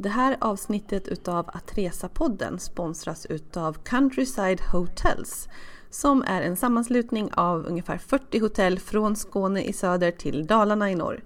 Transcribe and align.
Det 0.00 0.08
här 0.08 0.36
avsnittet 0.40 1.08
utav 1.08 1.50
Atresa-podden 1.54 2.58
sponsras 2.58 3.26
utav 3.26 3.72
Countryside 3.72 4.60
Hotels 4.72 5.48
som 5.90 6.24
är 6.26 6.42
en 6.42 6.56
sammanslutning 6.56 7.30
av 7.32 7.66
ungefär 7.66 7.98
40 7.98 8.38
hotell 8.38 8.78
från 8.78 9.16
Skåne 9.16 9.62
i 9.62 9.72
söder 9.72 10.10
till 10.10 10.46
Dalarna 10.46 10.90
i 10.90 10.94
norr. 10.94 11.22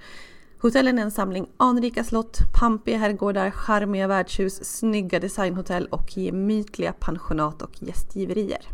Hotellen 0.58 0.98
är 0.98 1.02
en 1.02 1.10
samling 1.10 1.46
anrika 1.56 2.04
slott, 2.04 2.38
pampiga 2.60 2.98
herrgårdar, 2.98 3.50
charmiga 3.50 4.06
värdshus, 4.06 4.64
snygga 4.64 5.20
designhotell 5.20 5.86
och 5.86 6.16
gemytliga 6.16 6.92
pensionat 6.92 7.62
och 7.62 7.82
gästgiverier. 7.82 8.68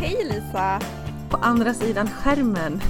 Hej 0.00 0.24
Lisa! 0.24 0.80
På 1.30 1.36
andra 1.36 1.74
sidan 1.74 2.08
skärmen. 2.08 2.80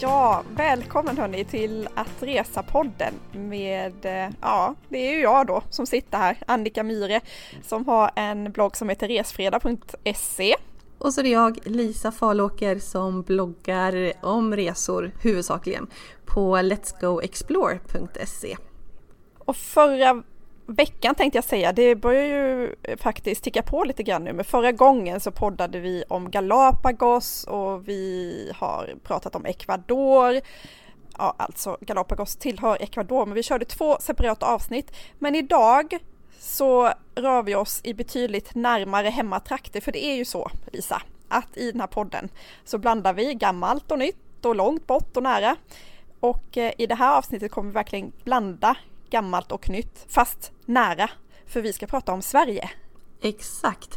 Ja, 0.00 0.42
välkommen 0.56 1.18
hörni 1.18 1.44
till 1.44 1.88
Att 1.94 2.22
Resa-podden 2.22 3.12
med, 3.32 4.04
eh, 4.04 4.30
ja, 4.40 4.74
det 4.88 4.98
är 4.98 5.12
ju 5.12 5.20
jag 5.20 5.46
då 5.46 5.62
som 5.70 5.86
sitter 5.86 6.18
här, 6.18 6.38
Annika 6.46 6.82
Myre, 6.82 7.20
som 7.62 7.86
har 7.86 8.10
en 8.16 8.52
blogg 8.52 8.76
som 8.76 8.88
heter 8.88 9.08
resfredag.se. 9.08 10.54
Och 10.98 11.14
så 11.14 11.20
är 11.20 11.22
det 11.22 11.30
jag, 11.30 11.58
Lisa 11.64 12.12
Falåker, 12.12 12.78
som 12.78 13.22
bloggar 13.22 14.12
om 14.22 14.56
resor 14.56 15.12
huvudsakligen 15.22 15.86
på 16.26 16.62
letsgoexplore.se. 16.62 18.56
Och 19.38 19.56
förra 19.56 20.22
veckan 20.66 21.14
tänkte 21.14 21.36
jag 21.36 21.44
säga, 21.44 21.72
det 21.72 21.94
börjar 21.94 22.24
ju 22.24 22.74
faktiskt 22.96 23.44
ticka 23.44 23.62
på 23.62 23.84
lite 23.84 24.02
grann 24.02 24.24
nu, 24.24 24.32
men 24.32 24.44
förra 24.44 24.72
gången 24.72 25.20
så 25.20 25.30
poddade 25.30 25.80
vi 25.80 26.04
om 26.08 26.30
Galapagos 26.30 27.44
och 27.44 27.88
vi 27.88 28.52
har 28.54 28.94
pratat 29.02 29.34
om 29.34 29.46
Ecuador. 29.46 30.40
Ja, 31.18 31.34
alltså 31.36 31.76
Galapagos 31.80 32.36
tillhör 32.36 32.76
Ecuador, 32.80 33.26
men 33.26 33.34
vi 33.34 33.42
körde 33.42 33.64
två 33.64 33.96
separata 34.00 34.46
avsnitt. 34.46 34.92
Men 35.18 35.34
idag 35.34 35.98
så 36.38 36.92
rör 37.14 37.42
vi 37.42 37.54
oss 37.54 37.80
i 37.84 37.94
betydligt 37.94 38.54
närmare 38.54 39.08
hemmatrakter, 39.08 39.80
för 39.80 39.92
det 39.92 40.04
är 40.04 40.14
ju 40.14 40.24
så, 40.24 40.50
Lisa, 40.72 41.02
att 41.28 41.56
i 41.56 41.70
den 41.70 41.80
här 41.80 41.88
podden 41.88 42.28
så 42.64 42.78
blandar 42.78 43.12
vi 43.12 43.34
gammalt 43.34 43.92
och 43.92 43.98
nytt 43.98 44.44
och 44.44 44.56
långt 44.56 44.86
bort 44.86 45.16
och 45.16 45.22
nära. 45.22 45.56
Och 46.20 46.58
eh, 46.58 46.72
i 46.78 46.86
det 46.86 46.94
här 46.94 47.18
avsnittet 47.18 47.50
kommer 47.50 47.70
vi 47.70 47.74
verkligen 47.74 48.12
blanda 48.24 48.76
gammalt 49.14 49.52
och 49.52 49.68
nytt, 49.68 50.06
fast 50.08 50.52
nära, 50.66 51.10
för 51.46 51.60
vi 51.60 51.72
ska 51.72 51.86
prata 51.86 52.12
om 52.12 52.22
Sverige. 52.22 52.70
Exakt. 53.20 53.96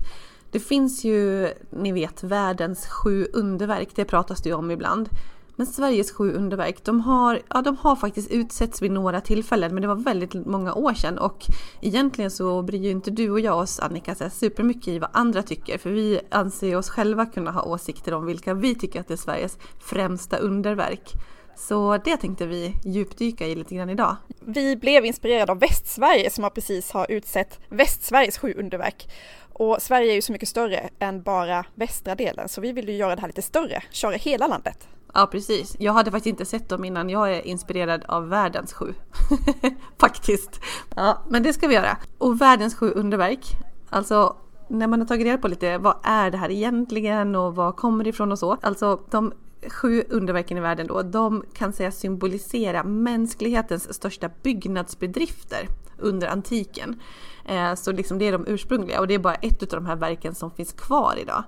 Det 0.51 0.59
finns 0.59 1.03
ju, 1.03 1.49
ni 1.69 1.91
vet, 1.91 2.23
världens 2.23 2.87
sju 2.87 3.27
underverk, 3.33 3.89
det 3.95 4.05
pratas 4.05 4.41
det 4.41 4.49
ju 4.49 4.55
om 4.55 4.71
ibland. 4.71 5.09
Men 5.55 5.67
Sveriges 5.67 6.11
sju 6.11 6.33
underverk, 6.33 6.83
de 6.83 7.01
har, 7.01 7.41
ja, 7.49 7.61
de 7.61 7.77
har 7.77 7.95
faktiskt 7.95 8.31
utsetts 8.31 8.81
vid 8.81 8.91
några 8.91 9.21
tillfällen, 9.21 9.73
men 9.73 9.81
det 9.81 9.87
var 9.87 9.95
väldigt 9.95 10.33
många 10.33 10.73
år 10.73 10.93
sedan 10.93 11.17
och 11.17 11.45
egentligen 11.81 12.31
så 12.31 12.61
bryr 12.61 12.83
ju 12.83 12.89
inte 12.89 13.11
du 13.11 13.31
och 13.31 13.39
jag 13.39 13.57
oss, 13.57 13.79
Annika, 13.79 14.15
så 14.15 14.29
supermycket 14.29 14.87
i 14.87 14.99
vad 14.99 15.09
andra 15.13 15.43
tycker, 15.43 15.77
för 15.77 15.89
vi 15.89 16.19
anser 16.31 16.75
oss 16.75 16.89
själva 16.89 17.25
kunna 17.25 17.51
ha 17.51 17.61
åsikter 17.61 18.13
om 18.13 18.25
vilka 18.25 18.53
vi 18.53 18.75
tycker 18.75 18.99
att 18.99 19.07
det 19.07 19.13
är 19.13 19.17
Sveriges 19.17 19.57
främsta 19.79 20.37
underverk. 20.37 21.13
Så 21.57 21.97
det 22.05 22.17
tänkte 22.17 22.45
vi 22.45 22.73
djupdyka 22.85 23.47
i 23.47 23.55
lite 23.55 23.75
grann 23.75 23.89
idag. 23.89 24.15
Vi 24.39 24.75
blev 24.75 25.05
inspirerade 25.05 25.51
av 25.51 25.59
Västsverige 25.59 26.29
som 26.29 26.43
har 26.43 26.51
precis 26.51 26.91
har 26.91 27.11
utsett 27.11 27.59
Västsveriges 27.69 28.37
sju 28.37 28.53
underverk. 28.57 29.09
Och 29.53 29.77
Sverige 29.81 30.11
är 30.11 30.15
ju 30.15 30.21
så 30.21 30.31
mycket 30.31 30.49
större 30.49 30.89
än 30.99 31.21
bara 31.21 31.65
västra 31.75 32.15
delen, 32.15 32.49
så 32.49 32.61
vi 32.61 32.71
vill 32.71 32.89
ju 32.89 32.95
göra 32.95 33.15
det 33.15 33.21
här 33.21 33.27
lite 33.27 33.41
större, 33.41 33.83
köra 33.91 34.15
hela 34.15 34.47
landet. 34.47 34.87
Ja 35.13 35.27
precis. 35.31 35.75
Jag 35.79 35.93
hade 35.93 36.11
faktiskt 36.11 36.27
inte 36.27 36.45
sett 36.45 36.69
dem 36.69 36.85
innan. 36.85 37.09
Jag 37.09 37.35
är 37.35 37.47
inspirerad 37.47 38.03
av 38.07 38.29
världens 38.29 38.73
sju. 38.73 38.93
faktiskt. 39.99 40.61
Ja, 40.95 41.21
men 41.29 41.43
det 41.43 41.53
ska 41.53 41.67
vi 41.67 41.75
göra. 41.75 41.97
Och 42.17 42.41
världens 42.41 42.75
sju 42.75 42.91
underverk. 42.91 43.45
Alltså 43.89 44.35
när 44.67 44.87
man 44.87 44.99
har 44.99 45.07
tagit 45.07 45.25
reda 45.25 45.37
på 45.37 45.47
lite 45.47 45.77
vad 45.77 45.95
är 46.03 46.31
det 46.31 46.37
här 46.37 46.51
egentligen 46.51 47.35
och 47.35 47.55
var 47.55 47.71
kommer 47.71 48.03
det 48.03 48.09
ifrån 48.09 48.31
och 48.31 48.39
så. 48.39 48.57
Alltså 48.61 49.01
de 49.09 49.33
sju 49.69 50.03
underverken 50.09 50.57
i 50.57 50.61
världen 50.61 50.87
då, 50.87 51.01
de 51.01 51.43
kan 51.53 51.73
sägas 51.73 51.97
symbolisera 51.99 52.83
mänsklighetens 52.83 53.93
största 53.93 54.29
byggnadsbedrifter 54.43 55.67
under 55.97 56.27
antiken. 56.27 57.01
Eh, 57.45 57.75
så 57.75 57.91
liksom 57.91 58.17
det 58.17 58.27
är 58.27 58.31
de 58.31 58.45
ursprungliga 58.47 58.99
och 58.99 59.07
det 59.07 59.13
är 59.13 59.19
bara 59.19 59.35
ett 59.35 59.63
av 59.63 59.69
de 59.69 59.85
här 59.85 59.95
verken 59.95 60.35
som 60.35 60.51
finns 60.51 60.73
kvar 60.73 61.15
idag. 61.21 61.43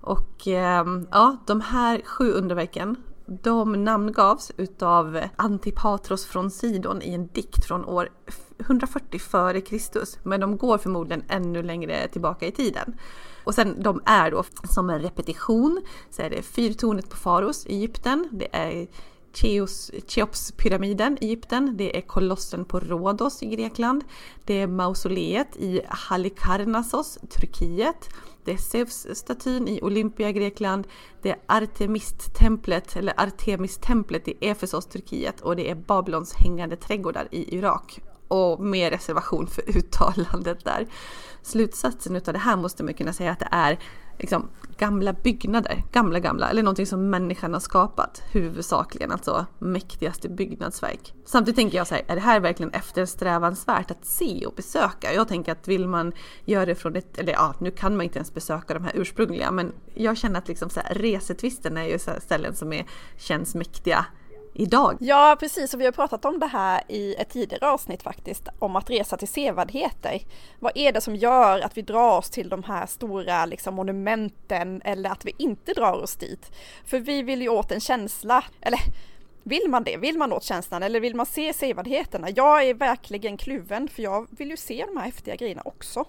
Och 0.00 0.46
ehm, 0.46 1.06
ja, 1.10 1.36
de 1.46 1.60
här 1.60 2.02
sju 2.04 2.32
underverken, 2.32 2.96
de 3.26 3.84
namngavs 3.84 4.52
utav 4.56 5.20
Antipatros 5.36 6.26
från 6.26 6.50
Sidon 6.50 7.02
i 7.02 7.14
en 7.14 7.26
dikt 7.26 7.64
från 7.64 7.84
år 7.84 8.08
140 8.58 9.18
före 9.18 9.60
Kristus, 9.60 10.18
men 10.22 10.40
de 10.40 10.56
går 10.56 10.78
förmodligen 10.78 11.24
ännu 11.28 11.62
längre 11.62 12.08
tillbaka 12.08 12.46
i 12.46 12.52
tiden. 12.52 12.94
Och 13.44 13.54
sen 13.54 13.82
de 13.82 14.02
är 14.06 14.30
då 14.30 14.44
som 14.70 14.90
en 14.90 15.02
repetition. 15.02 15.82
Så 16.10 16.22
är 16.22 16.30
det 16.30 16.42
fyrtornet 16.42 17.10
på 17.10 17.16
Faros 17.16 17.66
i 17.66 17.74
Egypten, 17.74 18.28
det 18.32 18.48
är 18.52 18.86
Cheos, 19.34 19.90
Cheops-pyramiden 20.06 21.18
i 21.20 21.24
Egypten, 21.26 21.76
det 21.76 21.96
är 21.96 22.00
kolossen 22.00 22.64
på 22.64 22.80
Rhodos 22.80 23.42
i 23.42 23.46
Grekland, 23.46 24.04
det 24.44 24.60
är 24.60 24.66
mausoleet 24.66 25.56
i 25.56 25.80
Halikarnassos, 25.88 27.18
Turkiet, 27.30 28.08
det 28.44 28.52
är 28.52 28.56
Zeus-statyn 28.56 29.68
i 29.68 29.82
Olympia, 29.82 30.32
Grekland, 30.32 30.86
det 31.22 31.30
är 31.30 31.38
Artemist-templet, 31.46 32.96
eller 32.96 33.14
Artemis-templet 33.16 34.28
i 34.28 34.36
Efesos, 34.40 34.86
Turkiet. 34.86 35.40
Och 35.40 35.56
det 35.56 35.70
är 35.70 35.74
Babylons 35.74 36.34
hängande 36.34 36.76
trädgårdar 36.76 37.28
i 37.30 37.56
Irak. 37.56 38.00
Och 38.28 38.60
med 38.60 38.92
reservation 38.92 39.46
för 39.46 39.76
uttalandet 39.76 40.64
där 40.64 40.86
slutsatsen 41.42 42.16
utav 42.16 42.34
det 42.34 42.40
här 42.40 42.56
måste 42.56 42.84
man 42.84 42.94
kunna 42.94 43.12
säga 43.12 43.32
att 43.32 43.38
det 43.38 43.48
är 43.50 43.78
liksom 44.18 44.48
gamla 44.78 45.12
byggnader, 45.12 45.84
gamla 45.92 46.18
gamla, 46.18 46.50
eller 46.50 46.62
någonting 46.62 46.86
som 46.86 47.10
människan 47.10 47.52
har 47.52 47.60
skapat 47.60 48.22
huvudsakligen, 48.32 49.12
alltså 49.12 49.46
mäktigaste 49.58 50.28
byggnadsverk. 50.28 51.14
Samtidigt 51.24 51.56
tänker 51.56 51.78
jag 51.78 51.86
så 51.86 51.94
här, 51.94 52.04
är 52.06 52.14
det 52.14 52.20
här 52.20 52.40
verkligen 52.40 52.72
eftersträvansvärt 52.72 53.90
att 53.90 54.04
se 54.04 54.46
och 54.46 54.54
besöka? 54.54 55.14
Jag 55.14 55.28
tänker 55.28 55.52
att 55.52 55.68
vill 55.68 55.88
man 55.88 56.12
göra 56.44 56.66
det 56.66 56.74
från 56.74 56.96
ett, 56.96 57.18
eller 57.18 57.32
ja, 57.32 57.54
nu 57.58 57.70
kan 57.70 57.96
man 57.96 58.04
inte 58.04 58.18
ens 58.18 58.34
besöka 58.34 58.74
de 58.74 58.84
här 58.84 58.92
ursprungliga, 58.94 59.50
men 59.50 59.72
jag 59.94 60.16
känner 60.16 60.38
att 60.38 60.48
liksom 60.48 60.70
så 60.70 60.80
här, 60.80 60.94
resetvisten 60.94 61.76
är 61.76 61.84
ju 61.84 61.98
så 61.98 62.10
ställen 62.20 62.54
som 62.54 62.72
är, 62.72 62.86
känns 63.16 63.54
mäktiga 63.54 64.06
idag. 64.54 64.96
Ja, 65.00 65.36
precis. 65.40 65.74
Och 65.74 65.80
vi 65.80 65.84
har 65.84 65.92
pratat 65.92 66.24
om 66.24 66.40
det 66.40 66.46
här 66.46 66.82
i 66.88 67.14
ett 67.14 67.30
tidigare 67.30 67.70
avsnitt 67.70 68.02
faktiskt, 68.02 68.48
om 68.58 68.76
att 68.76 68.90
resa 68.90 69.16
till 69.16 69.28
sevärdheter. 69.28 70.20
Vad 70.58 70.72
är 70.74 70.92
det 70.92 71.00
som 71.00 71.16
gör 71.16 71.60
att 71.60 71.76
vi 71.76 71.82
drar 71.82 72.18
oss 72.18 72.30
till 72.30 72.48
de 72.48 72.62
här 72.64 72.86
stora 72.86 73.46
liksom, 73.46 73.74
monumenten 73.74 74.82
eller 74.84 75.10
att 75.10 75.24
vi 75.24 75.32
inte 75.38 75.72
drar 75.72 76.02
oss 76.02 76.16
dit? 76.16 76.52
För 76.84 76.98
vi 76.98 77.22
vill 77.22 77.42
ju 77.42 77.48
åt 77.48 77.72
en 77.72 77.80
känsla, 77.80 78.44
eller 78.60 78.80
vill 79.42 79.68
man 79.68 79.84
det? 79.84 79.96
Vill 79.96 80.18
man 80.18 80.32
åt 80.32 80.44
känslan 80.44 80.82
eller 80.82 81.00
vill 81.00 81.16
man 81.16 81.26
se 81.26 81.52
sevärdheterna? 81.52 82.30
Jag 82.30 82.64
är 82.64 82.74
verkligen 82.74 83.36
kluven 83.36 83.88
för 83.88 84.02
jag 84.02 84.26
vill 84.30 84.50
ju 84.50 84.56
se 84.56 84.84
de 84.86 84.96
här 84.96 85.04
häftiga 85.04 85.36
grejerna 85.36 85.62
också. 85.64 86.04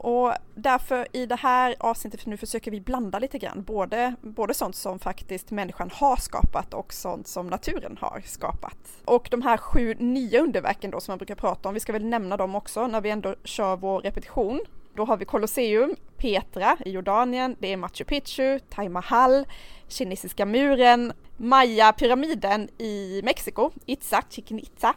Och 0.00 0.32
därför 0.54 1.06
i 1.12 1.26
det 1.26 1.36
här 1.36 1.74
avsnittet 1.80 2.26
nu 2.26 2.36
försöker 2.36 2.70
vi 2.70 2.80
blanda 2.80 3.18
lite 3.18 3.38
grann, 3.38 3.62
både, 3.62 4.14
både 4.20 4.54
sånt 4.54 4.76
som 4.76 4.98
faktiskt 4.98 5.50
människan 5.50 5.90
har 5.94 6.16
skapat 6.16 6.74
och 6.74 6.92
sånt 6.92 7.26
som 7.26 7.46
naturen 7.46 7.98
har 8.00 8.22
skapat. 8.24 8.76
Och 9.04 9.28
de 9.30 9.42
här 9.42 9.56
sju 9.56 9.94
nya 9.94 10.40
underverken 10.40 10.90
då 10.90 11.00
som 11.00 11.12
man 11.12 11.18
brukar 11.18 11.34
prata 11.34 11.68
om, 11.68 11.74
vi 11.74 11.80
ska 11.80 11.92
väl 11.92 12.04
nämna 12.04 12.36
dem 12.36 12.54
också 12.54 12.86
när 12.86 13.00
vi 13.00 13.10
ändå 13.10 13.34
kör 13.44 13.76
vår 13.76 14.00
repetition. 14.00 14.60
Då 14.94 15.04
har 15.04 15.16
vi 15.16 15.24
Colosseum, 15.24 15.96
Petra 16.16 16.76
i 16.84 16.90
Jordanien, 16.90 17.56
det 17.58 17.72
är 17.72 17.76
Machu 17.76 18.04
Picchu, 18.04 18.58
Taj 18.58 18.88
Mahal, 18.88 19.46
kinesiska 19.88 20.46
muren, 20.46 21.12
Maya-pyramiden 21.36 22.68
i 22.78 23.20
Mexiko, 23.24 23.70
Itza, 23.86 24.22
Chichen 24.30 24.58
Itza 24.58 24.94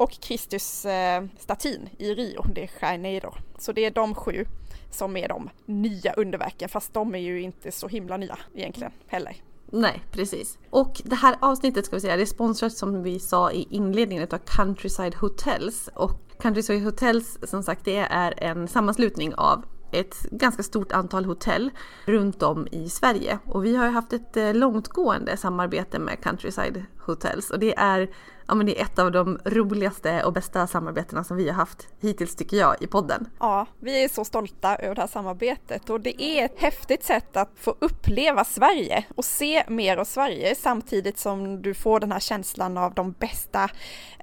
och 0.00 0.10
Kristus-statyn 0.20 1.88
eh, 1.98 2.06
i 2.06 2.14
Rio 2.14 2.42
de 2.42 2.68
Janeiro. 2.82 3.34
Så 3.58 3.72
det 3.72 3.84
är 3.84 3.90
de 3.90 4.14
sju 4.14 4.46
som 4.90 5.16
är 5.16 5.28
de 5.28 5.50
nya 5.66 6.12
underverken, 6.12 6.68
fast 6.68 6.94
de 6.94 7.14
är 7.14 7.18
ju 7.18 7.42
inte 7.42 7.72
så 7.72 7.88
himla 7.88 8.16
nya 8.16 8.38
egentligen 8.54 8.92
heller. 9.06 9.36
Nej, 9.66 10.02
precis. 10.10 10.58
Och 10.70 11.02
det 11.04 11.16
här 11.16 11.36
avsnittet 11.40 11.86
ska 11.86 11.96
vi 11.96 12.00
säga, 12.00 12.16
det 12.16 12.22
är 12.22 12.26
sponsrat 12.26 12.72
som 12.72 13.02
vi 13.02 13.20
sa 13.20 13.52
i 13.52 13.66
inledningen 13.70 14.28
av 14.30 14.38
Countryside 14.38 15.14
Hotels. 15.14 15.88
Och 15.94 16.20
Countryside 16.38 16.84
Hotels 16.84 17.38
som 17.42 17.62
sagt 17.62 17.84
det 17.84 17.96
är 17.96 18.42
en 18.42 18.68
sammanslutning 18.68 19.34
av 19.34 19.64
ett 19.92 20.16
ganska 20.30 20.62
stort 20.62 20.92
antal 20.92 21.24
hotell 21.24 21.70
runt 22.04 22.42
om 22.42 22.68
i 22.70 22.88
Sverige. 22.88 23.38
Och 23.46 23.64
vi 23.64 23.76
har 23.76 23.88
haft 23.88 24.12
ett 24.12 24.36
eh, 24.36 24.54
långtgående 24.54 25.36
samarbete 25.36 25.98
med 25.98 26.22
Countryside 26.22 26.84
Hotels 26.98 27.50
och 27.50 27.58
det 27.58 27.78
är 27.78 28.10
ja, 28.50 28.54
men 28.54 28.66
det 28.66 28.80
är 28.80 28.84
ett 28.84 28.98
av 28.98 29.12
de 29.12 29.38
roligaste 29.44 30.24
och 30.24 30.32
bästa 30.32 30.66
samarbetena 30.66 31.24
som 31.24 31.36
vi 31.36 31.48
har 31.48 31.54
haft 31.54 31.88
hittills 32.00 32.36
tycker 32.36 32.56
jag 32.56 32.76
i 32.80 32.86
podden. 32.86 33.28
Ja, 33.40 33.66
vi 33.78 34.04
är 34.04 34.08
så 34.08 34.24
stolta 34.24 34.76
över 34.76 34.94
det 34.94 35.00
här 35.00 35.08
samarbetet 35.08 35.90
och 35.90 36.00
det 36.00 36.22
är 36.22 36.44
ett 36.44 36.58
häftigt 36.58 37.04
sätt 37.04 37.36
att 37.36 37.50
få 37.56 37.74
uppleva 37.78 38.44
Sverige 38.44 39.04
och 39.16 39.24
se 39.24 39.64
mer 39.68 39.96
av 39.96 40.04
Sverige 40.04 40.54
samtidigt 40.54 41.18
som 41.18 41.62
du 41.62 41.74
får 41.74 42.00
den 42.00 42.12
här 42.12 42.20
känslan 42.20 42.78
av 42.78 42.94
de 42.94 43.12
bästa 43.12 43.68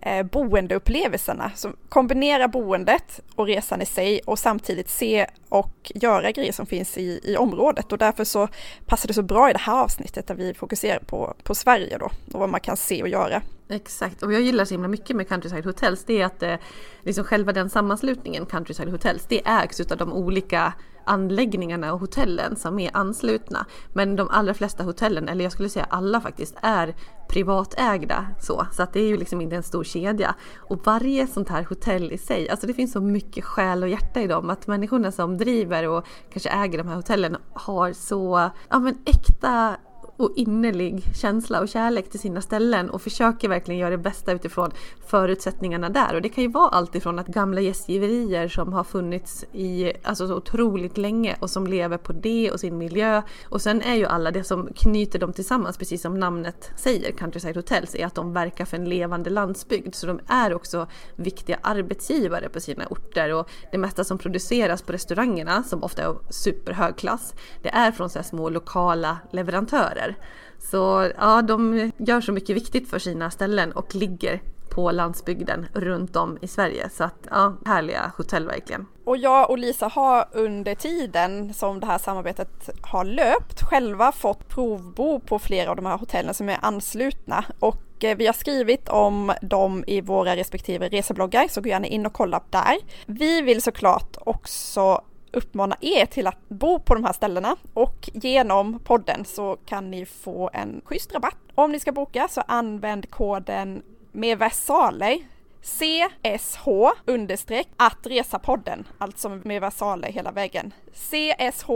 eh, 0.02 0.24
boendeupplevelserna 0.24 1.52
Så 1.56 1.72
kombinera 1.90 2.48
boendet 2.48 3.20
och 3.36 3.46
resan 3.46 3.82
i 3.82 3.86
sig 3.86 4.22
och 4.26 4.40
samtidigt 4.40 4.90
se 4.90 5.28
och 5.50 5.92
göra 5.96 6.32
grejer 6.32 6.52
som 6.52 6.66
finns 6.66 6.98
i, 6.98 7.20
i 7.24 7.38
området 7.38 7.92
och 7.92 7.98
därför 7.98 8.24
så 8.24 8.48
passar 8.86 9.08
det 9.08 9.14
så 9.14 9.24
bra 9.24 9.50
i 9.50 9.54
det 9.54 9.60
här 9.60 9.84
avsnittet 9.84 10.28
där 10.28 10.36
vi 10.36 10.54
fokuserar 10.54 11.00
på, 11.00 11.34
på 11.44 11.56
Sverige 11.56 11.98
då 11.98 12.06
och 12.34 12.40
vad 12.40 12.50
man 12.50 12.60
kan 12.60 12.78
se 12.78 13.02
och 13.02 13.10
göra. 13.10 13.42
Exakt, 13.70 14.24
och 14.24 14.34
jag 14.34 14.42
gillar 14.42 14.66
så 14.66 14.74
himla 14.74 14.88
mycket 14.88 15.16
med 15.16 15.30
Countryside 15.30 15.66
Hotels 15.66 16.04
det 16.04 16.22
är 16.22 16.26
att 16.26 16.44
eh, 16.44 16.56
liksom 17.02 17.24
själva 17.24 17.54
den 17.54 17.70
sammanslutningen 17.70 18.46
Countryside 18.46 18.92
Hotels 18.92 19.26
det 19.28 19.48
ägs 19.48 19.80
utav 19.80 19.98
de 19.98 20.14
olika 20.14 20.74
anläggningarna 21.08 21.94
och 21.94 22.00
hotellen 22.00 22.56
som 22.56 22.80
är 22.80 22.90
anslutna. 22.94 23.66
Men 23.94 24.16
de 24.16 24.30
allra 24.30 24.54
flesta 24.54 24.84
hotellen, 24.84 25.30
eller 25.30 25.44
jag 25.44 25.52
skulle 25.52 25.70
säga 25.70 25.86
alla 25.90 26.22
faktiskt, 26.22 26.56
är 26.62 26.96
privatägda 27.30 28.28
så. 28.40 28.68
Så 28.72 28.84
att 28.84 28.94
det 28.94 29.00
är 29.00 29.08
ju 29.08 29.18
liksom 29.18 29.42
inte 29.42 29.56
en 29.56 29.64
stor 29.64 29.84
kedja. 29.84 30.36
Och 30.58 30.86
varje 30.86 31.28
sånt 31.28 31.50
här 31.50 31.64
hotell 31.70 32.12
i 32.12 32.18
sig, 32.18 32.50
alltså 32.50 32.68
det 32.68 32.74
finns 32.74 32.92
så 32.92 33.02
mycket 33.02 33.46
själ 33.46 33.84
och 33.84 33.90
hjärta 33.90 34.22
i 34.22 34.28
dem. 34.28 34.50
Att 34.50 34.68
människorna 34.68 35.12
som 35.12 35.38
driver 35.38 35.88
och 35.88 36.06
kanske 36.32 36.50
äger 36.50 36.78
de 36.78 36.88
här 36.88 36.96
hotellen 36.96 37.38
har 37.54 37.94
så 37.94 38.50
ja, 38.70 38.80
men 38.80 38.98
äkta 39.06 39.78
och 40.18 40.34
innerlig 40.36 41.04
känsla 41.16 41.60
och 41.62 41.68
kärlek 41.68 42.10
till 42.10 42.20
sina 42.20 42.42
ställen 42.42 42.90
och 42.90 43.02
försöker 43.02 43.50
verkligen 43.50 43.80
göra 43.80 43.90
det 43.90 43.98
bästa 43.98 44.32
utifrån 44.32 44.72
förutsättningarna 45.06 45.90
där. 45.90 46.16
Och 46.16 46.22
det 46.22 46.30
kan 46.30 46.44
ju 46.44 46.52
vara 46.52 46.70
allt 46.70 46.96
ifrån 46.96 47.20
att 47.20 47.28
gamla 47.28 47.62
gästgiverier 47.62 48.48
som 48.48 48.74
har 48.74 48.84
funnits 48.84 49.46
i 49.54 49.92
alltså 50.04 50.28
så 50.28 50.36
otroligt 50.36 50.98
länge 50.98 51.36
och 51.40 51.50
som 51.50 51.68
lever 51.68 51.98
på 51.98 52.14
det 52.14 52.52
och 52.52 52.60
sin 52.60 52.78
miljö. 52.78 53.22
Och 53.50 53.62
sen 53.62 53.82
är 53.82 53.96
ju 53.96 54.06
alla 54.06 54.32
det 54.32 54.44
som 54.44 54.70
knyter 54.76 55.20
dem 55.20 55.34
tillsammans, 55.34 55.78
precis 55.78 56.02
som 56.02 56.20
namnet 56.20 56.72
säger, 56.76 57.12
Countryside 57.12 57.56
Hotels, 57.56 57.96
är 57.96 58.06
att 58.06 58.16
de 58.16 58.34
verkar 58.34 58.66
för 58.66 58.78
en 58.78 58.90
levande 58.90 59.30
landsbygd. 59.30 59.96
Så 59.96 60.08
de 60.08 60.20
är 60.28 60.54
också 60.54 60.88
viktiga 61.16 61.60
arbetsgivare 61.62 62.50
på 62.50 62.60
sina 62.60 62.86
orter 62.88 63.34
och 63.34 63.50
det 63.72 63.78
mesta 63.78 64.04
som 64.04 64.18
produceras 64.18 64.82
på 64.82 64.92
restaurangerna, 64.92 65.64
som 65.64 65.84
ofta 65.84 66.02
är 66.02 66.06
av 66.06 66.22
superhög 66.30 66.98
klass, 66.98 67.34
det 67.62 67.70
är 67.70 67.92
från 67.92 68.10
så 68.10 68.24
små 68.24 68.50
lokala 68.50 69.18
leverantörer 69.32 70.07
där. 70.08 70.16
Så 70.60 71.12
ja, 71.18 71.42
de 71.42 71.92
gör 71.98 72.22
så 72.22 72.32
mycket 72.32 72.56
viktigt 72.56 72.90
för 72.90 73.00
sina 73.00 73.32
ställen 73.32 73.72
och 73.72 73.96
ligger 73.96 74.42
på 74.70 74.92
landsbygden 74.92 75.68
runt 75.74 76.16
om 76.16 76.38
i 76.42 76.48
Sverige. 76.48 76.90
Så 76.90 77.04
att 77.04 77.28
ja, 77.30 77.58
härliga 77.66 78.12
hotell 78.18 78.48
verkligen. 78.48 78.86
Och 79.04 79.18
jag 79.18 79.50
och 79.50 79.58
Lisa 79.58 79.88
har 79.88 80.26
under 80.32 80.76
tiden 80.76 81.54
som 81.54 81.80
det 81.80 81.86
här 81.86 81.98
samarbetet 81.98 82.70
har 82.82 83.06
löpt 83.06 83.62
själva 83.62 84.12
fått 84.12 84.50
provbo 84.50 85.20
på 85.20 85.40
flera 85.40 85.70
av 85.70 85.76
de 85.76 85.86
här 85.86 85.98
hotellen 85.98 86.34
som 86.34 86.50
är 86.50 86.58
anslutna 86.62 87.46
och 87.60 88.04
eh, 88.04 88.18
vi 88.18 88.26
har 88.26 88.34
skrivit 88.34 88.90
om 88.90 89.34
dem 89.42 89.84
i 89.88 90.02
våra 90.02 90.36
respektive 90.36 90.90
resebloggar 90.90 91.48
så 91.50 91.62
gå 91.62 91.70
gärna 91.70 91.88
in 91.88 92.06
och 92.06 92.14
kolla 92.14 92.42
där. 92.50 92.78
Vi 93.06 93.42
vill 93.42 93.62
såklart 93.62 94.18
också 94.20 95.02
uppmana 95.32 95.76
er 95.82 96.06
till 96.06 96.28
att 96.28 96.50
bo 96.50 96.80
på 96.80 96.94
de 96.94 97.04
här 97.04 97.14
ställena 97.14 97.56
och 97.74 98.10
genom 98.14 98.80
podden 98.80 99.26
så 99.26 99.58
kan 99.66 99.92
ni 99.92 100.06
få 100.06 100.50
en 100.54 100.82
schysst 100.86 101.14
rabatt. 101.14 101.38
Om 101.56 101.72
ni 101.72 101.80
ska 101.80 101.92
boka 101.92 102.28
så 102.28 102.42
använd 102.48 103.12
koden 103.12 103.84
med 104.12 104.38
versaler 104.38 105.20
CSH 105.62 106.68
understreck 107.06 107.68
att 107.78 108.08
resa 108.08 108.40
podden, 108.40 108.88
alltså 108.98 109.30
med 109.30 109.62
versaler 109.62 110.12
hela 110.12 110.32
vägen. 110.32 110.74
CSH 110.94 111.70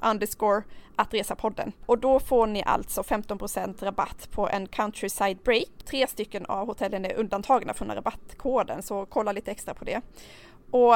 underscore 0.00 0.62
att 0.96 1.14
resa 1.14 1.34
podden. 1.34 1.72
Och 1.86 1.98
då 1.98 2.20
får 2.20 2.46
ni 2.46 2.62
alltså 2.62 3.02
15% 3.02 3.84
rabatt 3.84 4.30
på 4.30 4.48
en 4.48 4.66
countryside 4.66 5.38
break. 5.44 5.68
Tre 5.84 6.06
stycken 6.06 6.46
av 6.46 6.66
hotellen 6.66 7.04
är 7.04 7.14
undantagna 7.14 7.74
från 7.74 7.88
rabattkoden 7.88 8.82
så 8.82 9.06
kolla 9.06 9.32
lite 9.32 9.50
extra 9.50 9.74
på 9.74 9.84
det. 9.84 10.00
Och 10.70 10.94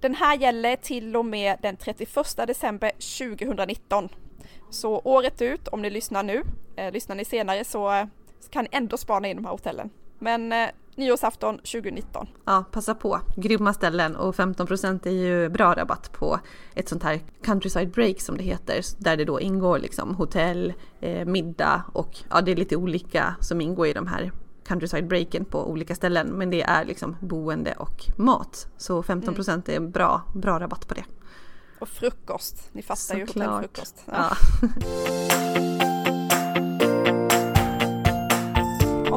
den 0.00 0.14
här 0.14 0.36
gäller 0.36 0.76
till 0.76 1.16
och 1.16 1.24
med 1.24 1.58
den 1.62 1.76
31 1.76 2.36
december 2.46 2.90
2019. 3.18 4.08
Så 4.70 5.00
året 5.04 5.42
ut, 5.42 5.68
om 5.68 5.82
ni 5.82 5.90
lyssnar 5.90 6.22
nu, 6.22 6.42
eh, 6.76 6.92
lyssnar 6.92 7.16
ni 7.16 7.24
senare 7.24 7.64
så, 7.64 8.06
så, 8.40 8.50
kan 8.50 8.64
ni 8.64 8.68
ändå 8.72 8.96
spana 8.96 9.28
in 9.28 9.36
de 9.36 9.44
här 9.44 9.52
hotellen. 9.52 9.90
Men 10.18 10.52
eh, 10.52 10.68
nyårsafton 10.96 11.58
2019. 11.58 12.26
Ja, 12.44 12.64
passa 12.72 12.94
på. 12.94 13.20
Grymma 13.36 13.74
ställen 13.74 14.16
och 14.16 14.34
15% 14.34 15.06
är 15.06 15.10
ju 15.10 15.48
bra 15.48 15.74
rabatt 15.74 16.12
på 16.12 16.40
ett 16.74 16.88
sånt 16.88 17.02
här 17.02 17.20
countryside 17.44 17.90
break 17.90 18.20
som 18.20 18.36
det 18.36 18.44
heter. 18.44 18.80
Där 18.98 19.16
det 19.16 19.24
då 19.24 19.40
ingår 19.40 19.78
liksom 19.78 20.14
hotell, 20.14 20.72
eh, 21.00 21.24
middag 21.24 21.82
och 21.92 22.16
ja, 22.30 22.40
det 22.40 22.52
är 22.52 22.56
lite 22.56 22.76
olika 22.76 23.36
som 23.40 23.60
ingår 23.60 23.86
i 23.86 23.92
de 23.92 24.06
här 24.06 24.32
countryside 24.68 25.02
breaken 25.02 25.44
på 25.44 25.70
olika 25.70 25.94
ställen 25.94 26.26
men 26.26 26.50
det 26.50 26.62
är 26.62 26.84
liksom 26.84 27.16
boende 27.20 27.72
och 27.72 28.06
mat. 28.16 28.68
Så 28.76 29.02
15 29.02 29.34
mm. 29.34 29.62
är 29.66 29.80
bra, 29.80 30.22
bra 30.34 30.60
rabatt 30.60 30.88
på 30.88 30.94
det. 30.94 31.04
Och 31.78 31.88
frukost, 31.88 32.68
ni 32.72 32.82
fattar 32.82 33.14
ju 33.14 33.26
hotellfrukost. 33.26 34.02
Ja. 34.06 34.36
ja. 34.52 36.14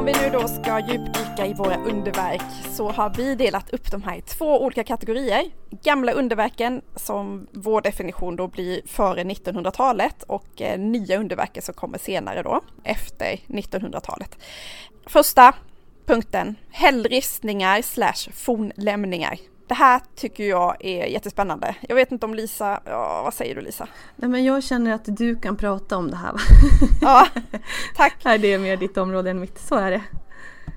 Om 0.02 0.06
vi 0.06 0.12
nu 0.12 0.30
då 0.30 0.48
ska 0.48 0.80
djupdyka 0.80 1.46
i 1.46 1.54
våra 1.54 1.76
underverk 1.76 2.42
så 2.70 2.90
har 2.90 3.14
vi 3.16 3.34
delat 3.34 3.70
upp 3.70 3.90
de 3.90 4.02
här 4.02 4.16
i 4.16 4.20
två 4.20 4.64
olika 4.64 4.84
kategorier. 4.84 5.50
Gamla 5.70 6.12
underverken 6.12 6.82
som 6.96 7.46
vår 7.52 7.80
definition 7.80 8.36
då 8.36 8.48
blir 8.48 8.80
före 8.86 9.24
1900-talet 9.24 10.22
och 10.22 10.62
eh, 10.62 10.78
nya 10.78 11.20
underverken 11.20 11.62
som 11.62 11.74
kommer 11.74 11.98
senare 11.98 12.42
då 12.42 12.60
efter 12.84 13.36
1900-talet. 13.46 14.38
Första 15.06 15.54
punkten, 16.06 16.54
hällristningar 16.70 17.82
slash 17.82 18.32
fornlämningar. 18.32 19.38
Det 19.66 19.74
här 19.74 20.00
tycker 20.14 20.44
jag 20.44 20.76
är 20.80 21.06
jättespännande. 21.06 21.76
Jag 21.88 21.96
vet 21.96 22.12
inte 22.12 22.26
om 22.26 22.34
Lisa, 22.34 22.80
ja, 22.84 23.22
vad 23.24 23.34
säger 23.34 23.54
du 23.54 23.60
Lisa? 23.60 23.88
Nej 24.16 24.30
men 24.30 24.44
jag 24.44 24.62
känner 24.62 24.94
att 24.94 25.04
du 25.04 25.36
kan 25.36 25.56
prata 25.56 25.96
om 25.96 26.10
det 26.10 26.16
här. 26.16 26.32
Ja, 27.00 27.28
tack. 27.96 28.16
Nej, 28.24 28.38
det 28.38 28.52
är 28.52 28.58
mer 28.58 28.76
ditt 28.76 28.96
område 28.96 29.30
än 29.30 29.40
mitt, 29.40 29.58
så 29.58 29.74
är 29.74 29.90
det. 29.90 30.02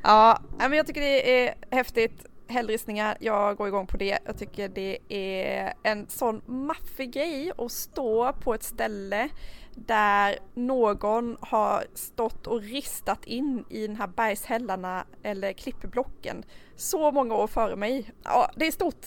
Ja, 0.03 0.39
men 0.57 0.73
jag 0.73 0.87
tycker 0.87 1.01
det 1.01 1.45
är 1.45 1.55
häftigt. 1.71 2.25
Hällristningar, 2.47 3.17
jag 3.19 3.57
går 3.57 3.67
igång 3.67 3.87
på 3.87 3.97
det. 3.97 4.19
Jag 4.25 4.37
tycker 4.37 4.69
det 4.69 4.97
är 5.09 5.73
en 5.83 6.07
sån 6.09 6.41
maffig 6.45 7.13
grej 7.13 7.51
att 7.57 7.71
stå 7.71 8.33
på 8.33 8.53
ett 8.53 8.63
ställe 8.63 9.29
där 9.75 10.39
någon 10.53 11.37
har 11.39 11.85
stått 11.93 12.47
och 12.47 12.61
ristat 12.61 13.25
in 13.25 13.65
i 13.69 13.87
den 13.87 13.95
här 13.95 14.07
bergshällarna 14.07 15.05
eller 15.23 15.53
klippblocken 15.53 16.45
så 16.75 17.11
många 17.11 17.35
år 17.35 17.47
före 17.47 17.75
mig. 17.75 18.11
Ja, 18.23 18.51
det 18.55 18.67
är 18.67 18.71
stort. 18.71 19.05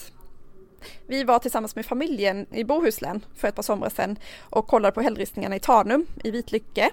Vi 1.06 1.24
var 1.24 1.38
tillsammans 1.38 1.76
med 1.76 1.86
familjen 1.86 2.46
i 2.52 2.64
Bohuslän 2.64 3.24
för 3.36 3.48
ett 3.48 3.54
par 3.54 3.62
somrar 3.62 3.88
sedan 3.88 4.18
och 4.40 4.66
kollade 4.66 4.92
på 4.92 5.00
hällristningarna 5.00 5.56
i 5.56 5.60
Tanum 5.60 6.06
i 6.24 6.30
Vitlycke. 6.30 6.90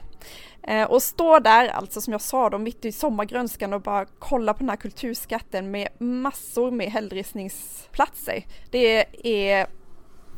Eh, 0.63 0.84
och 0.84 1.03
står 1.03 1.39
där, 1.39 1.67
alltså 1.67 2.01
som 2.01 2.12
jag 2.12 2.22
sa 2.22 2.50
då, 2.50 2.58
mitt 2.58 2.86
i 2.86 2.91
sommargrönskan 2.91 3.74
och 3.74 3.82
bara 3.82 4.05
kolla 4.20 4.53
på 4.53 4.60
den 4.60 4.70
här 4.70 4.75
kulturskatten 4.75 5.72
med 5.72 5.88
massor 6.00 6.72
med 6.72 6.91
hällristningsplatser. 6.91 8.46
Det 8.72 9.05
är 9.24 9.67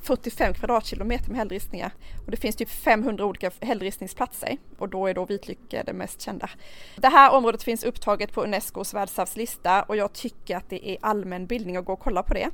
45 0.07 0.53
kvadratkilometer 0.53 1.29
med 1.29 1.37
hällristningar 1.37 1.91
och 2.25 2.31
det 2.31 2.37
finns 2.37 2.55
typ 2.55 2.69
500 2.69 3.25
olika 3.25 3.51
hällristningsplatser 3.61 4.57
och 4.77 4.89
då 4.89 5.07
är 5.07 5.13
då 5.13 5.25
Vitlycke 5.25 5.83
det 5.85 5.93
mest 5.93 6.21
kända. 6.21 6.49
Det 6.95 7.07
här 7.07 7.31
området 7.31 7.63
finns 7.63 7.83
upptaget 7.83 8.33
på 8.33 8.43
Unescos 8.43 8.93
världsarvslista 8.93 9.83
och 9.83 9.95
jag 9.95 10.13
tycker 10.13 10.57
att 10.57 10.69
det 10.69 10.89
är 10.89 10.97
allmänbildning 11.01 11.77
att 11.77 11.85
gå 11.85 11.93
och 11.93 11.99
kolla 11.99 12.23
på 12.23 12.33
det. 12.33 12.49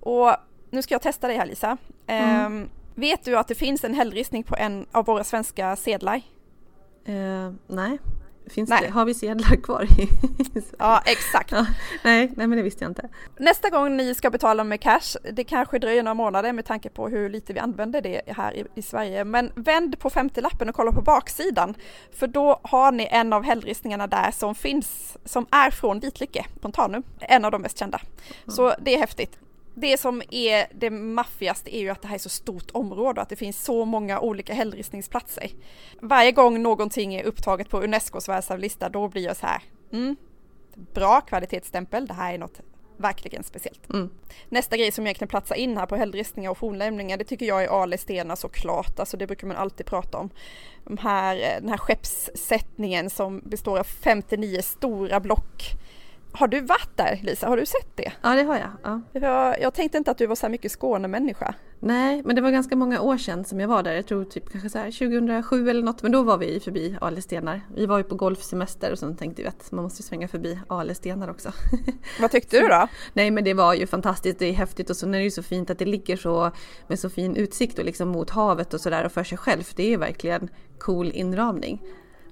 Och 0.00 0.36
nu 0.70 0.82
ska 0.82 0.94
jag 0.94 1.02
testa 1.02 1.26
dig 1.26 1.36
här 1.36 1.46
Lisa. 1.46 1.76
Mm. 2.06 2.46
Um, 2.46 2.70
vet 2.94 3.24
du 3.24 3.38
att 3.38 3.48
det 3.48 3.54
finns 3.54 3.84
en 3.84 3.94
hällristning 3.94 4.42
på 4.42 4.56
en 4.56 4.86
av 4.92 5.04
våra 5.04 5.24
svenska 5.24 5.76
sedlar? 5.76 6.22
Uh, 7.08 7.52
nej. 7.66 7.98
Finns 8.46 8.70
nej. 8.70 8.82
Det, 8.82 8.88
har 8.88 9.04
vi 9.04 9.14
sedlar 9.14 9.56
kvar? 9.56 9.86
ja, 10.78 11.02
exakt. 11.06 11.52
Ja, 11.52 11.66
nej, 12.02 12.32
nej, 12.36 12.46
men 12.46 12.56
det 12.58 12.62
visste 12.62 12.84
jag 12.84 12.90
inte. 12.90 13.08
Nästa 13.38 13.70
gång 13.70 13.96
ni 13.96 14.14
ska 14.14 14.30
betala 14.30 14.64
med 14.64 14.80
cash, 14.80 15.16
det 15.32 15.44
kanske 15.44 15.78
dröjer 15.78 16.02
några 16.02 16.14
månader 16.14 16.52
med 16.52 16.64
tanke 16.64 16.88
på 16.88 17.08
hur 17.08 17.30
lite 17.30 17.52
vi 17.52 17.58
använder 17.58 18.02
det 18.02 18.22
här 18.26 18.56
i, 18.56 18.64
i 18.74 18.82
Sverige, 18.82 19.24
men 19.24 19.52
vänd 19.54 19.98
på 19.98 20.10
50-lappen 20.10 20.68
och 20.68 20.74
kolla 20.74 20.92
på 20.92 21.02
baksidan, 21.02 21.74
för 22.12 22.26
då 22.26 22.60
har 22.62 22.92
ni 22.92 23.08
en 23.10 23.32
av 23.32 23.44
hällristningarna 23.44 24.06
där 24.06 24.30
som 24.30 24.54
finns, 24.54 25.16
som 25.24 25.46
är 25.50 25.70
från 25.70 26.00
Vitlycke, 26.00 26.46
Pontanum, 26.60 27.02
en 27.20 27.44
av 27.44 27.50
de 27.50 27.62
mest 27.62 27.78
kända. 27.78 27.98
Mm. 27.98 28.56
Så 28.56 28.74
det 28.78 28.94
är 28.94 28.98
häftigt 28.98 29.38
det 29.74 30.00
som 30.00 30.22
är 30.30 30.66
det 30.74 30.90
maffigaste 30.90 31.76
är 31.76 31.80
ju 31.80 31.88
att 31.90 32.02
det 32.02 32.08
här 32.08 32.14
är 32.14 32.18
så 32.18 32.28
stort 32.28 32.70
område 32.72 33.20
och 33.20 33.22
att 33.22 33.28
det 33.28 33.36
finns 33.36 33.64
så 33.64 33.84
många 33.84 34.20
olika 34.20 34.54
hällristningsplatser. 34.54 35.50
Varje 36.00 36.32
gång 36.32 36.62
någonting 36.62 37.14
är 37.14 37.24
upptaget 37.24 37.68
på 37.68 37.80
Unescos 37.82 38.28
världsarvslista 38.28 38.88
då 38.88 39.08
blir 39.08 39.24
jag 39.24 39.36
så 39.36 39.46
här, 39.46 39.62
mm, 39.92 40.16
bra 40.74 41.20
kvalitetsstämpel. 41.20 42.06
Det 42.06 42.14
här 42.14 42.34
är 42.34 42.38
något 42.38 42.60
verkligen 42.96 43.42
speciellt. 43.42 43.90
Mm. 43.90 44.10
Nästa 44.48 44.76
grej 44.76 44.92
som 44.92 45.06
egentligen 45.06 45.28
platsar 45.28 45.54
in 45.54 45.76
här 45.76 45.86
på 45.86 45.96
hällristningar 45.96 46.50
och 46.50 46.58
fornlämningar 46.58 47.16
det 47.16 47.24
tycker 47.24 47.46
jag 47.46 47.64
är 47.64 47.82
Ale 47.82 47.98
stenar 47.98 48.36
såklart, 48.36 49.00
alltså 49.00 49.16
det 49.16 49.26
brukar 49.26 49.46
man 49.46 49.56
alltid 49.56 49.86
prata 49.86 50.18
om. 50.18 50.30
De 50.84 50.98
här, 50.98 51.36
eh, 51.36 51.60
den 51.60 51.68
här 51.68 51.78
skeppssättningen 51.78 53.10
som 53.10 53.40
består 53.44 53.78
av 53.78 53.84
59 53.84 54.62
stora 54.62 55.20
block 55.20 55.62
har 56.32 56.48
du 56.48 56.60
varit 56.60 56.96
där 56.96 57.20
Lisa? 57.22 57.48
Har 57.48 57.56
du 57.56 57.66
sett 57.66 57.96
det? 57.96 58.12
Ja 58.22 58.34
det 58.34 58.42
har 58.42 58.56
jag. 58.56 58.70
Ja. 58.82 59.00
Jag, 59.12 59.60
jag 59.60 59.74
tänkte 59.74 59.98
inte 59.98 60.10
att 60.10 60.18
du 60.18 60.26
var 60.26 60.34
så 60.34 60.46
här 60.46 60.50
mycket 60.50 60.72
Skånemänniska. 60.72 61.54
Nej, 61.80 62.22
men 62.24 62.36
det 62.36 62.42
var 62.42 62.50
ganska 62.50 62.76
många 62.76 63.00
år 63.00 63.18
sedan 63.18 63.44
som 63.44 63.60
jag 63.60 63.68
var 63.68 63.82
där. 63.82 63.94
Jag 63.94 64.06
tror 64.06 64.24
typ 64.24 64.52
kanske 64.52 64.70
så 64.70 64.78
här 64.78 64.90
2007 64.90 65.70
eller 65.70 65.82
något. 65.82 66.02
Men 66.02 66.12
då 66.12 66.22
var 66.22 66.38
vi 66.38 66.60
förbi 66.60 66.96
Alestenar. 67.00 67.60
Vi 67.74 67.86
var 67.86 67.98
ju 67.98 68.04
på 68.04 68.14
golfsemester 68.14 68.92
och 68.92 68.98
så 68.98 69.14
tänkte 69.14 69.42
vi 69.42 69.48
att 69.48 69.72
man 69.72 69.84
måste 69.84 70.02
svänga 70.02 70.28
förbi 70.28 70.58
Alestenar 70.66 71.30
också. 71.30 71.52
Vad 72.20 72.30
tyckte 72.30 72.60
du 72.60 72.68
då? 72.68 72.88
Nej, 73.12 73.30
men 73.30 73.44
det 73.44 73.54
var 73.54 73.74
ju 73.74 73.86
fantastiskt. 73.86 74.38
Det 74.38 74.46
är 74.46 74.52
häftigt 74.52 74.90
och 74.90 74.96
så 74.96 75.08
är 75.08 75.12
det 75.12 75.22
ju 75.22 75.30
så 75.30 75.42
fint 75.42 75.70
att 75.70 75.78
det 75.78 75.84
ligger 75.84 76.16
så 76.16 76.50
med 76.86 76.98
så 76.98 77.10
fin 77.10 77.36
utsikt 77.36 77.78
och 77.78 77.84
liksom 77.84 78.08
mot 78.08 78.30
havet 78.30 78.74
och 78.74 78.80
sådär 78.80 79.04
och 79.04 79.12
för 79.12 79.24
sig 79.24 79.38
själv. 79.38 79.62
Det 79.76 79.92
är 79.92 79.98
verkligen 79.98 80.48
cool 80.78 81.10
inramning. 81.14 81.82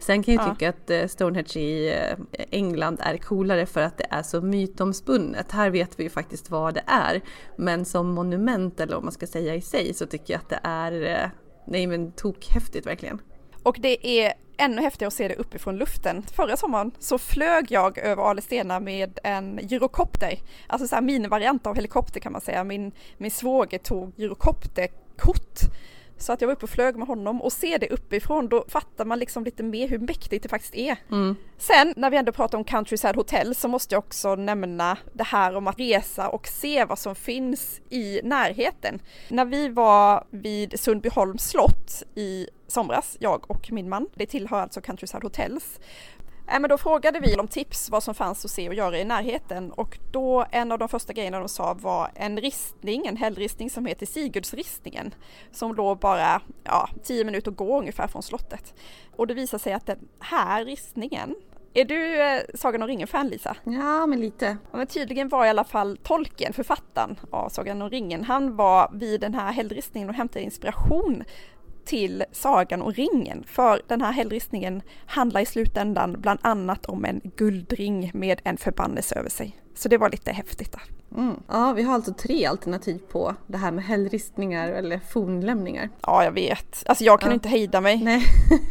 Sen 0.01 0.23
kan 0.23 0.35
jag 0.35 0.45
ja. 0.45 0.51
tycka 0.55 0.69
att 0.69 0.91
eh, 0.91 1.07
Stonehenge 1.07 1.57
i 1.57 1.89
eh, 1.89 2.45
England 2.51 2.99
är 3.01 3.17
coolare 3.17 3.67
för 3.67 3.81
att 3.81 3.99
det 3.99 4.07
är 4.11 4.23
så 4.23 4.41
mytomspunnet. 4.41 5.53
Här 5.53 5.71
vet 5.71 5.99
vi 5.99 6.03
ju 6.03 6.11
faktiskt 6.11 6.51
vad 6.51 6.75
det 6.75 6.83
är. 6.87 7.21
Men 7.57 7.85
som 7.85 8.11
monument 8.11 8.81
eller 8.81 8.95
vad 8.95 9.05
man 9.05 9.13
ska 9.13 9.27
säga 9.27 9.55
i 9.55 9.61
sig 9.61 9.95
så 9.95 10.07
tycker 10.07 10.35
jag 10.35 10.39
att 10.39 10.49
det 10.49 10.61
är 10.63 11.23
eh, 11.23 11.31
nej 11.67 11.87
men 11.87 12.13
tokhäftigt 12.13 12.87
verkligen. 12.87 13.21
Och 13.63 13.77
det 13.81 14.21
är 14.21 14.33
ännu 14.57 14.83
häftigare 14.83 15.09
att 15.09 15.15
se 15.15 15.29
det 15.29 15.35
uppifrån 15.35 15.77
luften. 15.77 16.23
Förra 16.23 16.57
sommaren 16.57 16.93
så 16.99 17.19
flög 17.19 17.67
jag 17.69 17.99
över 17.99 18.23
Alestena 18.23 18.81
med 18.81 19.19
en 19.25 19.61
gyrokopter, 19.63 20.39
alltså 20.67 20.89
så 20.89 20.95
här 20.95 21.03
minivariant 21.03 21.67
av 21.67 21.75
helikopter 21.75 22.21
kan 22.21 22.33
man 22.33 22.41
säga. 22.41 22.65
Min, 22.65 22.93
min 23.19 23.31
svåger 23.31 23.79
tog 23.79 24.13
gyrokopterkort 24.17 25.61
så 26.23 26.33
att 26.33 26.41
jag 26.41 26.49
var 26.49 26.53
uppe 26.53 26.65
och 26.65 26.71
flög 26.71 26.97
med 26.97 27.09
honom 27.09 27.43
och 27.43 27.53
ser 27.53 27.79
det 27.79 27.89
uppifrån 27.89 28.49
då 28.49 28.65
fattar 28.69 29.05
man 29.05 29.19
liksom 29.19 29.45
lite 29.45 29.63
mer 29.63 29.89
hur 29.89 29.99
mäktigt 29.99 30.43
det 30.43 30.49
faktiskt 30.49 30.75
är. 30.75 30.97
Mm. 31.11 31.37
Sen 31.59 31.95
när 31.97 32.11
vi 32.11 32.17
ändå 32.17 32.33
pratar 32.33 32.59
om 32.59 32.65
Countryside 32.65 33.17
Hotel 33.17 33.55
så 33.55 33.69
måste 33.69 33.95
jag 33.95 34.05
också 34.05 34.35
nämna 34.35 34.99
det 35.13 35.25
här 35.25 35.57
om 35.57 35.67
att 35.67 35.79
resa 35.79 36.29
och 36.29 36.47
se 36.47 36.85
vad 36.85 36.99
som 36.99 37.15
finns 37.15 37.81
i 37.91 38.21
närheten. 38.25 39.01
När 39.29 39.45
vi 39.45 39.69
var 39.69 40.25
vid 40.31 40.81
Sundbyholms 40.81 41.49
slott 41.49 42.03
i 42.15 42.47
somras, 42.67 43.17
jag 43.21 43.51
och 43.51 43.73
min 43.73 43.89
man, 43.89 44.07
det 44.15 44.27
tillhör 44.27 44.61
alltså 44.61 44.81
Countryside 44.81 45.23
Hotels, 45.23 45.81
men 46.59 46.71
då 46.71 46.79
frågade 46.79 47.21
vi 47.21 47.37
om 47.37 47.49
tips 47.49 47.91
vad 47.91 48.03
som 48.03 48.15
fanns 48.15 48.45
att 48.45 48.51
se 48.51 48.69
och 48.69 48.75
göra 48.75 48.99
i 48.99 49.05
närheten 49.05 49.71
och 49.73 49.99
då 50.11 50.47
en 50.51 50.73
av 50.73 50.79
de 50.79 50.89
första 50.89 51.13
grejerna 51.13 51.39
de 51.39 51.49
sa 51.49 51.75
var 51.75 52.11
en 52.15 52.41
ristning, 52.41 53.07
en 53.07 53.17
hällristning 53.17 53.71
som 53.71 53.87
heter 53.87 54.07
Sigurdsristningen 54.07 55.15
som 55.53 55.75
låg 55.75 55.99
bara 55.99 56.41
ja, 56.65 56.89
tio 57.03 57.25
minuter 57.25 57.51
att 57.51 57.57
gå 57.57 57.79
ungefär 57.79 58.07
från 58.07 58.23
slottet. 58.23 58.75
Och 59.17 59.27
det 59.27 59.35
visade 59.35 59.63
sig 59.63 59.73
att 59.73 59.87
den 59.87 59.99
här 60.21 60.65
ristningen 60.65 61.35
är 61.75 61.85
du 61.85 62.23
eh, 62.23 62.43
Sagan 62.55 62.83
om 62.83 62.89
ringen-fan 62.89 63.29
Lisa? 63.29 63.57
Ja, 63.65 64.07
men 64.07 64.21
lite. 64.21 64.57
Ja, 64.71 64.79
men 64.79 64.87
tydligen 64.87 65.29
var 65.29 65.47
i 65.47 65.49
alla 65.49 65.65
fall 65.65 65.97
tolken, 66.03 66.53
författaren 66.53 67.17
av 67.31 67.49
Sagan 67.49 67.83
om 67.83 67.91
ringen, 67.91 68.25
han 68.25 68.57
var 68.57 68.91
vid 68.93 69.21
den 69.21 69.35
här 69.35 69.53
hällristningen 69.53 70.09
och 70.09 70.15
hämtade 70.15 70.45
inspiration 70.45 71.25
till 71.85 72.25
Sagan 72.33 72.83
och 72.83 72.95
ringen, 72.95 73.45
för 73.47 73.83
den 73.87 74.01
här 74.01 74.13
hällristningen 74.13 74.83
handlar 75.07 75.41
i 75.41 75.47
slutändan 75.47 76.17
bland 76.21 76.41
annat 76.43 76.87
om 76.87 77.05
en 77.05 77.21
guldring 77.37 78.11
med 78.15 78.41
en 78.45 78.57
förbannelse 78.57 79.15
över 79.15 79.31
sig. 79.31 79.57
Så 79.75 79.89
det 79.89 79.99
var 79.99 80.11
lite 80.11 80.33
häftigt 80.33 80.73
där. 80.73 81.00
Mm. 81.17 81.37
Ja, 81.49 81.73
vi 81.73 81.83
har 81.83 81.95
alltså 81.95 82.13
tre 82.13 82.47
alternativ 82.47 82.99
på 82.99 83.35
det 83.47 83.59
här 83.59 83.73
med 83.73 83.85
hällristningar 83.85 84.69
eller 84.69 84.99
fornlämningar. 84.99 85.89
Ja, 86.07 86.25
jag 86.25 86.33
vet. 86.33 86.83
Alltså 86.87 87.05
jag 87.05 87.21
kan 87.21 87.31
ja. 87.31 87.35
inte 87.35 87.49
hejda 87.49 87.81
mig. 87.81 88.05
Nej. 88.05 88.23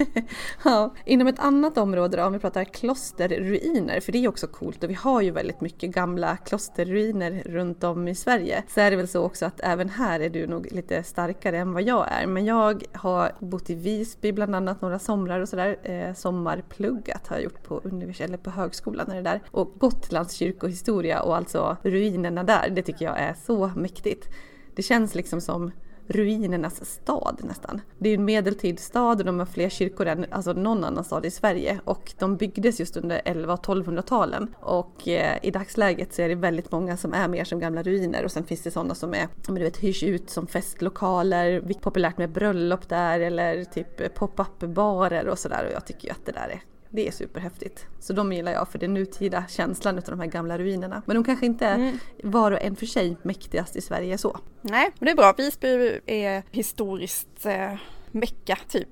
ja. 0.63 0.93
Inom 1.05 1.27
ett 1.27 1.39
annat 1.39 1.77
område 1.77 2.17
då, 2.17 2.24
om 2.24 2.34
vi 2.34 2.39
pratar 2.39 2.63
klosterruiner, 2.63 4.00
för 4.00 4.12
det 4.12 4.24
är 4.24 4.27
också 4.27 4.48
coolt 4.48 4.84
och 4.84 4.89
vi 4.89 4.93
har 4.93 5.22
ju 5.22 5.31
väldigt 5.31 5.62
mycket 5.62 5.89
gamla 5.89 6.38
klosterruiner 6.38 7.43
runt 7.46 7.84
om 7.84 8.08
i 8.08 8.15
Sverige. 8.15 8.63
Så 8.67 8.81
är 8.81 8.91
det 8.91 8.98
väl 8.98 9.08
så 9.08 9.24
också 9.24 9.46
att 9.46 9.60
även 9.63 9.89
här 9.89 10.19
är 10.19 10.29
du 10.29 10.48
nog 10.48 10.72
lite 10.72 11.03
starkare 11.03 11.58
än 11.58 11.74
vad 11.74 11.84
jag 11.84 12.08
är. 12.12 12.27
Men 12.27 12.46
jag 12.46 12.84
har 12.93 13.31
bott 13.39 13.69
i 13.69 13.75
Visby 13.75 14.31
bland 14.31 14.55
annat 14.55 14.81
några 14.81 15.00
somrar 15.00 15.39
och 15.39 15.50
sådär. 15.50 15.77
Eh, 15.84 16.13
sommarpluggat 16.13 17.27
har 17.27 17.36
jag 17.36 17.43
gjort 17.43 17.63
på, 17.63 17.81
univers 17.84 18.22
eller 18.22 18.38
på 18.38 18.50
högskolan 18.50 19.12
är 19.12 19.15
det 19.15 19.22
där. 19.22 19.41
Och 19.51 19.74
Gotlands 19.77 20.34
kyrkohistoria 20.34 21.22
och 21.22 21.36
alltså 21.36 21.77
ruiner 21.84 22.28
ruinerna 22.29 22.43
där, 22.43 22.69
det 22.69 22.81
tycker 22.81 23.05
jag 23.05 23.19
är 23.19 23.33
så 23.45 23.71
mäktigt. 23.75 24.29
Det 24.75 24.83
känns 24.83 25.15
liksom 25.15 25.41
som 25.41 25.71
ruinernas 26.07 26.86
stad 26.86 27.41
nästan. 27.43 27.81
Det 28.00 28.09
är 28.09 28.13
en 28.13 28.25
medeltidsstad 28.25 29.12
och 29.12 29.25
de 29.25 29.39
har 29.39 29.45
fler 29.45 29.69
kyrkor 29.69 30.07
än 30.07 30.25
alltså 30.31 30.53
någon 30.53 30.83
annan 30.83 31.03
stad 31.03 31.25
i 31.25 31.31
Sverige 31.31 31.79
och 31.86 32.13
de 32.19 32.38
byggdes 32.38 32.79
just 32.79 32.98
under 32.98 33.21
11 33.25 33.53
och 33.53 33.65
1200-talen 33.65 34.55
och 34.59 35.07
eh, 35.07 35.38
i 35.41 35.51
dagsläget 35.51 36.13
så 36.13 36.21
är 36.21 36.29
det 36.29 36.36
väldigt 36.36 36.71
många 36.71 36.98
som 36.98 37.13
är 37.13 37.27
mer 37.27 37.43
som 37.43 37.59
gamla 37.59 37.83
ruiner 37.83 38.25
och 38.25 38.31
sen 38.31 38.43
finns 38.43 38.63
det 38.63 38.71
sådana 38.71 38.95
som 38.95 39.13
är, 39.13 39.27
men 39.48 39.55
du 39.55 39.63
vet, 39.63 39.77
hyrs 39.77 40.03
ut 40.03 40.29
som 40.29 40.48
festlokaler, 40.48 41.62
populärt 41.81 42.17
med 42.17 42.31
bröllop 42.31 42.89
där 42.89 43.19
eller 43.19 43.63
typ 43.63 44.01
eh, 44.01 44.07
pop-up 44.07 44.59
barer 44.59 45.27
och 45.27 45.39
sådär 45.39 45.65
och 45.65 45.71
jag 45.74 45.86
tycker 45.86 46.07
ju 46.07 46.12
att 46.12 46.25
det 46.25 46.31
där 46.31 46.50
är 46.50 46.62
det 46.89 47.08
är 47.08 47.12
superhäftigt. 47.12 47.86
Så 48.00 48.13
de 48.13 48.34
gillar 48.34 48.51
jag 48.51 48.67
för 48.67 48.79
den 48.79 48.93
nutida 48.93 49.43
känslan 49.50 49.98
av 49.98 50.03
de 50.03 50.19
här 50.19 50.27
gamla 50.27 50.58
ruinerna. 50.58 51.01
Men 51.05 51.15
de 51.15 51.24
kanske 51.24 51.46
inte 51.46 51.67
mm. 51.67 52.00
var 52.24 52.51
och 52.51 52.62
en 52.62 52.75
för 52.75 52.86
sig 52.86 53.17
mäktigast 53.22 53.75
i 53.75 53.81
Sverige 53.81 54.17
så. 54.17 54.39
Nej, 54.62 54.91
men 55.00 55.05
det 55.05 55.12
är 55.12 55.15
bra. 55.15 55.34
Visby 55.38 56.00
är 56.05 56.43
historiskt 56.51 57.46
eh, 57.46 57.74
mecka 58.12 58.58
typ. 58.67 58.89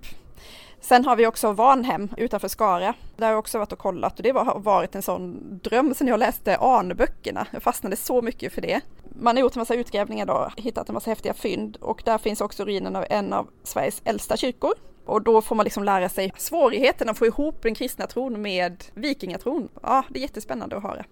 Sen 0.81 1.05
har 1.05 1.15
vi 1.15 1.27
också 1.27 1.51
Vanhem 1.51 2.09
utanför 2.17 2.47
Skara. 2.47 2.93
Där 3.15 3.25
har 3.25 3.31
jag 3.31 3.39
också 3.39 3.57
varit 3.57 3.71
och 3.71 3.79
kollat 3.79 4.17
och 4.17 4.23
det 4.23 4.31
har 4.31 4.59
varit 4.59 4.95
en 4.95 5.01
sån 5.01 5.39
dröm 5.63 5.93
sen 5.95 6.07
jag 6.07 6.19
läste 6.19 6.57
Arneböckerna. 6.57 7.47
Jag 7.51 7.63
fastnade 7.63 7.95
så 7.95 8.21
mycket 8.21 8.53
för 8.53 8.61
det. 8.61 8.81
Man 9.19 9.35
har 9.35 9.41
gjort 9.41 9.55
en 9.55 9.59
massa 9.59 9.75
utgrävningar 9.75 10.25
då, 10.25 10.51
hittat 10.57 10.89
en 10.89 10.93
massa 10.93 11.09
häftiga 11.09 11.33
fynd 11.33 11.77
och 11.81 12.01
där 12.05 12.17
finns 12.17 12.41
också 12.41 12.65
ruinen 12.65 12.95
av 12.95 13.05
en 13.09 13.33
av 13.33 13.47
Sveriges 13.63 14.01
äldsta 14.05 14.37
kyrkor 14.37 14.73
och 15.07 15.21
då 15.21 15.41
får 15.41 15.55
man 15.55 15.63
liksom 15.63 15.83
lära 15.83 16.09
sig 16.09 16.33
svårigheten 16.37 17.09
att 17.09 17.17
få 17.17 17.25
ihop 17.25 17.61
den 17.61 17.75
kristna 17.75 18.07
tron 18.07 18.41
med 18.41 18.83
vikingatron. 18.93 19.69
Ja, 19.83 20.03
det 20.09 20.19
är 20.19 20.21
jättespännande 20.21 20.77
att 20.77 20.83
höra. 20.83 21.05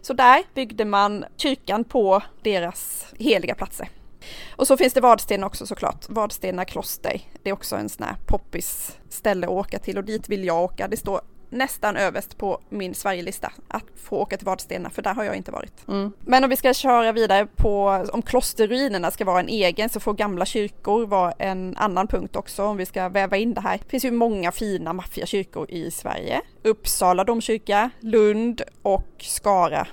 Så 0.00 0.12
där 0.12 0.42
byggde 0.54 0.84
man 0.84 1.24
kyrkan 1.36 1.84
på 1.84 2.22
deras 2.42 3.06
heliga 3.18 3.54
platser. 3.54 3.88
Och 4.56 4.66
så 4.66 4.76
finns 4.76 4.92
det 4.92 5.00
Vadstena 5.00 5.46
också 5.46 5.66
såklart, 5.66 6.08
Vadstena 6.08 6.64
kloster. 6.64 7.20
Det 7.42 7.50
är 7.50 7.54
också 7.54 7.76
en 7.76 7.88
sån 7.88 8.06
här 8.06 8.16
poppis 8.26 8.98
ställe 9.08 9.46
att 9.46 9.52
åka 9.52 9.78
till 9.78 9.98
och 9.98 10.04
dit 10.04 10.28
vill 10.28 10.44
jag 10.44 10.62
åka. 10.62 10.88
Det 10.88 10.96
står 10.96 11.20
nästan 11.50 11.96
överst 11.96 12.38
på 12.38 12.60
min 12.68 12.94
Sverigelista 12.94 13.52
att 13.68 13.84
få 13.96 14.16
åka 14.16 14.36
till 14.36 14.46
Vadstena 14.46 14.90
för 14.90 15.02
där 15.02 15.14
har 15.14 15.24
jag 15.24 15.36
inte 15.36 15.52
varit. 15.52 15.88
Mm. 15.88 16.12
Men 16.20 16.44
om 16.44 16.50
vi 16.50 16.56
ska 16.56 16.74
köra 16.74 17.12
vidare 17.12 17.46
på 17.56 18.06
om 18.12 18.22
klosterruinerna 18.22 19.10
ska 19.10 19.24
vara 19.24 19.40
en 19.40 19.48
egen 19.48 19.88
så 19.88 20.00
får 20.00 20.14
gamla 20.14 20.44
kyrkor 20.44 21.06
vara 21.06 21.32
en 21.32 21.76
annan 21.76 22.06
punkt 22.06 22.36
också 22.36 22.64
om 22.64 22.76
vi 22.76 22.86
ska 22.86 23.08
väva 23.08 23.36
in 23.36 23.54
det 23.54 23.60
här. 23.60 23.78
Det 23.78 23.90
finns 23.90 24.04
ju 24.04 24.10
många 24.10 24.52
fina 24.52 24.92
maffiga 24.92 25.26
kyrkor 25.26 25.70
i 25.70 25.90
Sverige. 25.90 26.40
Uppsala 26.62 27.24
domkyrka, 27.24 27.90
Lund 28.00 28.62
och 28.82 29.08
Skara 29.18 29.86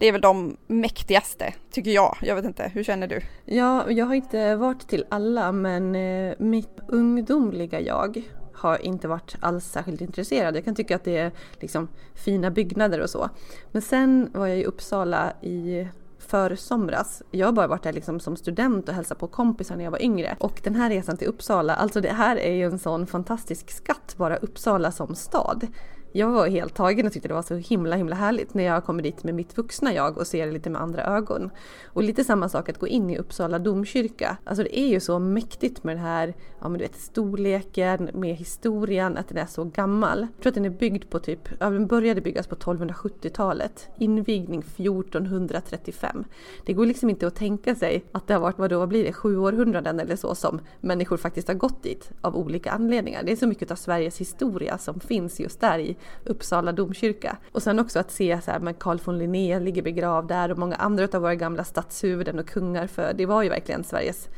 det 0.00 0.06
är 0.06 0.12
väl 0.12 0.20
de 0.20 0.56
mäktigaste, 0.66 1.54
tycker 1.70 1.90
jag. 1.90 2.16
Jag 2.22 2.36
vet 2.36 2.44
inte, 2.44 2.70
hur 2.74 2.84
känner 2.84 3.06
du? 3.06 3.20
Ja, 3.44 3.90
jag 3.90 4.06
har 4.06 4.14
inte 4.14 4.56
varit 4.56 4.88
till 4.88 5.04
alla, 5.08 5.52
men 5.52 5.94
eh, 5.94 6.34
mitt 6.38 6.78
ungdomliga 6.88 7.80
jag 7.80 8.22
har 8.60 8.78
inte 8.86 9.08
varit 9.08 9.36
alls 9.40 9.64
särskilt 9.64 10.00
intresserad. 10.00 10.56
Jag 10.56 10.64
kan 10.64 10.74
tycka 10.74 10.96
att 10.96 11.04
det 11.04 11.16
är 11.16 11.32
liksom 11.60 11.88
fina 12.14 12.50
byggnader 12.50 13.00
och 13.00 13.10
så. 13.10 13.28
Men 13.72 13.82
sen 13.82 14.30
var 14.34 14.46
jag 14.46 14.58
i 14.58 14.64
Uppsala 14.64 15.32
i 15.40 15.88
försomras. 16.18 17.22
Jag 17.30 17.46
har 17.46 17.52
bara 17.52 17.66
varit 17.66 17.82
där 17.82 17.92
liksom 17.92 18.20
som 18.20 18.36
student 18.36 18.88
och 18.88 18.94
hälsat 18.94 19.18
på 19.18 19.26
kompisar 19.26 19.76
när 19.76 19.84
jag 19.84 19.90
var 19.90 20.02
yngre. 20.02 20.36
Och 20.40 20.60
den 20.64 20.74
här 20.74 20.90
resan 20.90 21.16
till 21.16 21.28
Uppsala, 21.28 21.74
alltså 21.74 22.00
det 22.00 22.12
här 22.12 22.36
är 22.36 22.54
ju 22.54 22.64
en 22.64 22.78
sån 22.78 23.06
fantastisk 23.06 23.70
skatt 23.70 24.14
bara 24.16 24.36
Uppsala 24.36 24.92
som 24.92 25.14
stad. 25.14 25.66
Jag 26.12 26.30
var 26.30 26.48
helt 26.48 26.74
tagen 26.74 27.06
och 27.06 27.12
tyckte 27.12 27.28
det 27.28 27.34
var 27.34 27.42
så 27.42 27.54
himla 27.54 27.96
himla 27.96 28.16
härligt 28.16 28.54
när 28.54 28.64
jag 28.64 28.84
kommer 28.84 29.02
dit 29.02 29.24
med 29.24 29.34
mitt 29.34 29.58
vuxna 29.58 29.94
jag 29.94 30.18
och 30.18 30.26
ser 30.26 30.46
det 30.46 30.52
lite 30.52 30.70
med 30.70 30.82
andra 30.82 31.04
ögon. 31.04 31.50
Och 31.86 32.02
lite 32.02 32.24
samma 32.24 32.48
sak 32.48 32.68
att 32.68 32.78
gå 32.78 32.88
in 32.88 33.10
i 33.10 33.18
Uppsala 33.18 33.58
domkyrka. 33.58 34.36
Alltså 34.44 34.62
det 34.62 34.78
är 34.78 34.86
ju 34.86 35.00
så 35.00 35.18
mäktigt 35.18 35.84
med 35.84 35.96
den 35.96 36.04
här, 36.04 36.34
ja 36.60 36.68
men 36.68 36.78
du 36.78 36.84
vet 36.84 36.96
storleken, 36.96 38.10
med 38.14 38.34
historien, 38.34 39.16
att 39.16 39.28
den 39.28 39.38
är 39.38 39.46
så 39.46 39.64
gammal. 39.64 40.20
Jag 40.20 40.42
tror 40.42 40.50
att 40.50 40.54
den 40.54 40.64
är 40.64 40.70
byggd 40.70 41.10
på 41.10 41.18
typ, 41.18 41.48
ja 41.60 41.70
den 41.70 41.86
började 41.86 42.20
byggas 42.20 42.46
på 42.46 42.54
1270-talet. 42.54 43.88
Invigning 43.98 44.60
1435. 44.60 46.24
Det 46.66 46.72
går 46.72 46.86
liksom 46.86 47.10
inte 47.10 47.26
att 47.26 47.34
tänka 47.34 47.74
sig 47.74 48.04
att 48.12 48.26
det 48.26 48.34
har 48.34 48.40
varit, 48.40 48.58
vadå, 48.58 48.78
vad 48.78 48.88
blir 48.88 49.04
det, 49.04 49.12
sju 49.12 49.38
århundraden 49.38 50.00
eller 50.00 50.16
så 50.16 50.34
som 50.34 50.60
människor 50.80 51.16
faktiskt 51.16 51.48
har 51.48 51.54
gått 51.54 51.82
dit 51.82 52.10
av 52.20 52.36
olika 52.36 52.70
anledningar. 52.70 53.22
Det 53.22 53.32
är 53.32 53.36
så 53.36 53.46
mycket 53.46 53.70
av 53.70 53.76
Sveriges 53.76 54.18
historia 54.18 54.78
som 54.78 55.00
finns 55.00 55.40
just 55.40 55.60
där 55.60 55.78
i 55.78 55.96
Uppsala 56.24 56.72
domkyrka. 56.72 57.36
Och 57.52 57.62
sen 57.62 57.78
också 57.78 57.98
att 57.98 58.10
se 58.10 58.40
så 58.44 58.50
här, 58.50 58.58
men 58.58 58.74
Carl 58.74 58.98
von 59.04 59.18
Linné 59.18 59.60
ligger 59.60 59.82
begravd 59.82 60.28
där 60.28 60.50
och 60.50 60.58
många 60.58 60.76
andra 60.76 61.08
av 61.12 61.22
våra 61.22 61.34
gamla 61.34 61.64
stadshuvuden 61.64 62.38
och 62.38 62.46
kungar 62.46 62.86
för 62.86 63.12
det 63.12 63.26
var 63.26 63.42
ju 63.42 63.48
verkligen 63.48 63.84
Sveriges 63.84 64.28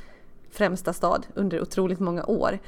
främsta 0.52 0.92
stad 0.92 1.26
under 1.34 1.62
otroligt 1.62 2.00
många 2.00 2.24
år. 2.24 2.58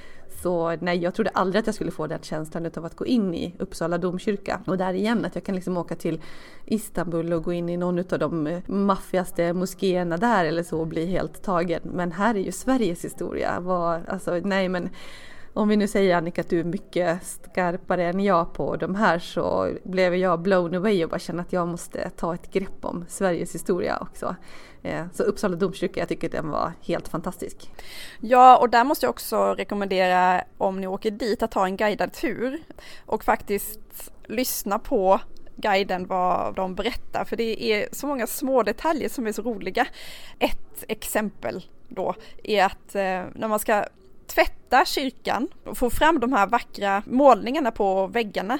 Så 0.42 0.76
nej, 0.80 0.98
jag 0.98 1.14
trodde 1.14 1.30
aldrig 1.30 1.60
att 1.60 1.66
jag 1.66 1.74
skulle 1.74 1.90
få 1.90 2.06
den 2.06 2.18
känslan 2.22 2.70
av 2.76 2.84
att 2.84 2.96
gå 2.96 3.06
in 3.06 3.34
i 3.34 3.54
Uppsala 3.58 3.98
domkyrka. 3.98 4.60
Och 4.66 4.78
där 4.78 4.94
igen, 4.94 5.24
att 5.24 5.34
jag 5.34 5.44
kan 5.44 5.54
liksom 5.54 5.76
åka 5.76 5.94
till 5.94 6.20
Istanbul 6.64 7.32
och 7.32 7.42
gå 7.42 7.52
in 7.52 7.68
i 7.68 7.76
någon 7.76 7.98
av 7.98 8.18
de 8.18 8.46
eh, 8.46 8.60
maffigaste 8.66 9.52
moskéerna 9.52 10.16
där 10.16 10.44
eller 10.44 10.62
så 10.62 10.80
och 10.80 10.86
bli 10.86 11.06
helt 11.06 11.42
tagen. 11.42 11.80
Men 11.84 12.12
här 12.12 12.34
är 12.34 12.40
ju 12.40 12.52
Sveriges 12.52 13.04
historia. 13.04 13.60
Var, 13.60 14.02
alltså, 14.08 14.40
nej 14.44 14.68
men 14.68 14.88
om 15.54 15.68
vi 15.68 15.76
nu 15.76 15.88
säger 15.88 16.16
Annika 16.16 16.40
att 16.40 16.49
du 16.49 16.61
är 16.61 16.64
mycket 16.64 17.18
skarpare 17.23 18.04
än 18.04 18.20
jag 18.20 18.54
på 18.54 18.76
de 18.76 18.94
här 18.94 19.18
så 19.18 19.70
blev 19.84 20.14
jag 20.14 20.40
blown 20.40 20.75
away 20.75 21.04
och 21.04 21.11
bara 21.11 21.18
kände 21.18 21.42
att 21.42 21.52
jag 21.52 21.68
måste 21.68 22.11
ta 22.11 22.34
ett 22.34 22.52
grepp 22.52 22.84
om 22.84 23.04
Sveriges 23.08 23.54
historia 23.54 23.99
också. 24.00 24.37
Eh, 24.82 25.06
så 25.12 25.23
Uppsala 25.23 25.56
domkyrka, 25.56 26.00
jag 26.00 26.08
tycker 26.08 26.28
den 26.28 26.50
var 26.50 26.73
helt 26.82 27.08
fantastisk. 27.08 27.70
Ja, 28.20 28.56
och 28.56 28.70
där 28.70 28.84
måste 28.84 29.06
jag 29.06 29.11
också 29.11 29.54
rekommendera 29.54 30.44
om 30.58 30.80
ni 30.80 30.87
åker 30.87 31.11
dit 31.11 31.42
att 31.42 31.50
ta 31.50 31.66
en 31.66 31.76
guidad 31.76 32.12
tur 32.12 32.62
och 33.06 33.25
faktiskt 33.25 34.11
lyssna 34.25 34.78
på 34.78 35.20
guiden 35.56 36.06
vad 36.06 36.54
de 36.54 36.75
berättar 36.75 37.25
för 37.25 37.37
det 37.37 37.62
är 37.62 37.88
så 37.92 38.06
många 38.06 38.26
små 38.26 38.62
detaljer 38.62 39.08
som 39.08 39.26
är 39.26 39.32
så 39.32 39.42
roliga. 39.42 39.87
Ett 40.38 40.84
exempel 40.88 41.64
då 41.88 42.14
är 42.44 42.64
att 42.64 42.94
eh, 42.94 43.23
när 43.34 43.49
man 43.49 43.58
ska 43.58 43.84
tvätta 44.26 44.84
kyrkan 44.84 45.48
och 45.64 45.78
få 45.78 45.90
fram 45.90 46.20
de 46.20 46.32
här 46.32 46.46
vackra 46.46 47.02
målningarna 47.06 47.70
på 47.70 48.06
väggarna 48.06 48.58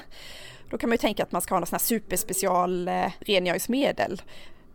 då 0.69 0.77
kan 0.77 0.89
man 0.89 0.93
ju 0.93 0.97
tänka 0.97 1.23
att 1.23 1.31
man 1.31 1.41
ska 1.41 1.55
ha 1.55 1.59
något 1.59 1.69
sånt 1.69 1.81
här 1.81 1.85
superspecial 1.85 2.87
eh, 2.87 3.11
rengöringsmedel. 3.19 4.21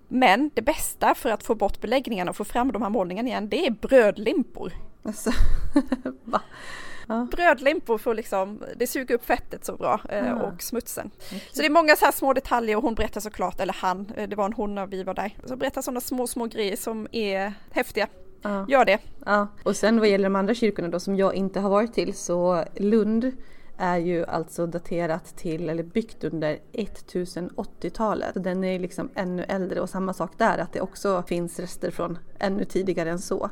Men 0.08 0.50
det 0.54 0.62
bästa 0.62 1.14
för 1.14 1.30
att 1.30 1.42
få 1.42 1.54
bort 1.54 1.80
beläggningarna 1.80 2.30
och 2.30 2.36
få 2.36 2.44
fram 2.44 2.72
de 2.72 2.82
här 2.82 2.90
målningarna 2.90 3.28
igen, 3.28 3.48
det 3.48 3.66
är 3.66 3.70
brödlimpor. 3.70 4.72
Alltså, 5.02 5.32
ja. 7.08 7.28
Brödlimpor 7.30 7.98
får 7.98 8.14
liksom, 8.14 8.62
det 8.76 8.86
suger 8.86 9.14
upp 9.14 9.24
fettet 9.24 9.64
så 9.64 9.76
bra 9.76 10.00
eh, 10.08 10.32
och 10.32 10.62
smutsen. 10.62 11.10
Okay. 11.26 11.40
Så 11.52 11.60
det 11.60 11.66
är 11.66 11.70
många 11.70 11.96
så 11.96 12.04
här 12.04 12.12
små 12.12 12.32
detaljer 12.32 12.76
och 12.76 12.82
hon 12.82 12.94
berättar 12.94 13.20
såklart, 13.20 13.60
eller 13.60 13.76
han, 13.78 14.12
eh, 14.16 14.28
det 14.28 14.36
var 14.36 14.44
en 14.44 14.52
hon 14.52 14.74
när 14.74 14.86
vi 14.86 15.02
var 15.02 15.14
där, 15.14 15.36
så 15.44 15.56
berättar 15.56 15.82
sådana 15.82 16.00
små, 16.00 16.26
små 16.26 16.46
grejer 16.46 16.76
som 16.76 17.08
är 17.12 17.52
häftiga. 17.70 18.08
Ja. 18.42 18.66
Gör 18.68 18.84
det. 18.84 18.98
Ja. 19.26 19.48
Och 19.64 19.76
sen 19.76 20.00
vad 20.00 20.08
gäller 20.08 20.24
de 20.24 20.36
andra 20.36 20.54
kyrkorna 20.54 20.88
då 20.88 21.00
som 21.00 21.16
jag 21.16 21.34
inte 21.34 21.60
har 21.60 21.70
varit 21.70 21.94
till 21.94 22.14
så 22.14 22.64
Lund 22.76 23.32
är 23.76 23.98
ju 23.98 24.26
alltså 24.26 24.66
daterat 24.66 25.36
till, 25.36 25.68
eller 25.68 25.82
byggt 25.82 26.24
under 26.24 26.58
1080-talet. 26.72 28.30
Den 28.34 28.64
är 28.64 28.78
liksom 28.78 29.10
ännu 29.14 29.42
äldre 29.42 29.80
och 29.80 29.90
samma 29.90 30.14
sak 30.14 30.30
där, 30.36 30.58
att 30.58 30.72
det 30.72 30.80
också 30.80 31.22
finns 31.22 31.60
rester 31.60 31.90
från 31.90 32.18
ännu 32.38 32.64
tidigare 32.64 33.10
än 33.10 33.18
så. 33.18 33.50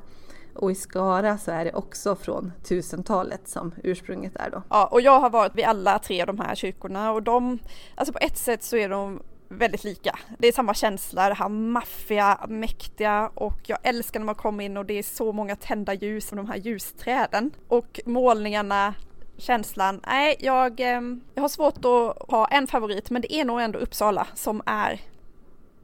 Och 0.55 0.71
i 0.71 0.75
Skara 0.75 1.39
så 1.39 1.51
är 1.51 1.65
det 1.65 1.73
också 1.75 2.17
från 2.17 2.53
1000-talet 2.65 3.49
som 3.49 3.75
ursprunget 3.85 4.37
är 4.37 4.51
då. 4.51 4.63
Ja, 4.71 4.87
och 4.87 5.01
jag 5.01 5.21
har 5.21 5.31
varit 5.31 5.55
vid 5.55 5.65
alla 5.65 5.99
tre 5.99 6.21
av 6.21 6.27
de 6.27 6.41
här 6.41 6.55
kyrkorna 6.55 7.13
och 7.13 7.23
de, 7.23 7.59
alltså 7.95 8.13
på 8.13 8.19
ett 8.23 8.37
sätt 8.37 8.63
så 8.63 8.77
är 8.77 8.89
de 8.89 9.23
väldigt 9.49 9.85
lika. 9.85 10.19
Det 10.39 10.49
är 10.49 10.53
samma 10.53 10.75
känsla, 10.75 11.29
det 11.29 11.35
här 11.35 11.49
maffiga, 11.49 12.39
mäktiga 12.49 13.31
och 13.35 13.59
jag 13.67 13.79
älskar 13.83 14.21
när 14.21 14.27
man 14.27 14.35
kommer 14.35 14.65
in 14.65 14.77
och 14.77 14.87
det 14.87 14.95
är 14.95 15.03
så 15.03 15.33
många 15.33 15.57
tända 15.57 15.95
ljus 15.95 16.31
och 16.31 16.37
de 16.37 16.49
här 16.49 16.57
ljusträden. 16.57 17.51
Och 17.69 18.01
målningarna, 18.05 18.95
känslan, 19.37 20.01
nej 20.07 20.37
jag, 20.39 20.81
ehm, 20.81 21.21
jag 21.35 21.43
har 21.43 21.49
svårt 21.49 21.77
att 21.77 22.29
ha 22.31 22.47
en 22.51 22.67
favorit 22.67 23.11
men 23.11 23.23
det 23.23 23.35
är 23.35 23.45
nog 23.45 23.61
ändå 23.61 23.79
Uppsala 23.79 24.27
som 24.35 24.63
är 24.67 25.01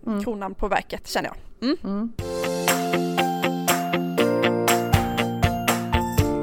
mm. 0.06 0.24
kronan 0.24 0.54
på 0.54 0.68
verket 0.68 1.08
känner 1.08 1.28
jag. 1.28 1.36
Mm. 1.62 1.76
Mm. 1.84 2.12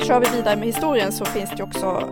Kör 0.01 0.19
vi 0.19 0.37
vidare 0.37 0.55
med 0.55 0.65
historien 0.65 1.11
så 1.11 1.25
finns 1.25 1.49
det 1.57 1.63
också 1.63 2.09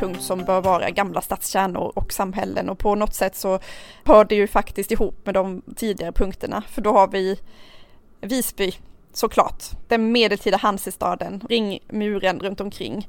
punkt 0.00 0.22
som 0.22 0.44
bör 0.44 0.60
vara 0.60 0.90
gamla 0.90 1.20
stadskärnor 1.20 1.92
och 1.94 2.12
samhällen. 2.12 2.70
Och 2.70 2.78
på 2.78 2.94
något 2.94 3.14
sätt 3.14 3.36
så 3.36 3.58
hör 4.04 4.24
det 4.24 4.34
ju 4.34 4.46
faktiskt 4.46 4.90
ihop 4.90 5.26
med 5.26 5.34
de 5.34 5.62
tidigare 5.76 6.12
punkterna. 6.12 6.62
För 6.68 6.82
då 6.82 6.92
har 6.92 7.08
vi 7.08 7.40
Visby 8.20 8.72
såklart, 9.12 9.64
den 9.88 10.12
medeltida 10.12 10.56
Hansestaden, 10.56 11.44
ringmuren 11.48 12.40
runt 12.40 12.60
omkring. 12.60 13.08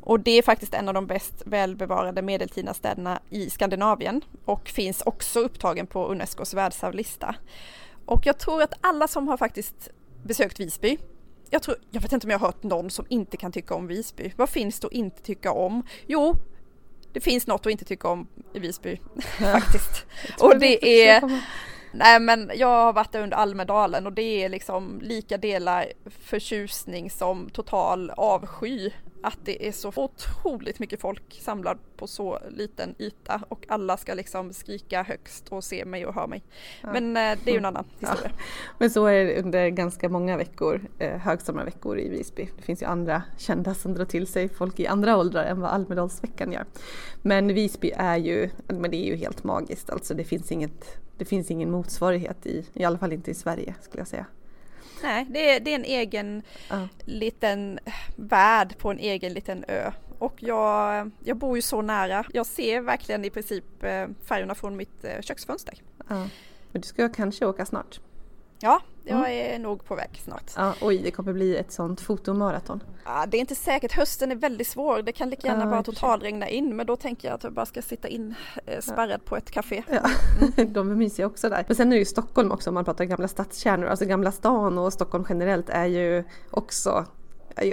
Och 0.00 0.20
det 0.20 0.30
är 0.30 0.42
faktiskt 0.42 0.74
en 0.74 0.88
av 0.88 0.94
de 0.94 1.06
bäst 1.06 1.42
välbevarade 1.46 2.22
medeltida 2.22 2.74
städerna 2.74 3.20
i 3.30 3.50
Skandinavien 3.50 4.20
och 4.44 4.68
finns 4.68 5.02
också 5.02 5.40
upptagen 5.40 5.86
på 5.86 6.06
Unescos 6.06 6.54
världsarvlista. 6.54 7.34
Och 8.06 8.26
jag 8.26 8.38
tror 8.38 8.62
att 8.62 8.74
alla 8.80 9.08
som 9.08 9.28
har 9.28 9.36
faktiskt 9.36 9.88
besökt 10.22 10.60
Visby 10.60 10.98
jag, 11.52 11.62
tror, 11.62 11.76
jag 11.90 12.00
vet 12.00 12.12
inte 12.12 12.26
om 12.26 12.30
jag 12.30 12.38
har 12.38 12.46
hört 12.46 12.62
någon 12.62 12.90
som 12.90 13.06
inte 13.08 13.36
kan 13.36 13.52
tycka 13.52 13.74
om 13.74 13.86
Visby. 13.86 14.32
Vad 14.36 14.48
finns 14.48 14.80
det 14.80 14.86
att 14.86 14.92
inte 14.92 15.22
tycka 15.22 15.52
om? 15.52 15.82
Jo, 16.06 16.36
det 17.12 17.20
finns 17.20 17.46
något 17.46 17.66
att 17.66 17.72
inte 17.72 17.84
tycka 17.84 18.08
om 18.08 18.26
i 18.54 18.58
Visby 18.58 19.00
faktiskt. 19.38 20.06
Och 20.40 20.58
det 20.58 21.06
är 21.08 21.42
Nej 21.92 22.20
men 22.20 22.50
jag 22.54 22.68
har 22.68 22.92
varit 22.92 23.12
där 23.12 23.22
under 23.22 23.36
Almedalen 23.36 24.06
och 24.06 24.12
det 24.12 24.44
är 24.44 24.48
liksom 24.48 25.00
lika 25.02 25.36
delar 25.36 25.86
förtjusning 26.20 27.10
som 27.10 27.50
total 27.50 28.10
avsky 28.10 28.90
att 29.22 29.38
det 29.44 29.68
är 29.68 29.72
så 29.72 29.92
otroligt 29.96 30.78
mycket 30.78 31.00
folk 31.00 31.40
samlad 31.42 31.78
på 31.96 32.06
så 32.06 32.38
liten 32.50 32.94
yta 32.98 33.42
och 33.48 33.64
alla 33.68 33.96
ska 33.96 34.14
liksom 34.14 34.52
skrika 34.52 35.02
högst 35.02 35.48
och 35.48 35.64
se 35.64 35.84
mig 35.84 36.06
och 36.06 36.14
höra 36.14 36.26
mig. 36.26 36.42
Ja. 36.80 36.92
Men 36.92 37.16
eh, 37.16 37.38
det 37.44 37.50
är 37.50 37.52
ju 37.52 37.58
en 37.58 37.64
annan 37.64 37.84
historia. 37.98 38.30
Ja. 38.38 38.44
Men 38.78 38.90
så 38.90 39.06
är 39.06 39.24
det 39.24 39.42
under 39.42 39.68
ganska 39.68 40.08
många 40.08 40.36
veckor, 40.36 40.80
eh, 40.98 41.18
högsommarveckor 41.18 41.98
i 41.98 42.08
Visby. 42.08 42.48
Det 42.56 42.62
finns 42.62 42.82
ju 42.82 42.86
andra 42.86 43.22
kända 43.38 43.74
som 43.74 43.94
drar 43.94 44.04
till 44.04 44.26
sig 44.26 44.48
folk 44.48 44.80
i 44.80 44.86
andra 44.86 45.16
åldrar 45.16 45.44
än 45.44 45.60
vad 45.60 45.70
Almedalsveckan 45.70 46.52
gör. 46.52 46.64
Men 47.22 47.54
Visby 47.54 47.92
är 47.96 48.16
ju, 48.16 48.50
men 48.66 48.90
det 48.90 48.96
är 48.96 49.06
ju 49.06 49.16
helt 49.16 49.44
magiskt 49.44 49.90
alltså. 49.90 50.14
Det 50.14 50.24
finns 50.24 50.52
inget 50.52 50.98
det 51.22 51.24
finns 51.24 51.50
ingen 51.50 51.70
motsvarighet 51.70 52.46
i, 52.46 52.66
i 52.72 52.84
alla 52.84 52.98
fall 52.98 53.12
inte 53.12 53.30
i 53.30 53.34
Sverige 53.34 53.74
skulle 53.80 54.00
jag 54.00 54.08
säga. 54.08 54.26
Nej, 55.02 55.26
det 55.30 55.50
är, 55.50 55.60
det 55.60 55.70
är 55.70 55.74
en 55.74 55.84
egen 55.84 56.42
uh. 56.72 56.84
liten 57.04 57.78
värld 58.16 58.78
på 58.78 58.90
en 58.90 58.98
egen 58.98 59.32
liten 59.32 59.64
ö. 59.68 59.92
Och 60.18 60.34
jag, 60.42 61.10
jag 61.24 61.36
bor 61.36 61.56
ju 61.56 61.62
så 61.62 61.82
nära. 61.82 62.24
Jag 62.32 62.46
ser 62.46 62.80
verkligen 62.80 63.24
i 63.24 63.30
princip 63.30 63.84
eh, 63.84 64.06
färgerna 64.24 64.54
från 64.54 64.76
mitt 64.76 65.04
eh, 65.04 65.20
köksfönster. 65.20 65.74
Uh. 66.10 66.26
Men 66.72 66.80
du 66.80 66.88
ska 66.88 67.08
kanske 67.08 67.46
åka 67.46 67.66
snart? 67.66 68.00
Ja, 68.62 68.80
jag 69.04 69.18
mm. 69.18 69.54
är 69.54 69.58
nog 69.58 69.84
på 69.84 69.94
väg 69.94 70.20
snart. 70.24 70.50
Ja, 70.56 70.74
oj, 70.80 70.98
det 70.98 71.10
kommer 71.10 71.32
bli 71.32 71.56
ett 71.56 71.72
sånt 71.72 72.00
fotomaraton. 72.00 72.82
Ja, 73.04 73.26
det 73.28 73.36
är 73.36 73.40
inte 73.40 73.54
säkert. 73.54 73.92
Hösten 73.92 74.32
är 74.32 74.36
väldigt 74.36 74.66
svår. 74.66 75.02
Det 75.02 75.12
kan 75.12 75.30
lika 75.30 75.48
gärna 75.48 75.64
ja, 75.64 75.70
bara 75.70 75.82
totalregna 75.82 76.48
in. 76.48 76.76
Men 76.76 76.86
då 76.86 76.96
tänker 76.96 77.28
jag 77.28 77.34
att 77.34 77.44
jag 77.44 77.52
bara 77.52 77.66
ska 77.66 77.82
sitta 77.82 78.08
in 78.08 78.34
eh, 78.66 78.80
spärrad 78.80 79.10
ja. 79.10 79.28
på 79.28 79.36
ett 79.36 79.50
café. 79.50 79.82
Ja, 79.88 80.10
mm. 80.40 80.72
de 80.72 80.90
är 80.90 80.94
mysiga 80.94 81.26
också 81.26 81.48
där. 81.48 81.64
Men 81.66 81.76
sen 81.76 81.88
är 81.88 81.96
det 81.96 81.98
ju 81.98 82.04
Stockholm 82.04 82.52
också 82.52 82.70
om 82.70 82.74
man 82.74 82.84
pratar 82.84 83.04
gamla 83.04 83.28
stadskärnor. 83.28 83.86
Alltså 83.86 84.04
Gamla 84.04 84.32
stan 84.32 84.78
och 84.78 84.92
Stockholm 84.92 85.26
generellt 85.28 85.68
är 85.68 85.86
ju 85.86 86.24
också 86.50 87.06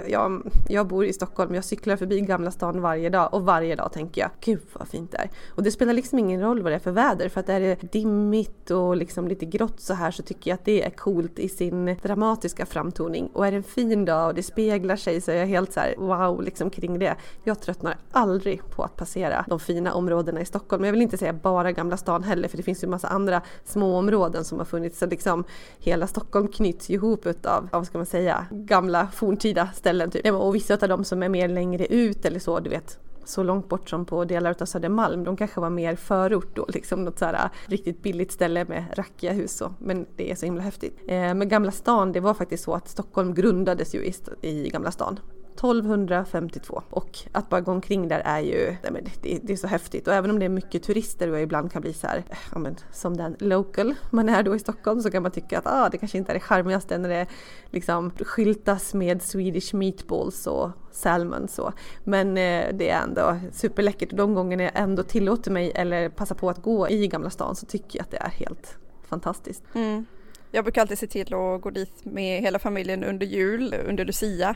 jag, 0.08 0.52
jag, 0.68 0.88
bor 0.88 1.06
i 1.06 1.14
Stockholm, 1.14 1.56
jag 1.56 1.66
cyklar 1.66 1.96
förbi 1.96 2.22
Gamla 2.22 2.52
stan 2.52 2.82
varje 2.82 3.10
dag 3.10 3.34
och 3.34 3.46
varje 3.46 3.76
dag 3.76 3.94
tänker 3.94 4.22
jag 4.22 4.30
gud 4.42 4.62
vad 4.74 4.88
fint 4.88 5.12
det 5.12 5.18
är. 5.18 5.30
Och 5.56 5.64
det 5.64 5.72
spelar 5.72 5.94
liksom 5.94 6.20
ingen 6.20 6.42
roll 6.42 6.62
vad 6.62 6.72
det 6.72 6.76
är 6.76 6.80
för 6.80 6.92
väder 6.92 7.30
för 7.30 7.40
att 7.40 7.50
är 7.50 7.60
det 7.60 7.92
dimmigt 7.92 8.72
och 8.72 8.98
liksom 8.98 9.28
lite 9.28 9.46
grått 9.46 9.80
så 9.82 9.94
här 9.94 10.12
så 10.12 10.24
tycker 10.24 10.52
jag 10.52 10.56
att 10.56 10.66
det 10.66 10.86
är 10.86 10.90
coolt 10.90 11.40
i 11.40 11.50
sin 11.50 11.98
dramatiska 12.02 12.66
framtoning. 12.66 13.30
Och 13.34 13.48
är 13.48 13.52
det 13.52 13.58
en 13.58 13.64
fin 13.64 14.06
dag 14.06 14.28
och 14.28 14.36
det 14.36 14.44
speglar 14.44 14.96
sig 14.96 15.22
så 15.22 15.32
är 15.32 15.36
jag 15.36 15.48
helt 15.48 15.74
så 15.74 15.80
här, 15.80 15.96
wow 15.98 16.42
liksom 16.42 16.70
kring 16.70 17.00
det. 17.00 17.16
Jag 17.44 17.62
tröttnar 17.62 17.98
aldrig 18.12 18.62
på 18.70 18.84
att 18.84 18.96
passera 18.96 19.46
de 19.48 19.60
fina 19.60 19.94
områdena 19.94 20.42
i 20.42 20.46
Stockholm. 20.46 20.82
Men 20.82 20.88
jag 20.88 20.94
vill 20.94 21.02
inte 21.02 21.18
säga 21.18 21.34
bara 21.34 21.72
Gamla 21.72 21.98
stan 21.98 22.24
heller 22.24 22.48
för 22.48 22.58
det 22.58 22.64
finns 22.64 22.84
ju 22.84 22.88
massa 22.88 23.08
andra 23.08 23.42
små 23.66 23.98
områden 23.98 24.44
som 24.44 24.58
har 24.58 24.66
funnits 24.66 25.00
så 25.00 25.06
liksom 25.06 25.44
hela 25.80 26.08
Stockholm 26.08 26.48
knyts 26.48 26.90
ihop 26.90 27.26
utav, 27.26 27.70
vad 27.72 27.86
ska 27.86 27.98
man 27.98 28.06
säga, 28.06 28.46
gamla 28.52 29.08
forntida 29.08 29.69
ställen 29.74 30.12
typ. 30.12 30.26
Och 30.26 30.56
vissa 30.56 30.74
av 30.74 30.90
dem 30.90 31.04
som 31.04 31.24
är 31.24 31.30
mer 31.30 31.48
längre 31.48 31.86
ut 31.86 32.26
eller 32.26 32.40
så, 32.40 32.60
du 32.60 32.70
vet 32.70 33.00
så 33.30 33.44
långt 33.44 33.70
bort 33.70 33.90
som 33.90 34.06
på 34.06 34.26
delar 34.26 34.56
av 34.60 34.66
Södermalm, 34.66 35.24
de 35.24 35.38
kanske 35.38 35.60
var 35.60 35.70
mer 35.70 35.96
förort 35.96 36.56
då, 36.56 36.66
liksom 36.70 37.06
något 37.06 37.20
så 37.20 37.26
här 37.26 37.50
riktigt 37.66 38.02
billigt 38.02 38.32
ställe 38.32 38.66
med 38.66 38.86
rackiga 38.94 39.34
hus 39.34 39.58
så. 39.58 39.74
Men 39.80 40.06
det 40.16 40.32
är 40.32 40.36
så 40.36 40.46
himla 40.46 40.62
häftigt. 40.62 41.00
Eh, 41.08 41.34
men 41.34 41.50
Gamla 41.50 41.72
stan, 41.72 42.12
det 42.12 42.20
var 42.20 42.34
faktiskt 42.34 42.64
så 42.64 42.74
att 42.74 42.90
Stockholm 42.90 43.34
grundades 43.34 43.96
ju 43.96 44.06
i, 44.06 44.14
i 44.42 44.70
Gamla 44.70 44.92
stan 44.92 45.20
1252 45.60 46.82
och 46.90 47.20
att 47.32 47.50
bara 47.50 47.62
gå 47.62 47.72
omkring 47.72 48.08
där 48.08 48.20
är 48.26 48.40
ju, 48.40 48.76
det, 49.22 49.40
det 49.44 49.54
är 49.54 49.58
så 49.58 49.68
häftigt 49.68 50.08
och 50.08 50.14
även 50.14 50.32
om 50.32 50.40
det 50.40 50.46
är 50.46 50.50
mycket 50.50 50.84
turister 50.84 51.32
och 51.32 51.40
ibland 51.40 51.72
kan 51.72 51.82
bli 51.82 51.94
så 51.94 52.08
här, 52.08 52.18
eh, 52.18 52.38
ja, 52.52 52.60
men, 52.60 52.76
som 52.92 53.18
den 53.18 53.36
local 53.40 53.96
man 54.10 54.30
är 54.30 54.44
då 54.44 54.56
i 54.56 54.60
Stockholm 54.60 55.02
så 55.02 55.12
kan 55.12 55.24
man 55.24 55.32
tycka 55.32 55.60
att 55.60 55.68
ah, 55.68 55.90
det 55.90 55.98
kanske 55.98 56.18
inte 56.18 56.32
är 56.32 56.34
det 56.34 56.40
charmigaste 56.40 56.98
när 56.98 57.10
det 57.10 57.28
liksom 57.70 58.12
skyltas 58.12 58.94
med 58.94 59.22
Swedish 59.22 59.74
meatballs 59.74 60.48
och 60.48 60.70
salmon 60.92 61.48
så. 61.48 61.74
Men 62.04 62.28
eh, 62.30 62.66
det 62.74 62.90
är 62.90 63.02
ändå 63.04 63.40
superläckert 63.52 64.12
och 64.12 64.18
de 64.18 64.34
gångerna 64.34 64.64
jag 64.64 64.72
ändå 64.76 65.04
tillåter 65.04 65.52
mig 65.52 65.72
eller 65.76 66.10
passar 66.10 66.36
på 66.36 66.50
att 66.50 66.62
gå 66.62 66.90
i 66.90 67.08
Gamla 67.08 67.30
stan 67.30 67.56
så 67.56 67.66
tycker 67.66 68.00
jag 68.00 68.04
att 68.04 68.12
det 68.12 68.18
är 68.18 68.30
helt 68.30 68.78
fantastiskt. 69.10 69.64
Mm. 69.74 70.06
Jag 70.52 70.64
brukar 70.64 70.82
alltid 70.82 71.00
se 71.00 71.08
till 71.08 71.34
att 71.34 71.62
gå 71.62 71.70
dit 71.70 72.06
med 72.06 72.42
hela 72.42 72.60
familjen 72.60 73.04
under 73.04 73.26
jul, 73.26 73.76
under 73.88 74.06
Lucia. 74.06 74.56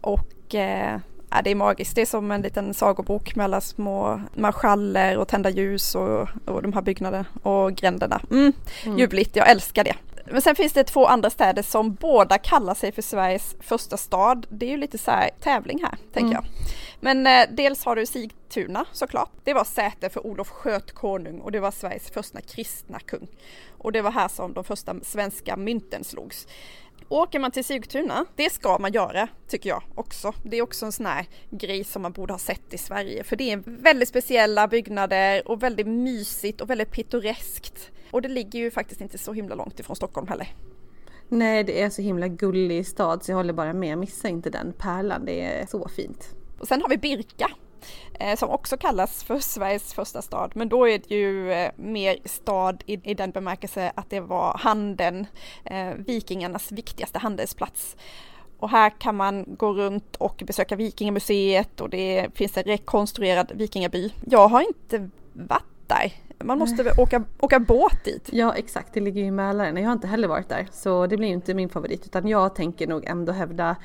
Och 0.00 0.54
eh, 0.54 0.98
ja, 1.30 1.42
det 1.42 1.50
är 1.50 1.54
magiskt. 1.54 1.94
Det 1.94 2.00
är 2.00 2.06
som 2.06 2.30
en 2.30 2.42
liten 2.42 2.74
sagobok 2.74 3.36
med 3.36 3.44
alla 3.44 3.60
små 3.60 4.20
marschaller 4.34 5.18
och 5.18 5.28
tända 5.28 5.50
ljus 5.50 5.94
och, 5.94 6.28
och 6.44 6.62
de 6.62 6.72
här 6.72 6.82
byggnaderna 6.82 7.26
och 7.42 7.74
gränderna. 7.74 8.20
Mm, 8.30 8.52
mm. 8.84 8.98
Ljuvligt, 8.98 9.36
jag 9.36 9.50
älskar 9.50 9.84
det. 9.84 9.94
Men 10.30 10.42
sen 10.42 10.56
finns 10.56 10.72
det 10.72 10.84
två 10.84 11.06
andra 11.06 11.30
städer 11.30 11.62
som 11.62 11.94
båda 11.94 12.38
kallar 12.38 12.74
sig 12.74 12.92
för 12.92 13.02
Sveriges 13.02 13.56
första 13.60 13.96
stad. 13.96 14.46
Det 14.50 14.66
är 14.66 14.70
ju 14.70 14.76
lite 14.76 14.98
så 14.98 15.10
här 15.10 15.30
tävling 15.40 15.82
här, 15.82 15.98
tänker 16.12 16.30
mm. 16.30 16.32
jag. 16.32 16.44
Men 17.00 17.26
eh, 17.26 17.56
dels 17.56 17.84
har 17.84 17.96
du 17.96 18.06
Sigtuna 18.06 18.84
såklart. 18.92 19.30
Det 19.44 19.54
var 19.54 19.64
säte 19.64 20.08
för 20.08 20.26
Olof 20.26 20.48
Skötkonung 20.48 21.40
och 21.40 21.52
det 21.52 21.60
var 21.60 21.70
Sveriges 21.70 22.10
första 22.10 22.40
kristna 22.40 22.98
kung. 22.98 23.28
Och 23.78 23.92
det 23.92 24.02
var 24.02 24.10
här 24.10 24.28
som 24.28 24.52
de 24.52 24.64
första 24.64 24.94
svenska 25.02 25.56
mynten 25.56 26.04
slogs. 26.04 26.46
Åker 27.08 27.38
man 27.38 27.50
till 27.50 27.64
Sigtuna, 27.64 28.24
det 28.36 28.50
ska 28.50 28.78
man 28.78 28.92
göra 28.92 29.28
tycker 29.48 29.68
jag 29.68 29.82
också. 29.94 30.32
Det 30.42 30.56
är 30.56 30.62
också 30.62 30.86
en 30.86 30.92
sån 30.92 31.06
här 31.06 31.26
grej 31.50 31.84
som 31.84 32.02
man 32.02 32.12
borde 32.12 32.32
ha 32.32 32.38
sett 32.38 32.74
i 32.74 32.78
Sverige 32.78 33.24
för 33.24 33.36
det 33.36 33.52
är 33.52 33.62
väldigt 33.66 34.08
speciella 34.08 34.68
byggnader 34.68 35.48
och 35.48 35.62
väldigt 35.62 35.86
mysigt 35.86 36.60
och 36.60 36.70
väldigt 36.70 36.90
pittoreskt. 36.90 37.90
Och 38.10 38.22
det 38.22 38.28
ligger 38.28 38.58
ju 38.58 38.70
faktiskt 38.70 39.00
inte 39.00 39.18
så 39.18 39.32
himla 39.32 39.54
långt 39.54 39.80
ifrån 39.80 39.96
Stockholm 39.96 40.28
heller. 40.28 40.48
Nej, 41.28 41.64
det 41.64 41.82
är 41.82 41.90
så 41.90 42.02
himla 42.02 42.28
gullig 42.28 42.86
stad 42.86 43.24
så 43.24 43.30
jag 43.30 43.36
håller 43.36 43.52
bara 43.52 43.72
med. 43.72 43.98
Missa 43.98 44.28
inte 44.28 44.50
den 44.50 44.72
pärlan, 44.72 45.24
det 45.24 45.44
är 45.44 45.66
så 45.66 45.88
fint. 45.88 46.34
Och 46.58 46.68
sen 46.68 46.82
har 46.82 46.88
vi 46.88 46.96
Birka 46.96 47.50
som 48.36 48.50
också 48.50 48.76
kallas 48.76 49.24
för 49.24 49.38
Sveriges 49.38 49.94
första 49.94 50.22
stad. 50.22 50.52
Men 50.54 50.68
då 50.68 50.88
är 50.88 50.98
det 51.08 51.14
ju 51.14 51.52
eh, 51.52 51.70
mer 51.76 52.16
stad 52.24 52.82
i, 52.86 53.10
i 53.10 53.14
den 53.14 53.30
bemärkelse 53.30 53.92
att 53.94 54.10
det 54.10 54.20
var 54.20 54.58
handeln, 54.58 55.26
eh, 55.64 55.90
vikingarnas 55.96 56.72
viktigaste 56.72 57.18
handelsplats. 57.18 57.96
Och 58.58 58.70
här 58.70 58.90
kan 58.90 59.16
man 59.16 59.44
gå 59.56 59.72
runt 59.72 60.16
och 60.16 60.42
besöka 60.46 60.76
Vikingamuseet 60.76 61.80
och 61.80 61.90
det 61.90 62.28
finns 62.34 62.56
en 62.56 62.62
rekonstruerad 62.62 63.52
vikingaby. 63.54 64.12
Jag 64.26 64.48
har 64.48 64.60
inte 64.60 65.10
varit 65.32 65.64
där. 65.86 66.12
Man 66.44 66.58
måste 66.58 66.92
åka, 66.98 67.24
åka 67.40 67.60
båt 67.60 68.04
dit. 68.04 68.28
Ja 68.32 68.54
exakt, 68.54 68.94
det 68.94 69.00
ligger 69.00 69.20
ju 69.20 69.26
i 69.26 69.30
Mälaren. 69.30 69.76
Jag 69.76 69.84
har 69.84 69.92
inte 69.92 70.06
heller 70.06 70.28
varit 70.28 70.48
där 70.48 70.68
så 70.72 71.06
det 71.06 71.16
blir 71.16 71.28
inte 71.28 71.54
min 71.54 71.68
favorit 71.68 72.06
utan 72.06 72.28
jag 72.28 72.54
tänker 72.54 72.86
nog 72.86 73.04
ändå 73.04 73.32
hävda 73.32 73.76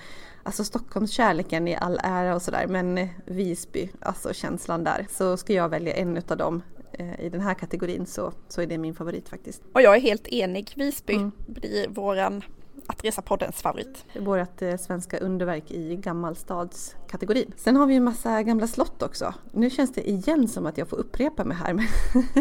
Alltså 0.44 0.64
Stockholmskärleken 0.64 1.68
i 1.68 1.76
all 1.76 2.00
ära 2.04 2.36
och 2.36 2.42
sådär 2.42 2.68
men 2.68 3.10
Visby, 3.26 3.90
alltså 4.00 4.34
känslan 4.34 4.84
där. 4.84 5.08
Så 5.10 5.38
ska 5.38 5.54
jag 5.54 5.70
välja 5.70 5.94
en 5.94 6.18
utav 6.18 6.38
dem 6.38 6.64
eh, 6.92 7.20
i 7.20 7.30
den 7.30 7.42
här 7.42 7.54
kategorin 7.54 8.06
så, 8.06 8.34
så 8.48 8.62
är 8.62 8.68
det 8.68 8.78
min 8.78 8.96
favorit 8.96 9.30
faktiskt. 9.30 9.62
Och 9.74 9.82
jag 9.82 9.96
är 9.96 10.00
helt 10.00 10.28
enig, 10.28 10.74
Visby 10.76 11.14
mm. 11.14 11.32
blir 11.48 11.88
våran 11.88 12.44
att 12.88 13.04
resa-poddens 13.04 13.62
favorit. 13.62 14.06
Vårt 14.20 14.62
eh, 14.62 14.78
svenska 14.78 15.18
underverk 15.18 15.72
i 15.72 15.96
gammalstadskategorin. 15.96 17.54
Sen 17.58 17.76
har 17.76 17.86
vi 17.86 17.96
en 17.96 18.04
massa 18.04 18.44
gamla 18.44 18.68
slott 18.68 19.02
också. 19.02 19.34
Nu 19.52 19.70
känns 19.70 19.94
det 19.94 20.10
igen 20.10 20.48
som 20.48 20.66
att 20.66 20.78
jag 20.78 20.88
får 20.88 20.98
upprepa 20.98 21.44
mig 21.44 21.58
här 21.58 21.74
men 21.74 21.86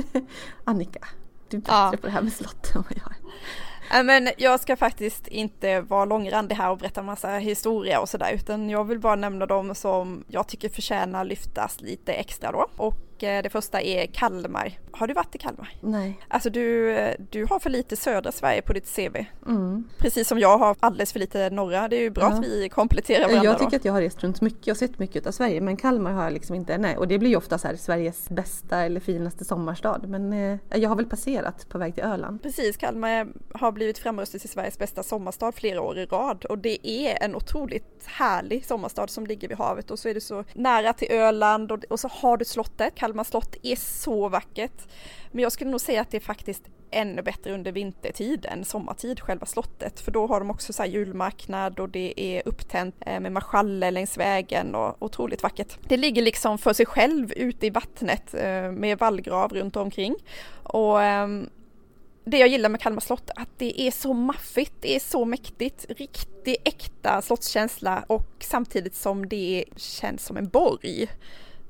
Annika, 0.64 1.08
du 1.48 1.56
är 1.56 1.60
bättre 1.60 1.74
ja. 1.74 1.94
på 2.00 2.06
det 2.06 2.12
här 2.12 2.22
med 2.22 2.32
slott 2.32 2.74
än 2.74 2.82
vad 2.82 2.92
jag 2.96 3.10
är. 3.10 3.16
Men 4.05 4.29
jag 4.37 4.61
ska 4.61 4.76
faktiskt 4.76 5.29
inte 5.29 5.81
vara 5.81 6.05
långrandig 6.05 6.55
här 6.57 6.70
och 6.70 6.79
berätta 6.79 7.03
massa 7.03 7.29
historia 7.29 8.00
och 8.00 8.09
sådär 8.09 8.33
utan 8.33 8.70
jag 8.70 8.85
vill 8.85 8.98
bara 8.98 9.16
nämna 9.16 9.46
dem 9.46 9.74
som 9.74 10.24
jag 10.29 10.48
tycker 10.48 10.68
förtjänar 10.68 11.24
lyftas 11.24 11.81
lite 11.81 12.12
extra 12.12 12.53
då. 12.53 12.66
Och 12.76 13.10
det 13.26 13.50
första 13.52 13.80
är 13.80 14.06
Kalmar. 14.06 14.78
Har 14.92 15.06
du 15.06 15.14
varit 15.14 15.35
i 15.35 15.38
Kalmar? 15.38 15.74
Nej. 15.80 16.20
Alltså 16.28 16.50
du, 16.50 16.96
du 17.30 17.44
har 17.44 17.59
för 17.59 17.70
lite 17.70 17.96
södra 17.96 18.33
Sverige 18.33 18.62
på 18.62 18.72
ditt 18.72 18.96
CV. 18.96 19.24
Mm. 19.46 19.85
Precis 19.98 20.28
som 20.28 20.38
jag 20.38 20.59
har 20.59 20.76
alldeles 20.80 21.12
för 21.12 21.18
lite 21.18 21.50
norra. 21.50 21.88
Det 21.88 21.96
är 21.96 22.00
ju 22.00 22.11
bra 22.11 22.24
ja. 22.24 22.33
att 22.33 22.44
vi 22.44 22.68
kompletterar 22.68 23.28
varandra. 23.28 23.44
Jag 23.44 23.59
tycker 23.59 23.70
då. 23.70 23.76
att 23.76 23.85
jag 23.85 23.92
har 23.92 24.00
rest 24.00 24.22
runt 24.22 24.40
mycket 24.40 24.72
och 24.72 24.76
sett 24.76 24.98
mycket 24.98 25.26
av 25.26 25.33
Sverige 25.33 25.61
men 25.61 25.76
Kalmar 25.76 26.12
har 26.12 26.24
jag 26.24 26.33
liksom 26.33 26.56
inte, 26.56 26.78
nej. 26.78 26.96
Och 26.96 27.09
det 27.09 27.18
blir 27.18 27.30
ju 27.30 27.37
ofta 27.37 27.59
så 27.59 27.68
här 27.68 27.76
Sveriges 27.76 28.28
bästa 28.28 28.80
eller 28.80 29.00
finaste 29.00 29.44
sommarstad. 29.44 30.00
Men 30.06 30.33
eh, 30.33 30.59
jag 30.74 30.88
har 30.88 30.96
väl 30.96 31.06
passerat 31.06 31.68
på 31.68 31.78
väg 31.78 31.94
till 31.94 32.04
Öland. 32.04 32.42
Precis, 32.42 32.76
Kalmar 32.76 33.28
har 33.54 33.72
blivit 33.72 33.98
framröstad 33.98 34.38
till 34.38 34.48
Sveriges 34.48 34.78
bästa 34.78 35.02
sommarstad 35.02 35.52
flera 35.52 35.83
år 35.83 35.98
i 35.98 36.06
rad 36.06 36.44
och 36.44 36.59
det 36.59 36.88
är 36.88 37.24
en 37.24 37.35
otroligt 37.35 38.04
härlig 38.04 38.66
sommarstad 38.66 39.06
som 39.06 39.26
ligger 39.26 39.48
vid 39.48 39.59
havet 39.59 39.90
och 39.90 39.98
så 39.98 40.09
är 40.09 40.14
det 40.14 40.20
så 40.20 40.44
nära 40.52 40.92
till 40.92 41.09
Öland 41.11 41.72
och, 41.72 41.85
och 41.90 42.00
så 42.00 42.09
har 42.09 42.37
du 42.37 42.44
slottet, 42.44 42.94
Kalmar 42.94 43.10
Kalmar 43.11 43.25
slott 43.25 43.57
är 43.62 43.77
så 43.77 44.29
vackert. 44.29 44.88
Men 45.31 45.42
jag 45.42 45.53
skulle 45.53 45.70
nog 45.70 45.81
säga 45.81 46.01
att 46.01 46.11
det 46.11 46.16
är 46.16 46.20
faktiskt 46.20 46.62
ännu 46.90 47.23
bättre 47.23 47.55
under 47.55 47.73
vintertid 47.73 48.46
än 48.46 48.64
sommartid, 48.64 49.20
själva 49.20 49.46
slottet. 49.46 50.01
För 50.01 50.12
då 50.12 50.27
har 50.27 50.40
de 50.40 50.51
också 50.51 50.73
så 50.73 50.85
julmarknad 50.85 51.81
och 51.81 51.88
det 51.88 52.14
är 52.16 52.42
upptänt 52.49 52.94
eh, 53.01 53.20
med 53.20 53.33
marschaller 53.33 53.90
längs 53.90 54.18
vägen 54.18 54.75
och 54.75 55.03
otroligt 55.03 55.42
vackert. 55.42 55.79
Det 55.88 55.96
ligger 55.96 56.23
liksom 56.23 56.59
för 56.59 56.73
sig 56.73 56.87
själv 56.87 57.33
ute 57.37 57.66
i 57.66 57.70
vattnet 57.70 58.35
eh, 58.35 58.73
med 58.73 58.99
vallgrav 58.99 59.53
runt 59.53 59.77
omkring. 59.77 60.14
Och 60.62 61.03
ehm, 61.03 61.49
det 62.25 62.38
jag 62.38 62.49
gillar 62.49 62.68
med 62.68 62.81
Kalmar 62.81 63.01
slott 63.01 63.31
är 63.31 63.42
att 63.42 63.59
det 63.59 63.81
är 63.81 63.90
så 63.90 64.12
maffigt, 64.12 64.73
det 64.81 64.96
är 64.96 65.01
så 65.01 65.25
mäktigt, 65.25 65.87
riktig 65.88 66.57
äkta 66.64 67.23
slottskänsla 67.23 68.05
och 68.07 68.29
samtidigt 68.40 68.94
som 68.94 69.29
det 69.29 69.64
känns 69.77 70.25
som 70.25 70.37
en 70.37 70.49
borg. 70.49 71.09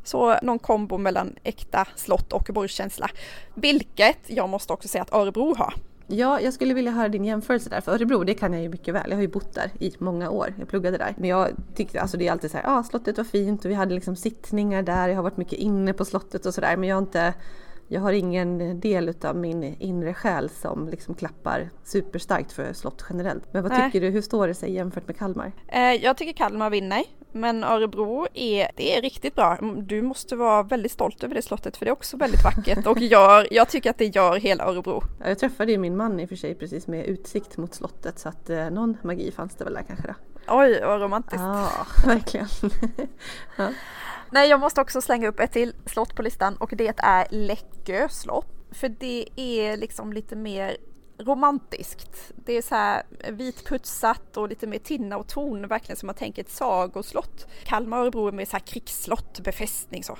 Så 0.04 0.38
någon 0.42 0.58
kombo 0.58 0.98
mellan 0.98 1.34
äkta 1.42 1.86
slott 1.96 2.32
och 2.32 2.48
borgkänsla. 2.54 3.10
Vilket 3.54 4.18
jag 4.26 4.48
måste 4.48 4.72
också 4.72 4.88
säga 4.88 5.02
att 5.02 5.12
Örebro 5.12 5.54
har. 5.54 5.74
Ja, 6.12 6.40
jag 6.40 6.54
skulle 6.54 6.74
vilja 6.74 6.90
höra 6.90 7.08
din 7.08 7.24
jämförelse 7.24 7.70
där. 7.70 7.80
För 7.80 7.92
Örebro, 7.92 8.24
det 8.24 8.34
kan 8.34 8.52
jag 8.52 8.62
ju 8.62 8.68
mycket 8.68 8.94
väl. 8.94 9.10
Jag 9.10 9.16
har 9.16 9.22
ju 9.22 9.28
bott 9.28 9.54
där 9.54 9.70
i 9.78 9.92
många 9.98 10.30
år. 10.30 10.54
Jag 10.58 10.68
pluggade 10.68 10.98
där. 10.98 11.14
Men 11.18 11.30
jag 11.30 11.48
tyckte, 11.74 12.00
alltså 12.00 12.16
det 12.16 12.26
är 12.26 12.32
alltid 12.32 12.50
så 12.50 12.56
här, 12.56 12.64
ja 12.64 12.78
ah, 12.78 12.82
slottet 12.82 13.16
var 13.16 13.24
fint 13.24 13.64
och 13.64 13.70
vi 13.70 13.74
hade 13.74 13.94
liksom 13.94 14.16
sittningar 14.16 14.82
där. 14.82 15.08
Jag 15.08 15.16
har 15.16 15.22
varit 15.22 15.36
mycket 15.36 15.58
inne 15.58 15.92
på 15.92 16.04
slottet 16.04 16.46
och 16.46 16.54
sådär. 16.54 16.76
Men 16.76 16.88
jag 16.88 16.96
har 16.96 17.02
inte 17.02 17.34
jag 17.92 18.00
har 18.00 18.12
ingen 18.12 18.80
del 18.80 19.14
av 19.24 19.36
min 19.36 19.62
inre 19.64 20.14
själ 20.14 20.50
som 20.50 20.88
liksom 20.88 21.14
klappar 21.14 21.70
superstarkt 21.84 22.52
för 22.52 22.72
slott 22.72 23.04
generellt. 23.10 23.52
Men 23.52 23.62
vad 23.62 23.72
Nej. 23.72 23.84
tycker 23.84 24.00
du, 24.00 24.10
hur 24.12 24.22
står 24.22 24.48
det 24.48 24.54
sig 24.54 24.72
jämfört 24.72 25.06
med 25.06 25.18
Kalmar? 25.18 25.52
Eh, 25.68 25.80
jag 25.80 26.16
tycker 26.16 26.32
Kalmar 26.32 26.70
vinner, 26.70 27.04
men 27.32 27.64
Örebro 27.64 28.26
är, 28.34 28.70
det 28.76 28.96
är 28.96 29.02
riktigt 29.02 29.34
bra. 29.34 29.58
Du 29.76 30.02
måste 30.02 30.36
vara 30.36 30.62
väldigt 30.62 30.92
stolt 30.92 31.24
över 31.24 31.34
det 31.34 31.42
slottet 31.42 31.76
för 31.76 31.84
det 31.84 31.90
är 31.90 31.92
också 31.92 32.16
väldigt 32.16 32.44
vackert 32.44 32.86
och 32.86 32.98
gör, 33.00 33.48
jag 33.50 33.68
tycker 33.68 33.90
att 33.90 33.98
det 33.98 34.16
gör 34.16 34.36
hela 34.36 34.64
Örebro. 34.64 35.02
Ja, 35.20 35.28
jag 35.28 35.38
träffade 35.38 35.72
ju 35.72 35.78
min 35.78 35.96
man 35.96 36.20
i 36.20 36.24
och 36.24 36.28
för 36.28 36.36
sig 36.36 36.54
precis 36.54 36.86
med 36.86 37.04
utsikt 37.06 37.56
mot 37.56 37.74
slottet 37.74 38.18
så 38.18 38.28
att 38.28 38.50
eh, 38.50 38.70
någon 38.70 38.96
magi 39.02 39.32
fanns 39.32 39.54
det 39.54 39.64
väl 39.64 39.74
där 39.74 39.82
kanske 39.82 40.06
då. 40.06 40.14
Oj, 40.50 40.80
vad 40.80 41.00
romantiskt. 41.00 41.42
Ja, 41.42 41.86
verkligen. 42.06 42.48
ja. 43.56 43.68
Nej, 44.30 44.48
jag 44.50 44.60
måste 44.60 44.80
också 44.80 45.00
slänga 45.00 45.28
upp 45.28 45.40
ett 45.40 45.52
till 45.52 45.74
slott 45.86 46.14
på 46.14 46.22
listan 46.22 46.56
och 46.56 46.72
det 46.76 46.94
är 46.98 47.26
Läckö 47.30 48.08
slott. 48.08 48.46
För 48.72 48.88
det 48.88 49.28
är 49.36 49.76
liksom 49.76 50.12
lite 50.12 50.36
mer 50.36 50.76
romantiskt. 51.24 52.32
Det 52.44 52.52
är 52.52 52.62
så 52.62 52.74
här 52.74 53.02
vitputsat 53.30 54.36
och 54.36 54.48
lite 54.48 54.66
mer 54.66 54.78
tinna 54.78 55.16
och 55.16 55.28
ton, 55.28 55.68
verkligen 55.68 55.96
som 55.96 56.06
man 56.06 56.14
tänker 56.14 56.42
ett 56.42 56.50
sagoslott. 56.50 57.46
Kalmar 57.64 57.98
och 57.98 58.02
Örebro 58.02 58.28
är 58.28 58.32
mer 58.32 58.44
så 58.44 58.52
här 58.52 58.60
krigsslott, 58.60 59.40
befästning 59.40 60.04
så. 60.04 60.18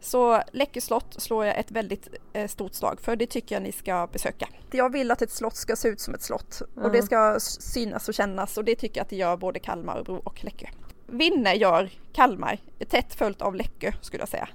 Så 0.00 0.42
Läckö 0.52 0.80
slott 0.80 1.22
slår 1.22 1.46
jag 1.46 1.58
ett 1.58 1.70
väldigt 1.70 2.08
eh, 2.32 2.48
stort 2.48 2.74
slag 2.74 3.00
för, 3.00 3.16
det 3.16 3.26
tycker 3.26 3.54
jag 3.54 3.62
ni 3.62 3.72
ska 3.72 4.08
besöka. 4.12 4.48
Jag 4.70 4.92
vill 4.92 5.10
att 5.10 5.22
ett 5.22 5.32
slott 5.32 5.56
ska 5.56 5.76
se 5.76 5.88
ut 5.88 6.00
som 6.00 6.14
ett 6.14 6.22
slott 6.22 6.62
och 6.74 6.92
det 6.92 7.02
ska 7.02 7.40
synas 7.40 8.08
och 8.08 8.14
kännas 8.14 8.58
och 8.58 8.64
det 8.64 8.76
tycker 8.76 8.98
jag 8.98 9.02
att 9.02 9.10
det 9.10 9.16
gör 9.16 9.36
både 9.36 9.58
Kalmar, 9.58 9.96
Örebro 9.96 10.22
och 10.24 10.44
Läckö 10.44 10.66
vinner 11.06 11.54
gör 11.54 11.90
Kalmar, 12.12 12.58
tätt 12.88 13.14
följt 13.14 13.42
av 13.42 13.54
Läckö 13.54 13.92
skulle 14.00 14.22
jag 14.22 14.28
säga. 14.28 14.48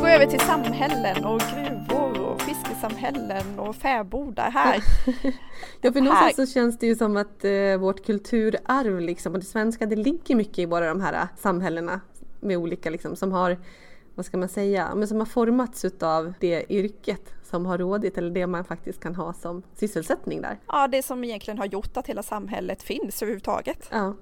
Går 0.00 0.08
över 0.08 0.26
till 0.26 0.40
samhällen 0.40 1.24
och 1.24 1.40
gruvor 1.40 2.20
och 2.26 2.42
fiskesamhällen 2.42 3.58
och 3.58 3.76
fäbodar 3.76 4.50
här. 4.50 4.74
ja, 5.80 5.92
för 5.92 6.00
någonstans 6.00 6.36
så 6.36 6.46
känns 6.46 6.78
det 6.78 6.86
ju 6.86 6.94
som 6.94 7.16
att 7.16 7.44
eh, 7.44 7.76
vårt 7.78 8.06
kulturarv 8.06 9.00
liksom, 9.00 9.32
och 9.32 9.38
det 9.38 9.44
svenska, 9.44 9.86
det 9.86 9.96
ligger 9.96 10.34
mycket 10.34 10.58
i 10.58 10.66
båda 10.66 10.86
de 10.86 11.00
här 11.00 11.12
eh, 11.12 11.28
samhällena 11.36 12.00
med 12.40 12.56
olika 12.56 12.90
liksom, 12.90 13.16
som 13.16 13.32
har 13.32 13.58
vad 14.14 14.26
ska 14.26 14.36
man 14.38 14.48
säga, 14.48 14.94
men 14.94 15.08
som 15.08 15.18
har 15.18 15.26
formats 15.26 15.84
utav 15.84 16.32
det 16.40 16.72
yrket 16.72 17.34
som 17.50 17.66
har 17.66 17.78
rådit 17.78 18.18
eller 18.18 18.30
det 18.30 18.46
man 18.46 18.64
faktiskt 18.64 19.00
kan 19.00 19.14
ha 19.14 19.32
som 19.32 19.62
sysselsättning 19.74 20.42
där. 20.42 20.58
Ja, 20.66 20.88
det 20.88 21.02
som 21.02 21.24
egentligen 21.24 21.58
har 21.58 21.66
gjort 21.66 21.96
att 21.96 22.06
hela 22.06 22.22
samhället 22.22 22.82
finns 22.82 23.22
överhuvudtaget. 23.22 23.88
Ja. 23.90 24.14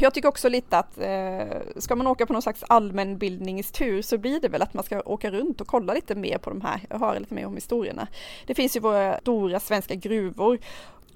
Jag 0.00 0.14
tycker 0.14 0.28
också 0.28 0.48
lite 0.48 0.78
att 0.78 0.98
eh, 0.98 1.58
ska 1.76 1.96
man 1.96 2.06
åka 2.06 2.26
på 2.26 2.32
någon 2.32 2.42
slags 2.42 2.64
allmänbildningstur 2.68 4.02
så 4.02 4.18
blir 4.18 4.40
det 4.40 4.48
väl 4.48 4.62
att 4.62 4.74
man 4.74 4.84
ska 4.84 5.00
åka 5.00 5.30
runt 5.30 5.60
och 5.60 5.66
kolla 5.66 5.94
lite 5.94 6.14
mer 6.14 6.38
på 6.38 6.50
de 6.50 6.60
här 6.60 6.80
och 6.90 7.00
höra 7.00 7.18
lite 7.18 7.34
mer 7.34 7.46
om 7.46 7.54
historierna. 7.54 8.06
Det 8.46 8.54
finns 8.54 8.76
ju 8.76 8.80
våra 8.80 9.18
stora 9.18 9.60
svenska 9.60 9.94
gruvor 9.94 10.58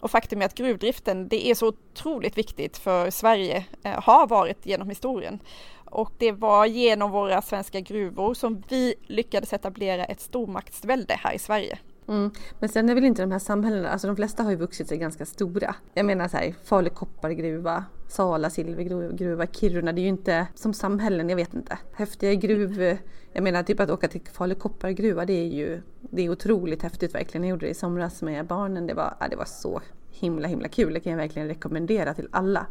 och 0.00 0.10
faktum 0.10 0.42
är 0.42 0.46
att 0.46 0.54
gruvdriften, 0.54 1.28
det 1.28 1.50
är 1.50 1.54
så 1.54 1.66
otroligt 1.68 2.38
viktigt 2.38 2.78
för 2.78 3.10
Sverige, 3.10 3.64
eh, 3.82 4.02
har 4.02 4.26
varit 4.26 4.66
genom 4.66 4.88
historien. 4.88 5.38
Och 5.84 6.12
det 6.18 6.32
var 6.32 6.66
genom 6.66 7.10
våra 7.10 7.42
svenska 7.42 7.80
gruvor 7.80 8.34
som 8.34 8.62
vi 8.68 8.94
lyckades 9.06 9.52
etablera 9.52 10.04
ett 10.04 10.20
stormaktsvälde 10.20 11.14
här 11.14 11.34
i 11.34 11.38
Sverige. 11.38 11.78
Mm. 12.08 12.30
Men 12.58 12.68
sen 12.68 12.88
är 12.88 12.94
väl 12.94 13.04
inte 13.04 13.22
de 13.22 13.32
här 13.32 13.38
samhällena, 13.38 13.88
alltså 13.88 14.06
de 14.06 14.16
flesta 14.16 14.42
har 14.42 14.50
ju 14.50 14.56
vuxit 14.56 14.88
sig 14.88 14.98
ganska 14.98 15.26
stora. 15.26 15.74
Jag 15.94 16.06
menar 16.06 16.28
så 16.28 16.36
här, 16.36 16.54
Falu 16.64 16.90
koppargruva, 16.90 17.84
Sala 18.08 18.50
silvergruva, 18.50 19.46
Kiruna, 19.46 19.92
det 19.92 20.00
är 20.00 20.02
ju 20.02 20.08
inte 20.08 20.46
som 20.54 20.74
samhällen, 20.74 21.28
jag 21.28 21.36
vet 21.36 21.54
inte. 21.54 21.78
Häftiga 21.92 22.34
gruv, 22.34 22.98
jag 23.32 23.44
menar 23.44 23.62
typ 23.62 23.80
att 23.80 23.90
åka 23.90 24.08
till 24.08 24.20
Falu 24.32 24.54
koppargruva, 24.54 25.24
det 25.24 25.32
är 25.32 25.46
ju 25.46 25.82
det 26.00 26.22
är 26.22 26.30
otroligt 26.30 26.82
häftigt 26.82 27.14
verkligen. 27.14 27.44
Jag 27.44 27.50
gjorde 27.50 27.66
det 27.66 27.70
i 27.70 27.74
somras 27.74 28.22
med 28.22 28.46
barnen, 28.46 28.86
det 28.86 28.94
var, 28.94 29.14
ja, 29.20 29.28
det 29.28 29.36
var 29.36 29.44
så 29.44 29.80
himla 30.10 30.48
himla 30.48 30.68
kul, 30.68 30.94
det 30.94 31.00
kan 31.00 31.12
jag 31.12 31.16
verkligen 31.16 31.48
rekommendera 31.48 32.14
till 32.14 32.28
alla. 32.30 32.66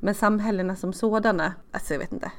Men 0.00 0.14
samhällena 0.14 0.76
som 0.76 0.92
sådana, 0.92 1.54
alltså 1.70 1.94
jag 1.94 1.98
vet 1.98 2.12
inte, 2.12 2.32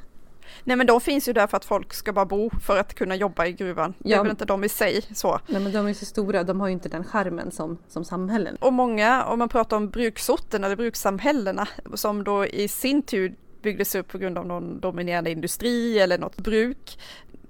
Nej 0.63 0.77
men 0.77 0.87
de 0.87 1.01
finns 1.01 1.27
ju 1.27 1.33
där 1.33 1.47
för 1.47 1.57
att 1.57 1.65
folk 1.65 1.93
ska 1.93 2.13
bara 2.13 2.25
bo 2.25 2.49
för 2.61 2.77
att 2.77 2.93
kunna 2.93 3.15
jobba 3.15 3.45
i 3.45 3.51
gruvan. 3.51 3.93
Ja. 3.97 4.09
Det 4.09 4.13
är 4.13 4.23
väl 4.23 4.31
inte 4.31 4.45
de 4.45 4.63
i 4.63 4.69
sig 4.69 5.01
så. 5.13 5.39
Nej 5.47 5.61
men 5.61 5.71
de 5.71 5.87
är 5.87 5.93
så 5.93 6.05
stora, 6.05 6.43
de 6.43 6.59
har 6.59 6.67
ju 6.67 6.73
inte 6.73 6.89
den 6.89 7.03
skärmen 7.03 7.51
som, 7.51 7.77
som 7.87 8.05
samhällen. 8.05 8.55
Och 8.55 8.73
många, 8.73 9.25
om 9.25 9.39
man 9.39 9.49
pratar 9.49 9.77
om 9.77 9.89
bruksorten 9.89 10.63
eller 10.63 10.75
brukssamhällena 10.75 11.67
som 11.93 12.23
då 12.23 12.45
i 12.45 12.67
sin 12.67 13.01
tur 13.01 13.35
byggdes 13.61 13.95
upp 13.95 14.07
på 14.07 14.17
grund 14.17 14.37
av 14.37 14.45
någon 14.45 14.79
dominerande 14.79 15.31
industri 15.31 15.99
eller 15.99 16.17
något 16.17 16.37
bruk 16.37 16.99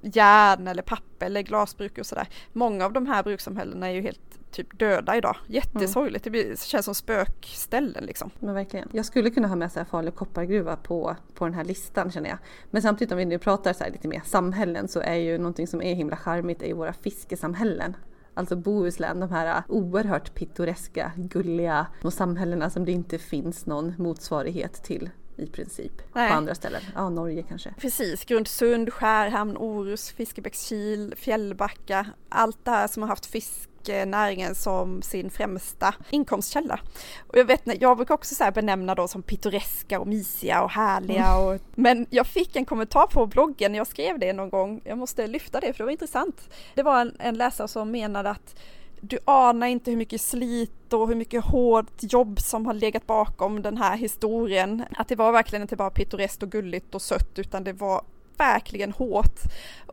järn 0.02 0.68
eller 0.68 0.82
papper 0.82 1.26
eller 1.26 1.42
glasbruk 1.42 1.98
och 1.98 2.06
sådär. 2.06 2.28
Många 2.54 2.86
av 2.86 2.94
de 2.94 3.08
här 3.08 3.24
brukssamhällena 3.24 3.88
är 3.88 3.94
ju 3.94 4.02
helt 4.02 4.20
typ 4.56 4.80
döda 4.80 5.18
idag. 5.18 5.38
Jättesorgligt, 5.48 6.24
det, 6.24 6.30
blir, 6.30 6.50
det 6.50 6.60
känns 6.60 6.86
som 6.86 6.96
spökställen 6.96 8.06
liksom. 8.06 8.32
Men 8.40 8.54
verkligen. 8.54 8.90
Jag 8.92 9.06
skulle 9.06 9.30
kunna 9.30 9.48
ha 9.48 9.56
med 9.56 9.72
så 9.72 9.80
här 9.80 9.86
farlig 9.86 10.16
koppargruva 10.16 10.76
på, 10.76 11.16
på 11.34 11.46
den 11.46 11.54
här 11.54 11.64
listan 11.64 12.12
känner 12.12 12.30
jag. 12.30 12.38
Men 12.72 12.82
samtidigt 12.82 13.12
om 13.12 13.18
vi 13.18 13.26
nu 13.26 13.40
pratar 13.40 13.74
så 13.74 13.84
lite 13.92 14.08
mer 14.08 14.22
samhällen 14.26 14.88
så 14.88 15.00
är 15.00 15.16
ju 15.16 15.38
någonting 15.38 15.68
som 15.68 15.82
är 15.82 15.96
himla 15.96 16.18
charmigt 16.18 16.62
är 16.62 16.68
ju 16.68 16.74
våra 16.74 16.94
fiskesamhällen. 16.94 17.96
Alltså 18.34 18.56
Bohuslän, 18.56 19.20
de 19.20 19.32
här 19.32 19.64
oerhört 19.68 20.34
pittoreska, 20.34 21.12
gulliga 21.16 21.88
små 22.02 22.12
samhällena 22.12 22.70
som 22.70 22.86
det 22.86 22.92
inte 22.92 23.18
finns 23.18 23.66
någon 23.66 23.94
motsvarighet 23.98 24.84
till 24.84 25.10
i 25.38 25.48
princip 25.48 26.02
Nej. 26.14 26.30
på 26.30 26.36
andra 26.36 26.56
ställen. 26.56 26.82
Ja, 26.96 27.10
Norge 27.10 27.44
kanske. 27.44 27.74
Precis, 27.78 28.26
Grundsund, 28.26 28.94
Skärhamn, 28.94 29.58
Orust, 29.58 30.10
Fiskebäckskil, 30.10 31.14
Fjällbacka. 31.18 32.06
Allt 32.30 32.66
det 32.66 32.72
här 32.72 32.88
som 32.88 33.04
har 33.04 33.10
haft 33.10 33.26
fisk 33.26 33.70
näringen 33.88 34.56
som 34.56 35.02
sin 35.02 35.30
främsta 35.30 35.94
inkomstkälla. 36.10 36.80
Och 37.28 37.38
jag 37.38 37.46
vet, 37.46 37.82
jag 37.82 37.98
brukar 37.98 38.16
också 38.16 38.36
så 38.36 38.52
benämna 38.52 38.96
dem 38.96 39.08
som 39.08 39.24
pittoreska 39.24 40.00
och 40.00 40.08
mysiga 40.08 40.64
och 40.64 40.70
härliga. 40.70 41.26
Mm. 41.26 41.48
Och, 41.48 41.62
men 41.76 42.08
jag 42.10 42.28
fick 42.28 42.56
en 42.56 42.66
kommentar 42.66 43.08
på 43.08 43.26
bloggen, 43.26 43.76
jag 43.76 43.88
skrev 43.88 44.20
det 44.20 44.34
någon 44.34 44.50
gång, 44.50 44.82
jag 44.84 44.98
måste 44.98 45.28
lyfta 45.28 45.60
det 45.60 45.74
för 45.74 45.78
det 45.78 45.84
var 45.84 45.92
intressant. 45.92 46.50
Det 46.76 46.84
var 46.84 47.02
en, 47.02 47.16
en 47.20 47.36
läsare 47.36 47.68
som 47.68 47.92
menade 47.92 48.30
att 48.30 48.56
du 49.02 49.20
anar 49.26 49.68
inte 49.68 49.92
hur 49.92 49.98
mycket 49.98 50.22
slit 50.22 50.94
och 50.94 51.08
hur 51.08 51.16
mycket 51.16 51.46
hårt 51.46 51.94
jobb 52.00 52.40
som 52.40 52.66
har 52.66 52.74
legat 52.74 53.08
bakom 53.08 53.62
den 53.62 53.78
här 53.78 53.98
historien. 53.98 54.84
Att 54.98 55.08
det 55.08 55.16
var 55.16 55.32
verkligen 55.32 55.62
inte 55.62 55.76
bara 55.76 55.90
pittoreskt 55.90 56.44
och 56.44 56.52
gulligt 56.52 56.96
och 56.96 57.02
sött 57.02 57.40
utan 57.40 57.64
det 57.64 57.74
var 57.74 58.02
verkligen 58.38 58.92
hårt. 58.92 59.40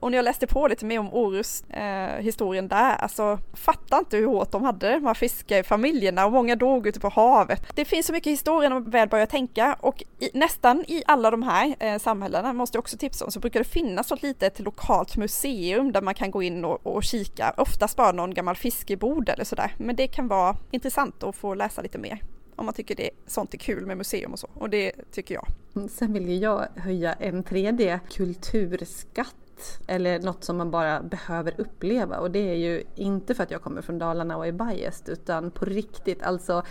Och 0.02 0.10
när 0.10 0.18
jag 0.18 0.24
läste 0.24 0.46
på 0.46 0.68
lite 0.68 0.84
mer 0.84 0.98
om 0.98 1.14
Orust 1.14 1.64
eh, 1.70 2.22
historien 2.22 2.68
där, 2.68 2.94
alltså 2.94 3.38
fattar 3.52 3.98
inte 3.98 4.16
hur 4.16 4.26
hårt 4.26 4.52
de 4.52 4.62
hade 4.62 4.92
de 4.92 5.06
här 5.06 5.14
fiskefamiljerna 5.14 6.26
och 6.26 6.32
många 6.32 6.56
dog 6.56 6.86
ute 6.86 7.00
på 7.00 7.08
havet. 7.08 7.62
Det 7.74 7.84
finns 7.84 8.06
så 8.06 8.12
mycket 8.12 8.32
historia 8.32 8.68
när 8.68 8.80
man 8.80 8.90
väl 8.90 9.08
börjar 9.08 9.26
tänka 9.26 9.76
och 9.80 10.02
i, 10.18 10.30
nästan 10.34 10.84
i 10.88 11.02
alla 11.06 11.30
de 11.30 11.42
här 11.42 11.74
eh, 11.78 11.98
samhällena, 11.98 12.52
måste 12.52 12.76
jag 12.76 12.80
också 12.80 12.96
tipsa 12.96 13.24
om, 13.24 13.30
så 13.30 13.40
brukar 13.40 13.60
det 13.60 13.68
finnas 13.68 14.10
något 14.10 14.22
litet 14.22 14.60
lokalt 14.60 15.16
museum 15.16 15.92
där 15.92 16.02
man 16.02 16.14
kan 16.14 16.30
gå 16.30 16.42
in 16.42 16.64
och, 16.64 16.86
och 16.86 17.02
kika, 17.04 17.54
oftast 17.56 17.96
bara 17.96 18.12
någon 18.12 18.34
gammal 18.34 18.56
fiskebod 18.56 19.28
eller 19.28 19.44
sådär. 19.44 19.74
Men 19.78 19.96
det 19.96 20.06
kan 20.06 20.28
vara 20.28 20.56
intressant 20.70 21.22
att 21.22 21.36
få 21.36 21.54
läsa 21.54 21.82
lite 21.82 21.98
mer 21.98 22.22
om 22.56 22.64
man 22.64 22.74
tycker 22.74 22.94
det, 22.94 23.10
sånt 23.26 23.54
är 23.54 23.58
kul 23.58 23.86
med 23.86 23.96
museum 23.96 24.32
och 24.32 24.38
så. 24.38 24.48
Och 24.54 24.70
det 24.70 24.92
tycker 25.10 25.34
jag. 25.34 25.46
Mm, 25.76 25.88
sen 25.88 26.12
vill 26.12 26.28
ju 26.28 26.36
jag 26.36 26.66
höja 26.76 27.12
en 27.12 27.42
tredje 27.42 28.00
kulturskatt 28.10 29.34
eller 29.86 30.18
något 30.18 30.44
som 30.44 30.56
man 30.56 30.70
bara 30.70 31.02
behöver 31.02 31.60
uppleva 31.60 32.18
och 32.18 32.30
det 32.30 32.50
är 32.50 32.54
ju 32.54 32.82
inte 32.94 33.34
för 33.34 33.42
att 33.42 33.50
jag 33.50 33.62
kommer 33.62 33.82
från 33.82 33.98
Dalarna 33.98 34.36
och 34.36 34.46
är 34.46 34.52
biased 34.52 35.08
utan 35.08 35.50
på 35.50 35.64
riktigt 35.64 36.22
alltså 36.22 36.62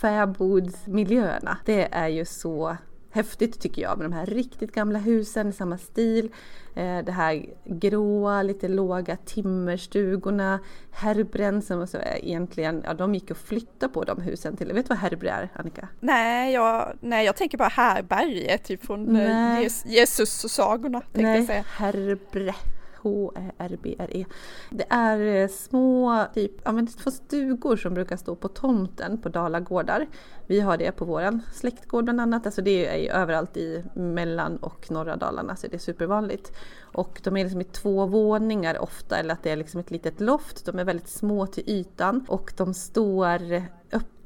fäbodsmiljöerna. 0.00 1.58
Det 1.64 1.88
är 1.90 2.08
ju 2.08 2.24
så 2.24 2.76
häftigt 3.10 3.60
tycker 3.60 3.82
jag 3.82 3.98
med 3.98 4.10
de 4.10 4.12
här 4.12 4.26
riktigt 4.26 4.72
gamla 4.72 4.98
husen 4.98 5.48
i 5.48 5.52
samma 5.52 5.78
stil. 5.78 6.30
Eh, 6.74 6.98
det 6.98 7.12
här 7.12 7.46
gråa, 7.64 8.42
lite 8.42 8.68
låga 8.68 9.16
timmerstugorna. 9.16 10.60
Härbren 10.90 11.62
som 11.62 11.86
så 11.86 11.98
egentligen, 11.98 12.82
ja 12.84 12.94
de 12.94 13.14
gick 13.14 13.30
att 13.30 13.38
flytta 13.38 13.88
på 13.88 14.04
de 14.04 14.22
husen 14.22 14.56
till. 14.56 14.72
Vet 14.72 14.84
du 14.84 14.88
vad 14.88 14.98
Herbre 14.98 15.30
är 15.30 15.48
Annika? 15.54 15.88
Nej 16.00 16.52
jag, 16.52 16.92
nej, 17.00 17.26
jag 17.26 17.36
tänker 17.36 17.58
bara 17.58 17.68
härberget 17.68 18.64
typ 18.64 18.86
från 18.86 19.16
eh, 19.16 19.68
Jesus-sagorna. 19.84 21.02
Nej, 21.12 21.64
Herbre. 21.76 22.54
H-E-R-B-R-E. 23.02 24.24
Det 24.70 24.86
är 24.88 25.42
eh, 25.42 25.48
små, 25.48 26.24
typ, 26.34 26.52
ja, 26.64 26.72
men 26.72 26.86
två 26.86 27.10
stugor 27.10 27.76
som 27.76 27.94
brukar 27.94 28.16
stå 28.16 28.34
på 28.34 28.48
tomten 28.48 29.18
på 29.18 29.28
Dalagårdar. 29.28 30.06
Vi 30.46 30.60
har 30.60 30.76
det 30.76 30.92
på 30.92 31.04
våran 31.04 31.42
släktgård 31.54 32.04
bland 32.04 32.20
annat. 32.20 32.46
Alltså 32.46 32.62
det 32.62 32.86
är 32.86 32.96
ju 32.96 33.08
överallt 33.08 33.56
i 33.56 33.84
mellan 33.94 34.56
och 34.56 34.90
norra 34.90 35.16
Dalarna 35.16 35.56
så 35.56 35.66
det 35.66 35.76
är 35.76 35.78
supervanligt. 35.78 36.52
Och 36.80 37.20
de 37.24 37.36
är 37.36 37.44
liksom 37.44 37.60
i 37.60 37.64
två 37.64 38.06
våningar 38.06 38.78
ofta 38.78 39.16
eller 39.16 39.34
att 39.34 39.42
det 39.42 39.50
är 39.50 39.56
liksom 39.56 39.80
ett 39.80 39.90
litet 39.90 40.20
loft. 40.20 40.66
De 40.66 40.78
är 40.78 40.84
väldigt 40.84 41.08
små 41.08 41.46
till 41.46 41.70
ytan 41.70 42.24
och 42.28 42.52
de 42.56 42.74
står 42.74 43.62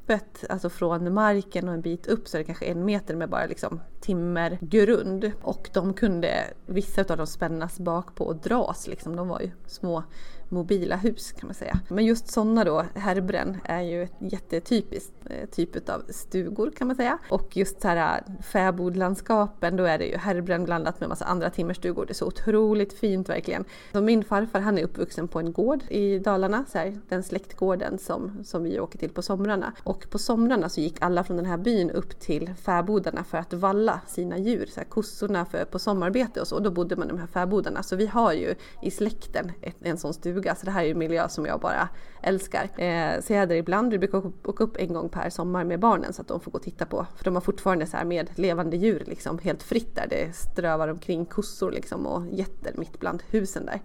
öppet, 0.05 0.43
alltså 0.49 0.69
från 0.69 1.13
marken 1.13 1.67
och 1.67 1.73
en 1.73 1.81
bit 1.81 2.07
upp 2.07 2.27
så 2.27 2.37
är 2.37 2.39
det 2.39 2.45
kanske 2.45 2.65
en 2.65 2.85
meter 2.85 3.15
med 3.15 3.29
bara 3.29 3.45
liksom 3.45 3.79
timmergrund. 4.01 5.31
Och 5.41 5.69
de 5.73 5.93
kunde, 5.93 6.53
vissa 6.65 7.01
av 7.01 7.17
dem 7.17 7.27
spännas 7.27 7.79
bak 7.79 8.15
på 8.15 8.25
och 8.25 8.35
dras 8.35 8.87
liksom. 8.87 9.15
De 9.15 9.27
var 9.27 9.41
ju 9.41 9.51
små 9.67 10.03
mobila 10.49 10.95
hus 10.95 11.31
kan 11.31 11.47
man 11.47 11.53
säga. 11.53 11.79
Men 11.87 12.05
just 12.05 12.27
sådana 12.27 12.63
då, 12.63 12.85
härbren, 12.95 13.57
är 13.63 13.81
ju 13.81 14.03
ett 14.03 14.13
jättetypiskt 14.19 15.13
eh, 15.25 15.49
typ 15.49 15.89
av 15.89 16.03
stugor 16.09 16.71
kan 16.77 16.87
man 16.87 16.95
säga. 16.95 17.17
Och 17.29 17.57
just 17.57 17.81
så 17.81 17.87
här 17.87 18.23
eh, 18.27 18.43
fäbodlandskapen, 18.43 19.75
då 19.75 19.83
är 19.83 19.97
det 19.97 20.05
ju 20.05 20.17
härbren 20.17 20.65
blandat 20.65 20.99
med 20.99 21.09
massa 21.09 21.25
andra 21.25 21.49
timmerstugor. 21.49 22.05
Det 22.05 22.11
är 22.11 22.15
så 22.15 22.27
otroligt 22.27 22.93
fint 22.93 23.29
verkligen. 23.29 23.65
Så 23.91 24.01
min 24.01 24.23
farfar 24.23 24.59
han 24.59 24.77
är 24.77 24.83
uppvuxen 24.83 25.27
på 25.27 25.39
en 25.39 25.53
gård 25.53 25.83
i 25.89 26.19
Dalarna, 26.19 26.65
så 26.71 26.77
här, 26.77 26.99
den 27.09 27.23
släktgården 27.23 27.97
som, 27.97 28.43
som 28.43 28.63
vi 28.63 28.79
åker 28.79 28.99
till 28.99 29.09
på 29.09 29.21
somrarna. 29.21 29.73
Och 29.83 30.09
på 30.09 30.17
somrarna 30.17 30.69
så 30.69 30.81
gick 30.81 31.01
alla 31.01 31.23
från 31.23 31.37
den 31.37 31.45
här 31.45 31.57
byn 31.57 31.91
upp 31.91 32.19
till 32.19 32.53
fäbodarna 32.53 33.23
för 33.23 33.37
att 33.37 33.53
valla 33.53 34.01
sina 34.07 34.37
djur, 34.37 34.65
så 34.65 34.79
här, 34.79 34.87
kossorna 34.87 35.45
för, 35.45 35.65
på 35.65 35.79
sommarbete 35.79 36.41
och 36.41 36.47
så. 36.47 36.55
Och 36.55 36.61
då 36.61 36.71
bodde 36.71 36.95
man 36.95 37.07
i 37.07 37.11
de 37.11 37.19
här 37.19 37.27
fäbodarna. 37.27 37.83
Så 37.83 37.95
vi 37.95 38.05
har 38.07 38.33
ju 38.33 38.55
i 38.81 38.91
släkten 38.91 39.51
ett, 39.61 39.75
en 39.79 39.97
sån 39.97 40.13
stuga 40.13 40.34
stuga 40.35 40.49
så 40.49 40.51
alltså, 40.51 40.65
det 40.65 40.71
här 40.71 40.81
är 40.81 40.85
ju 40.85 40.91
en 40.91 40.97
miljö 40.97 41.29
som 41.29 41.45
jag 41.45 41.59
bara 41.59 41.89
älskar. 42.21 42.63
Eh, 42.63 43.21
så 43.21 43.33
jag 43.33 43.41
är 43.41 43.47
där 43.47 43.55
ibland, 43.55 43.91
vi 43.91 43.99
brukar 43.99 44.31
åka 44.43 44.63
upp 44.63 44.77
en 44.77 44.93
gång 44.93 45.09
per 45.09 45.29
sommar 45.29 45.63
med 45.63 45.79
barnen 45.79 46.13
så 46.13 46.21
att 46.21 46.27
de 46.27 46.39
får 46.39 46.51
gå 46.51 46.57
och 46.57 46.63
titta 46.63 46.85
på, 46.85 47.05
för 47.17 47.23
de 47.23 47.35
har 47.35 47.41
fortfarande 47.41 47.85
så 47.85 47.97
här 47.97 48.05
med 48.05 48.29
levande 48.35 48.77
djur 48.77 49.03
liksom 49.07 49.39
helt 49.39 49.63
fritt 49.63 49.95
där. 49.95 50.07
Det 50.09 50.35
strövar 50.35 50.87
omkring 50.87 51.25
kossor 51.25 51.71
liksom 51.71 52.05
och 52.07 52.27
getter 52.27 52.73
mitt 52.77 52.99
bland 52.99 53.23
husen 53.31 53.65
där. 53.65 53.81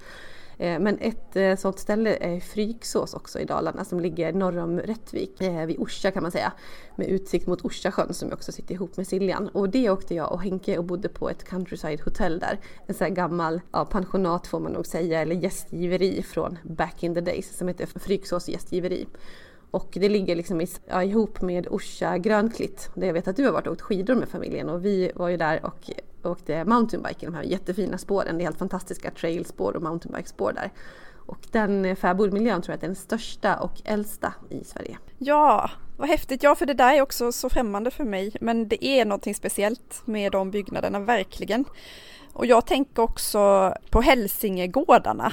Eh, 0.61 0.79
men 0.79 0.99
ett 0.99 1.37
eh, 1.37 1.57
sånt 1.57 1.79
ställe 1.79 2.17
är 2.21 2.41
Fryksås 2.41 3.15
också 3.15 3.39
i 3.39 3.45
Dalarna 3.45 3.85
som 3.85 4.01
ligger 4.01 4.33
norr 4.33 4.59
om 4.59 4.79
Rättvik, 4.79 5.41
eh, 5.41 5.67
vid 5.67 5.79
Orsa 5.79 6.11
kan 6.11 6.23
man 6.23 6.33
säga, 6.33 6.53
med 6.97 7.09
utsikt 7.09 7.47
mot 7.47 7.65
Orsasjön 7.65 8.15
som 8.15 8.33
också 8.33 8.53
sitter 8.53 8.75
ihop 8.75 8.97
med 8.97 9.07
Siljan. 9.07 9.49
Och 9.49 9.69
det 9.69 9.91
åkte 9.91 10.15
jag 10.15 10.33
och 10.33 10.43
Henke 10.43 10.79
och 10.79 10.85
bodde 10.85 11.09
på 11.09 11.31
ett 11.31 11.45
countryside 11.45 12.01
hotell 12.01 12.39
där. 12.39 12.61
En 12.87 12.95
sån 12.95 13.05
här 13.05 13.15
gammal 13.15 13.61
ja, 13.73 13.85
pensionat 13.85 14.47
får 14.47 14.61
man 14.61 14.73
nog 14.73 14.87
säga, 14.87 15.21
eller 15.21 15.35
gästgiveri 15.35 16.23
från 16.23 16.59
back 16.63 17.03
in 17.03 17.15
the 17.15 17.21
days 17.21 17.57
som 17.57 17.69
heter 17.69 17.87
Fryksås 17.87 18.49
gästgiveri. 18.49 19.07
Och 19.71 19.89
det 19.93 20.09
ligger 20.09 20.37
liksom 20.37 20.61
i, 20.61 20.67
ja, 20.87 21.05
ihop 21.05 21.43
med 21.43 21.67
Orsa 21.71 22.19
Grönklitt. 22.19 22.91
Där 22.95 23.07
jag 23.07 23.15
vet 23.15 23.29
att 23.29 23.37
du 23.37 23.45
har 23.45 23.53
varit 23.53 23.67
och 23.67 23.73
åkt 23.73 23.83
skidor 23.83 24.15
med 24.15 24.29
familjen 24.29 24.69
och 24.69 24.85
vi 24.85 25.13
var 25.15 25.29
ju 25.29 25.37
där 25.37 25.65
och 25.65 25.91
åkte 26.29 26.65
mountainbike 26.65 27.23
i 27.23 27.27
de 27.27 27.35
här 27.35 27.43
jättefina 27.43 27.99
spåren. 27.99 28.37
Det 28.37 28.43
är 28.43 28.45
helt 28.45 28.59
fantastiska 28.59 29.11
trailspår 29.11 29.77
och 29.77 29.83
mountainbikespår 29.83 30.53
där. 30.53 30.71
Och 31.27 31.39
den 31.51 31.85
eh, 31.85 31.97
fäbodmiljön 31.97 32.63
tror 32.63 32.73
jag 32.73 32.83
är 32.83 32.87
den 32.87 32.97
största 32.97 33.57
och 33.57 33.83
äldsta 33.85 34.35
i 34.51 34.65
Sverige. 34.65 34.99
Ja, 35.19 35.71
vad 35.97 36.09
häftigt. 36.09 36.43
Ja, 36.43 36.55
för 36.55 36.67
det 36.67 36.75
där 36.75 36.95
är 36.95 37.03
också 37.03 37.33
så 37.33 37.51
främmande 37.51 37.91
för 37.91 38.05
mig. 38.05 38.37
Men 38.41 38.69
det 38.69 38.85
är 38.85 39.05
någonting 39.05 39.35
speciellt 39.35 40.03
med 40.05 40.33
de 40.33 40.51
byggnaderna, 40.51 41.01
verkligen. 41.01 41.65
Och 42.33 42.47
jag 42.47 42.67
tänker 42.67 43.03
också 43.03 43.75
på 43.91 44.01
Hälsingegårdarna. 44.01 45.33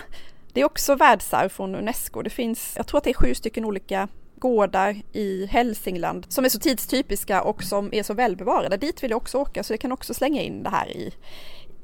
Det 0.54 0.62
är 0.62 0.66
också 0.66 0.96
världsarv 0.96 1.50
från 1.50 1.76
Unesco. 1.76 2.22
Det 2.22 2.30
finns, 2.30 2.74
jag 2.76 2.88
tror 2.88 2.98
att 2.98 3.04
det 3.04 3.10
är 3.10 3.14
sju 3.14 3.36
stycken 3.36 3.66
olika 3.66 4.08
gårdar 4.40 5.02
i 5.12 5.46
Hälsingland 5.46 6.26
som 6.30 6.46
är 6.46 6.50
så 6.50 6.60
tidstypiska 6.60 7.42
och 7.42 7.64
som 7.64 7.94
är 7.94 8.04
så 8.04 8.14
välbevarade. 8.14 8.78
Dit 8.78 9.04
vill 9.04 9.12
jag 9.12 9.18
också 9.18 9.38
åka 9.38 9.64
så 9.64 9.74
jag 9.74 9.80
kan 9.80 9.92
också 9.92 10.14
slänga 10.14 10.42
in 10.42 10.64
det 10.64 10.70
här 10.70 10.90
i 10.90 11.14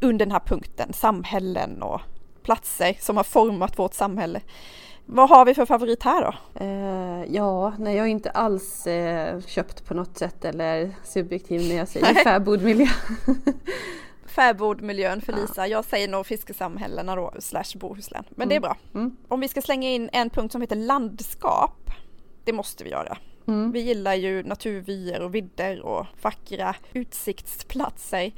under 0.02 0.26
den 0.26 0.32
här 0.32 0.40
punkten, 0.40 0.94
samhällen 0.94 1.82
och 1.82 2.02
platser 2.44 2.98
som 3.00 3.18
har 3.18 3.24
format 3.24 3.80
vårt 3.80 3.94
samhälle. 3.94 4.42
Vad 5.06 5.30
har 5.30 5.46
vi 5.46 5.54
för 5.54 5.66
favorit 5.66 6.04
här 6.04 6.22
då? 6.22 6.60
Eh, 6.66 7.36
ja, 7.36 7.74
nej 7.80 7.96
jag 7.96 8.06
är 8.06 8.12
inte 8.12 8.30
alls 8.30 8.88
eh, 8.88 9.42
köpt 9.42 9.86
på 9.86 9.94
något 9.94 10.18
sätt 10.18 10.46
eller 10.46 10.92
subjektiv 11.04 11.70
när 11.70 11.76
jag 11.76 11.88
säger 11.88 12.14
fäbodmiljö. 12.24 12.88
Fäbodmiljön 14.26 15.22
för 15.22 15.34
Lisa, 15.34 15.68
ja. 15.68 15.68
jag 15.68 15.86
säger 15.86 16.08
nog 16.08 16.26
fiskesamhällena 16.26 17.16
då, 17.16 17.34
slash 17.40 17.78
Bohuslän. 17.80 18.24
Men 18.30 18.36
mm. 18.36 18.50
det 18.50 18.56
är 18.56 18.60
bra. 18.60 18.78
Mm. 18.94 19.18
Om 19.28 19.40
vi 19.40 19.48
ska 19.48 19.62
slänga 19.62 19.90
in 19.90 20.10
en 20.14 20.30
punkt 20.30 20.52
som 20.52 20.62
heter 20.62 20.76
landskap, 20.76 21.92
det 22.44 22.54
måste 22.54 22.84
vi 22.84 22.90
göra. 22.90 23.18
Mm. 23.48 23.72
Vi 23.72 23.80
gillar 23.80 24.14
ju 24.14 24.44
naturvyer 24.44 25.22
och 25.22 25.36
vidder 25.36 25.82
och 25.82 26.06
vackra 26.22 26.76
utsiktsplatser. 26.94 28.32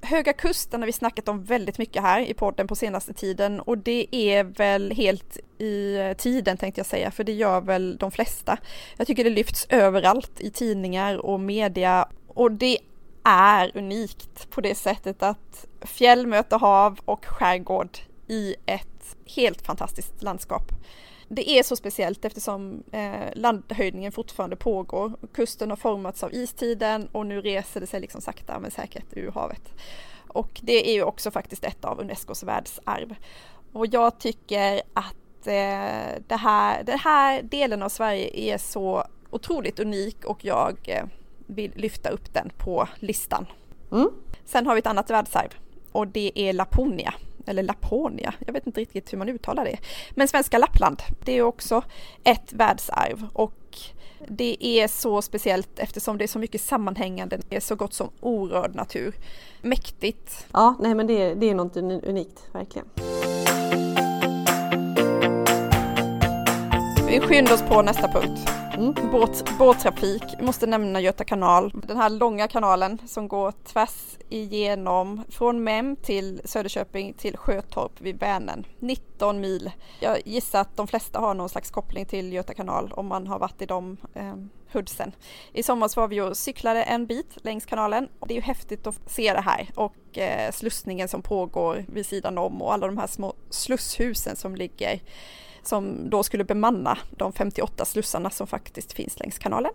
Höga 0.00 0.32
Kusten 0.32 0.80
har 0.82 0.86
vi 0.86 0.92
snackat 0.92 1.28
om 1.28 1.44
väldigt 1.44 1.78
mycket 1.78 2.02
här 2.02 2.20
i 2.20 2.34
podden 2.34 2.66
på 2.66 2.76
senaste 2.76 3.12
tiden 3.12 3.60
och 3.60 3.78
det 3.78 4.16
är 4.16 4.44
väl 4.44 4.90
helt 4.90 5.38
i 5.58 6.14
tiden 6.18 6.56
tänkte 6.56 6.78
jag 6.78 6.86
säga, 6.86 7.10
för 7.10 7.24
det 7.24 7.32
gör 7.32 7.60
väl 7.60 7.96
de 7.96 8.10
flesta. 8.10 8.58
Jag 8.96 9.06
tycker 9.06 9.24
det 9.24 9.30
lyfts 9.30 9.66
överallt 9.68 10.40
i 10.40 10.50
tidningar 10.50 11.26
och 11.26 11.40
media 11.40 12.08
och 12.28 12.52
det 12.52 12.78
är 13.24 13.70
unikt 13.74 14.50
på 14.50 14.60
det 14.60 14.74
sättet 14.74 15.22
att 15.22 15.66
fjäll 15.80 16.26
möter 16.26 16.58
hav 16.58 16.98
och 17.04 17.24
skärgård 17.24 17.98
i 18.28 18.54
ett 18.66 19.16
helt 19.26 19.62
fantastiskt 19.62 20.22
landskap. 20.22 20.72
Det 21.34 21.50
är 21.50 21.62
så 21.62 21.76
speciellt 21.76 22.24
eftersom 22.24 22.82
eh, 22.92 23.28
landhöjningen 23.34 24.12
fortfarande 24.12 24.56
pågår. 24.56 25.12
Kusten 25.32 25.70
har 25.70 25.76
formats 25.76 26.22
av 26.22 26.34
istiden 26.34 27.08
och 27.12 27.26
nu 27.26 27.40
reser 27.40 27.80
det 27.80 27.86
sig 27.86 28.00
liksom 28.00 28.20
sakta 28.20 28.58
men 28.58 28.70
säkert 28.70 29.06
ur 29.10 29.30
havet. 29.30 29.72
Och 30.28 30.60
det 30.62 30.90
är 30.90 30.94
ju 30.94 31.02
också 31.02 31.30
faktiskt 31.30 31.64
ett 31.64 31.84
av 31.84 32.00
Unescos 32.00 32.42
världsarv. 32.42 33.14
Och 33.72 33.86
jag 33.86 34.18
tycker 34.18 34.82
att 34.92 35.46
eh, 35.46 36.22
det 36.26 36.36
här, 36.36 36.84
den 36.84 36.98
här 36.98 37.42
delen 37.42 37.82
av 37.82 37.88
Sverige 37.88 38.52
är 38.52 38.58
så 38.58 39.04
otroligt 39.30 39.80
unik 39.80 40.24
och 40.24 40.44
jag 40.44 40.76
eh, 40.84 41.04
vill 41.46 41.72
lyfta 41.76 42.08
upp 42.08 42.34
den 42.34 42.50
på 42.58 42.88
listan. 42.96 43.46
Mm. 43.92 44.10
Sen 44.44 44.66
har 44.66 44.74
vi 44.74 44.78
ett 44.78 44.86
annat 44.86 45.10
världsarv 45.10 45.54
och 45.92 46.08
det 46.08 46.32
är 46.34 46.52
Laponia 46.52 47.14
eller 47.46 47.62
Laponia, 47.62 48.34
jag 48.46 48.52
vet 48.52 48.66
inte 48.66 48.80
riktigt 48.80 49.12
hur 49.12 49.18
man 49.18 49.28
uttalar 49.28 49.64
det. 49.64 49.76
Men 50.10 50.28
svenska 50.28 50.58
Lappland, 50.58 51.02
det 51.24 51.38
är 51.38 51.42
också 51.42 51.82
ett 52.24 52.52
världsarv 52.52 53.26
och 53.32 53.78
det 54.28 54.66
är 54.66 54.88
så 54.88 55.22
speciellt 55.22 55.78
eftersom 55.78 56.18
det 56.18 56.24
är 56.24 56.28
så 56.28 56.38
mycket 56.38 56.60
sammanhängande, 56.60 57.38
det 57.48 57.56
är 57.56 57.60
så 57.60 57.76
gott 57.76 57.94
som 57.94 58.10
orörd 58.20 58.74
natur. 58.74 59.14
Mäktigt. 59.62 60.46
Ja, 60.52 60.74
nej 60.80 60.94
men 60.94 61.06
det, 61.06 61.22
är, 61.22 61.34
det 61.34 61.50
är 61.50 61.54
något 61.54 61.76
unikt, 61.76 62.48
verkligen. 62.52 62.86
Vi 67.14 67.20
skyndar 67.20 67.54
oss 67.54 67.62
på 67.62 67.82
nästa 67.82 68.08
punkt. 68.08 68.50
Mm. 68.74 68.94
Båt, 69.12 69.58
båttrafik, 69.58 70.22
vi 70.38 70.44
måste 70.44 70.66
nämna 70.66 71.00
Göta 71.00 71.24
kanal. 71.24 71.72
Den 71.86 71.96
här 71.96 72.10
långa 72.10 72.48
kanalen 72.48 72.98
som 73.06 73.28
går 73.28 73.52
tvärs 73.64 74.16
igenom 74.28 75.24
från 75.28 75.64
Mem 75.64 75.96
till 75.96 76.40
Söderköping 76.44 77.12
till 77.12 77.36
Sjötorp 77.36 78.00
vid 78.00 78.18
Vänern. 78.18 78.66
19 78.78 79.40
mil. 79.40 79.70
Jag 80.00 80.18
gissar 80.24 80.60
att 80.60 80.76
de 80.76 80.86
flesta 80.86 81.18
har 81.18 81.34
någon 81.34 81.48
slags 81.48 81.70
koppling 81.70 82.06
till 82.06 82.32
Göta 82.32 82.54
kanal 82.54 82.92
om 82.92 83.06
man 83.06 83.26
har 83.26 83.38
varit 83.38 83.62
i 83.62 83.66
de 83.66 83.96
eh, 84.14 84.34
hoodsen. 84.72 85.12
I 85.52 85.62
somras 85.62 85.96
var 85.96 86.08
vi 86.08 86.20
och 86.20 86.36
cyklade 86.36 86.82
en 86.82 87.06
bit 87.06 87.36
längs 87.42 87.66
kanalen. 87.66 88.08
Det 88.26 88.34
är 88.34 88.36
ju 88.36 88.42
häftigt 88.42 88.86
att 88.86 89.00
se 89.06 89.32
det 89.32 89.40
här 89.40 89.70
och 89.74 90.18
eh, 90.18 90.52
slussningen 90.52 91.08
som 91.08 91.22
pågår 91.22 91.84
vid 91.88 92.06
sidan 92.06 92.38
om 92.38 92.62
och 92.62 92.72
alla 92.72 92.86
de 92.86 92.98
här 92.98 93.06
små 93.06 93.34
slusshusen 93.50 94.36
som 94.36 94.56
ligger 94.56 95.00
som 95.66 96.10
då 96.10 96.22
skulle 96.22 96.44
bemanna 96.44 96.98
de 97.10 97.32
58 97.32 97.84
slussarna 97.84 98.30
som 98.30 98.46
faktiskt 98.46 98.92
finns 98.92 99.20
längs 99.20 99.38
kanalen. 99.38 99.72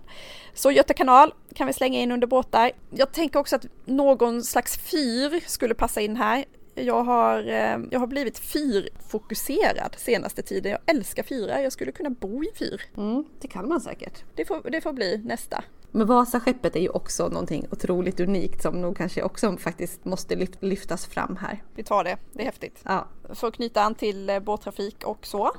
Så 0.54 0.72
Göta 0.72 0.94
kanal 0.94 1.34
kan 1.56 1.68
vi 1.68 1.74
slänga 1.74 2.00
in 2.00 2.12
under 2.12 2.28
båtar. 2.28 2.72
Jag 2.90 3.12
tänker 3.12 3.40
också 3.40 3.56
att 3.56 3.66
någon 3.86 4.44
slags 4.44 4.78
fyr 4.78 5.40
skulle 5.48 5.74
passa 5.74 6.02
in 6.02 6.16
här. 6.16 6.46
Jag 6.76 7.04
har, 7.04 7.40
eh, 7.40 7.78
jag 7.92 8.00
har 8.00 8.08
blivit 8.08 8.40
fyrfokuserad 8.40 9.96
senaste 9.98 10.42
tiden. 10.42 10.72
Jag 10.72 10.82
älskar 10.86 11.24
fyrar. 11.24 11.60
Jag 11.60 11.74
skulle 11.74 11.92
kunna 11.92 12.10
bo 12.10 12.44
i 12.44 12.48
fyr. 12.56 12.82
Mm, 12.98 13.26
det 13.42 13.48
kan 13.48 13.70
man 13.70 13.82
säkert. 13.82 14.24
Det 14.36 14.46
får, 14.46 14.70
det 14.70 14.82
får 14.82 14.94
bli 14.94 15.18
nästa. 15.18 15.64
Men 15.92 16.08
Vasaskeppet 16.08 16.76
är 16.76 16.80
ju 16.80 16.90
också 16.90 17.28
någonting 17.28 17.68
otroligt 17.72 18.20
unikt 18.20 18.62
som 18.62 18.82
nog 18.82 18.98
kanske 18.98 19.24
också 19.24 19.58
faktiskt 19.58 20.06
måste 20.06 20.48
lyftas 20.60 21.06
fram 21.06 21.36
här. 21.36 21.64
Vi 21.76 21.84
tar 21.84 22.04
det, 22.04 22.18
det 22.34 22.42
är 22.42 22.46
häftigt. 22.46 22.80
Ja. 22.84 23.08
För 23.34 23.48
att 23.48 23.54
knyta 23.54 23.82
an 23.82 23.96
till 23.96 24.30
eh, 24.30 24.40
båttrafik 24.40 25.04
och 25.04 25.26
så 25.26 25.52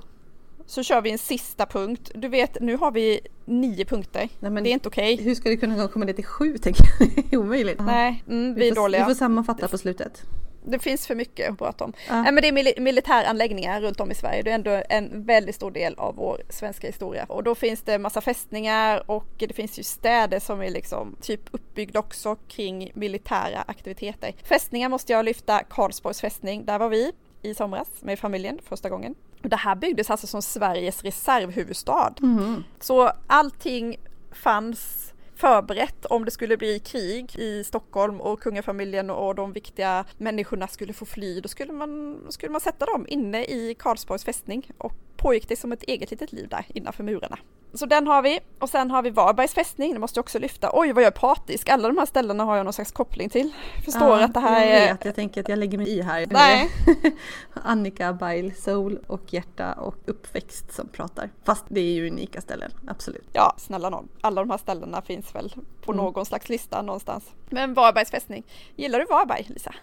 så 0.71 0.83
kör 0.83 1.01
vi 1.01 1.11
en 1.11 1.19
sista 1.19 1.67
punkt. 1.67 2.11
Du 2.15 2.29
vet, 2.29 2.61
nu 2.61 2.77
har 2.77 2.91
vi 2.91 3.21
nio 3.45 3.85
punkter. 3.85 4.29
Nej, 4.39 4.51
men 4.51 4.65
det 4.65 4.71
är 4.71 4.73
inte 4.73 4.89
okej. 4.89 5.15
Okay. 5.15 5.25
Hur 5.25 5.35
ska 5.35 5.49
det 5.49 5.57
kunna 5.57 5.89
komma 5.89 6.05
ner 6.05 6.13
till 6.13 6.25
sju 6.25 6.59
tänker 6.59 6.85
jag? 6.99 7.09
Det 7.31 7.37
är 7.37 7.37
omöjligt. 7.37 7.81
Nej, 7.81 8.25
mm, 8.29 8.55
vi, 8.55 8.61
vi 8.61 8.69
är 8.69 8.75
får, 8.75 8.83
dåliga. 8.83 9.01
Vi 9.01 9.15
får 9.15 9.19
sammanfatta 9.19 9.69
på 9.69 9.79
slutet. 9.79 10.23
Det 10.65 10.79
finns 10.79 11.07
för 11.07 11.15
mycket 11.15 11.51
att 11.51 11.59
prata 11.59 11.85
om. 11.85 11.93
Ja. 12.09 12.23
Nej, 12.23 12.33
men 12.33 12.43
det 12.43 12.49
är 12.49 12.53
mil 12.53 12.73
militäranläggningar 12.79 13.81
runt 13.81 14.01
om 14.01 14.11
i 14.11 14.15
Sverige. 14.15 14.43
Det 14.43 14.51
är 14.51 14.55
ändå 14.55 14.83
en 14.89 15.25
väldigt 15.25 15.55
stor 15.55 15.71
del 15.71 15.95
av 15.95 16.15
vår 16.17 16.43
svenska 16.49 16.87
historia. 16.87 17.25
Och 17.25 17.43
då 17.43 17.55
finns 17.55 17.83
det 17.83 17.99
massa 17.99 18.21
fästningar 18.21 19.11
och 19.11 19.27
det 19.39 19.55
finns 19.55 19.79
ju 19.79 19.83
städer 19.83 20.41
som 20.41 20.63
är 20.63 20.71
liksom 20.71 21.17
typ 21.21 21.41
uppbyggda 21.51 21.99
också 21.99 22.37
kring 22.49 22.91
militära 22.95 23.65
aktiviteter. 23.67 24.35
Fästningar 24.45 24.89
måste 24.89 25.13
jag 25.13 25.25
lyfta 25.25 25.63
Karlsborgs 25.63 26.21
fästning. 26.21 26.65
Där 26.65 26.79
var 26.79 26.89
vi 26.89 27.13
i 27.43 27.55
somras 27.55 27.89
med 28.01 28.19
familjen 28.19 28.59
första 28.65 28.89
gången. 28.89 29.15
Det 29.43 29.57
här 29.57 29.77
byggdes 29.77 30.11
alltså 30.11 30.27
som 30.27 30.43
Sveriges 30.43 31.03
reservhuvudstad. 31.03 32.15
Mm. 32.23 32.65
Så 32.81 33.13
allting 33.27 33.97
fanns 34.33 35.13
förberett 35.41 36.07
om 36.07 36.25
det 36.25 36.31
skulle 36.31 36.57
bli 36.57 36.79
krig 36.79 37.37
i 37.37 37.65
Stockholm 37.65 38.21
och 38.21 38.41
kungafamiljen 38.41 39.11
och 39.11 39.35
de 39.35 39.53
viktiga 39.53 40.05
människorna 40.19 40.69
skulle 40.69 40.93
få 40.93 41.05
fly. 41.07 41.41
Då 41.41 41.49
skulle 41.49 41.73
man, 41.73 42.21
skulle 42.29 42.53
man 42.53 42.61
sätta 42.61 42.87
dem 42.87 43.07
inne 43.09 43.45
i 43.45 43.75
Karlsborgs 43.79 44.25
fästning 44.25 44.71
och 44.79 44.95
pågick 45.21 45.49
det 45.49 45.57
som 45.57 45.73
ett 45.73 45.83
eget 45.83 46.11
litet 46.11 46.33
liv 46.33 46.49
där 46.49 46.67
innanför 46.69 47.05
murarna. 47.05 47.39
Så 47.75 47.87
den 47.87 48.07
har 48.07 48.23
vi 48.23 48.41
och 48.59 48.69
sen 48.69 48.91
har 48.91 49.03
vi 49.03 49.11
Varbergs 49.11 49.55
fästning, 49.55 49.93
det 49.93 49.99
måste 49.99 50.19
jag 50.19 50.23
också 50.23 50.39
lyfta. 50.39 50.71
Oj 50.73 50.93
vad 50.93 51.03
jag 51.03 51.07
är 51.07 51.19
patisk, 51.19 51.69
alla 51.69 51.89
de 51.89 51.99
här 51.99 52.07
ställena 52.07 52.45
har 52.45 52.57
jag 52.57 52.65
någon 52.65 52.73
slags 52.73 52.93
koppling 52.93 53.29
till. 53.29 53.53
Förstår 53.85 54.19
ja, 54.19 54.25
att 54.25 54.35
det 54.35 54.41
här 54.41 54.67
jag 54.67 54.77
är... 54.77 54.93
Vet, 54.93 55.05
jag 55.05 55.15
tänker 55.15 55.41
att 55.41 55.49
jag 55.49 55.59
lägger 55.59 55.79
mig 55.79 55.89
i 55.89 56.03
här. 56.03 56.27
Nej. 56.31 56.71
Annika 57.53 58.13
Bail, 58.13 58.55
Soul 58.57 58.99
och 59.07 59.35
Hjärta 59.35 59.73
och 59.73 59.97
Uppväxt 60.07 60.75
som 60.75 60.89
pratar. 60.89 61.31
Fast 61.45 61.65
det 61.69 61.81
är 61.81 61.93
ju 61.93 62.07
unika 62.07 62.41
ställen, 62.41 62.71
absolut. 62.87 63.29
Ja, 63.33 63.55
snälla 63.59 63.91
någon. 63.91 64.09
Alla 64.21 64.41
de 64.41 64.51
här 64.51 64.59
ställena 64.59 65.03
finns 65.03 65.35
väl 65.35 65.55
på 65.83 65.93
mm. 65.93 66.05
någon 66.05 66.27
slags 66.27 66.49
lista 66.49 66.83
någonstans. 66.83 67.25
Men 67.51 67.75
Varbergs 67.75 68.11
fästning, 68.11 68.45
gillar 68.77 68.99
du 68.99 69.05
Varberg 69.05 69.47
Lisa? 69.49 69.75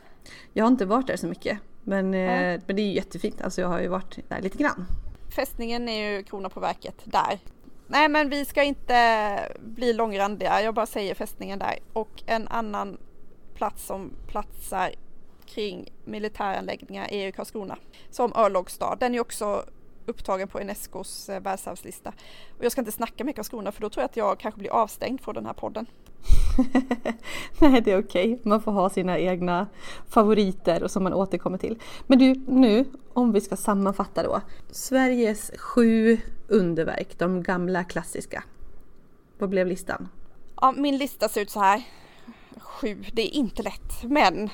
Jag 0.54 0.66
har 0.66 0.72
inte 0.72 0.86
varit 0.86 1.08
där 1.08 1.18
så 1.18 1.28
mycket. 1.28 1.60
Men, 1.84 2.14
mm. 2.14 2.62
men 2.68 2.76
det 2.76 2.82
är 2.82 2.86
ju 2.86 2.94
jättefint, 2.94 3.42
alltså 3.42 3.62
jag 3.62 3.68
har 3.68 3.80
ju 3.80 3.88
varit 3.88 4.20
där 4.30 4.42
lite 4.42 4.58
grann. 4.58 4.86
Fästningen 5.38 5.90
är 5.90 6.10
ju 6.10 6.24
krona 6.24 6.50
på 6.50 6.60
verket 6.60 6.96
där. 7.04 7.40
Nej 7.88 8.10
men 8.10 8.30
vi 8.30 8.46
ska 8.46 8.64
inte 8.64 9.56
bli 9.60 9.94
långrandiga, 9.94 10.62
jag 10.62 10.74
bara 10.74 10.86
säger 10.86 11.16
fästningen 11.16 11.60
där. 11.60 11.80
Och 11.94 12.24
en 12.26 12.48
annan 12.48 12.98
plats 13.54 13.86
som 13.86 14.12
platsar 14.28 14.92
kring 15.46 15.94
militäranläggningar 16.06 17.08
är 17.12 17.26
ju 17.26 17.32
Karlskrona 17.32 17.78
som 18.12 18.34
örlogsstad. 18.36 18.96
Den 19.00 19.16
är 19.16 19.20
också 19.20 19.66
upptagen 20.08 20.48
på 20.48 20.60
Unescos 20.60 21.30
eh, 21.30 21.42
världsarvslista. 21.42 22.14
Och 22.58 22.66
jag 22.66 22.72
ska 22.72 22.82
inte 22.82 22.92
snacka 22.92 23.24
med 23.24 23.36
Karlskrona 23.36 23.72
för 23.72 23.82
då 23.82 23.90
tror 23.90 24.02
jag 24.02 24.10
att 24.10 24.18
jag 24.18 24.40
kanske 24.40 24.60
blir 24.60 24.72
avstängd 24.72 25.22
från 25.22 25.36
den 25.36 25.46
här 25.46 25.54
podden. 25.54 25.86
Nej, 27.60 27.82
det 27.82 27.92
är 27.92 28.00
okej. 28.00 28.34
Okay. 28.34 28.40
Man 28.44 28.62
får 28.62 28.72
ha 28.72 28.90
sina 28.90 29.20
egna 29.20 29.68
favoriter 30.10 30.84
och 30.84 30.92
som 30.92 31.04
man 31.04 31.14
återkommer 31.14 31.58
till. 31.58 31.80
Men 32.08 32.20
du, 32.20 32.34
nu 32.48 32.86
om 33.14 33.32
vi 33.32 33.42
ska 33.42 33.56
sammanfatta 33.56 34.24
då. 34.24 34.42
Sveriges 34.72 35.52
sju 35.58 36.18
underverk, 36.48 37.20
de 37.20 37.44
gamla 37.44 37.84
klassiska. 37.84 38.44
Vad 39.38 39.50
blev 39.50 39.68
listan? 39.68 40.10
Ja, 40.62 40.74
min 40.78 40.98
lista 40.98 41.30
ser 41.30 41.42
ut 41.42 41.50
så 41.50 41.60
här. 41.60 41.84
Sju, 42.58 43.04
det 43.14 43.22
är 43.22 43.34
inte 43.36 43.64
lätt, 43.64 44.04
men 44.04 44.50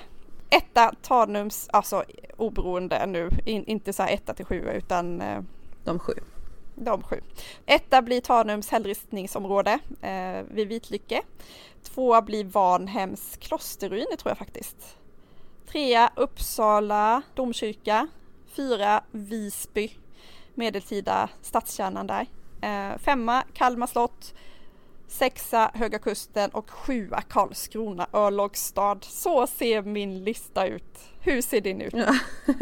Etta 0.56 0.94
Tanums, 1.02 1.70
alltså 1.72 2.04
oberoende 2.38 3.06
nu, 3.06 3.30
in, 3.46 3.66
inte 3.66 3.94
så 3.94 4.04
här 4.04 4.14
etta 4.14 4.34
till 4.34 4.46
sju 4.46 4.70
utan 4.70 5.22
eh, 5.22 5.42
De 5.84 6.00
sju. 6.00 6.14
de 6.76 7.04
sju. 7.04 7.22
Etta 7.66 8.02
blir 8.02 8.22
Tanums 8.22 8.70
hällristningsområde 8.70 9.80
eh, 10.02 10.44
vid 10.50 10.68
Vitlycke. 10.68 11.22
Tvåa 11.84 12.22
blir 12.22 12.44
Varnhems 12.46 13.38
klosterruiner 13.38 14.16
tror 14.16 14.30
jag 14.30 14.38
faktiskt. 14.38 14.98
Trea 15.72 16.12
Uppsala 16.16 17.22
domkyrka. 17.34 18.08
Fyra 18.48 19.04
Visby, 19.12 19.92
medeltida 20.54 21.30
stadskärnan 21.42 22.08
där. 22.08 22.28
Eh, 22.62 22.98
femma 22.98 23.44
Kalmar 23.54 23.88
slott. 23.88 24.34
Sexa 25.14 25.72
Höga 25.74 26.00
Kusten 26.00 26.50
och 26.50 26.70
sjua 26.70 27.22
Karlskrona 27.22 28.08
örlogsstad. 28.14 28.98
Så 29.02 29.48
ser 29.48 29.82
min 29.82 30.24
lista 30.24 30.68
ut. 30.68 31.00
Hur 31.20 31.42
ser 31.42 31.62
din 31.62 31.82
ut? 31.82 31.94
Ja. 31.94 32.16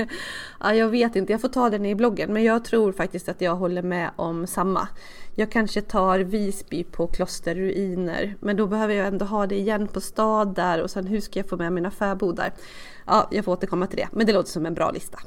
ja, 0.59 0.73
jag 0.73 0.87
vet 0.89 1.15
inte, 1.15 1.33
jag 1.33 1.41
får 1.41 1.49
ta 1.49 1.69
den 1.69 1.85
i 1.85 1.95
bloggen 1.95 2.33
men 2.33 2.43
jag 2.43 2.65
tror 2.65 2.91
faktiskt 2.91 3.29
att 3.29 3.41
jag 3.41 3.55
håller 3.55 3.81
med 3.81 4.11
om 4.15 4.47
samma. 4.47 4.87
Jag 5.35 5.51
kanske 5.51 5.81
tar 5.81 6.19
Visby 6.19 6.83
på 6.83 7.07
klosterruiner 7.07 8.35
men 8.39 8.57
då 8.57 8.67
behöver 8.67 8.93
jag 8.93 9.07
ändå 9.07 9.25
ha 9.25 9.47
det 9.47 9.55
igen 9.55 9.87
på 9.87 10.01
stad 10.01 10.55
där 10.55 10.81
och 10.81 10.91
sen 10.91 11.07
hur 11.07 11.21
ska 11.21 11.39
jag 11.39 11.49
få 11.49 11.57
med 11.57 11.73
mina 11.73 11.91
fäbodar? 11.91 12.53
Ja, 13.05 13.27
jag 13.31 13.45
får 13.45 13.51
återkomma 13.51 13.87
till 13.87 13.97
det 13.97 14.07
men 14.11 14.25
det 14.25 14.33
låter 14.33 14.51
som 14.51 14.65
en 14.65 14.73
bra 14.73 14.91
lista. 14.91 15.19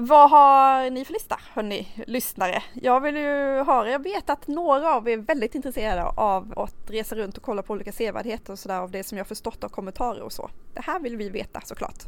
Vad 0.00 0.30
har 0.30 0.90
ni 0.90 1.04
för 1.04 1.12
lista, 1.12 1.40
hörni, 1.54 1.88
lyssnare? 2.06 2.62
Jag 2.74 3.00
vill 3.00 3.16
ju 3.16 3.64
höra, 3.64 3.90
jag 3.90 4.02
vet 4.02 4.30
att 4.30 4.46
några 4.46 4.94
av 4.94 5.08
er 5.08 5.12
är 5.12 5.22
väldigt 5.22 5.54
intresserade 5.54 6.02
av 6.02 6.58
att 6.58 6.90
resa 6.90 7.16
runt 7.16 7.36
och 7.36 7.42
kolla 7.42 7.62
på 7.62 7.72
olika 7.72 7.92
sevärdheter 7.92 8.52
och 8.52 8.58
sådär 8.58 8.78
av 8.78 8.90
det 8.90 9.04
som 9.04 9.18
jag 9.18 9.26
förstått 9.26 9.64
av 9.64 9.68
kommentarer 9.68 10.22
och 10.22 10.32
så. 10.32 10.50
Det 10.74 10.80
här 10.80 11.00
vill 11.00 11.16
vi 11.16 11.28
veta 11.28 11.60
såklart. 11.60 12.04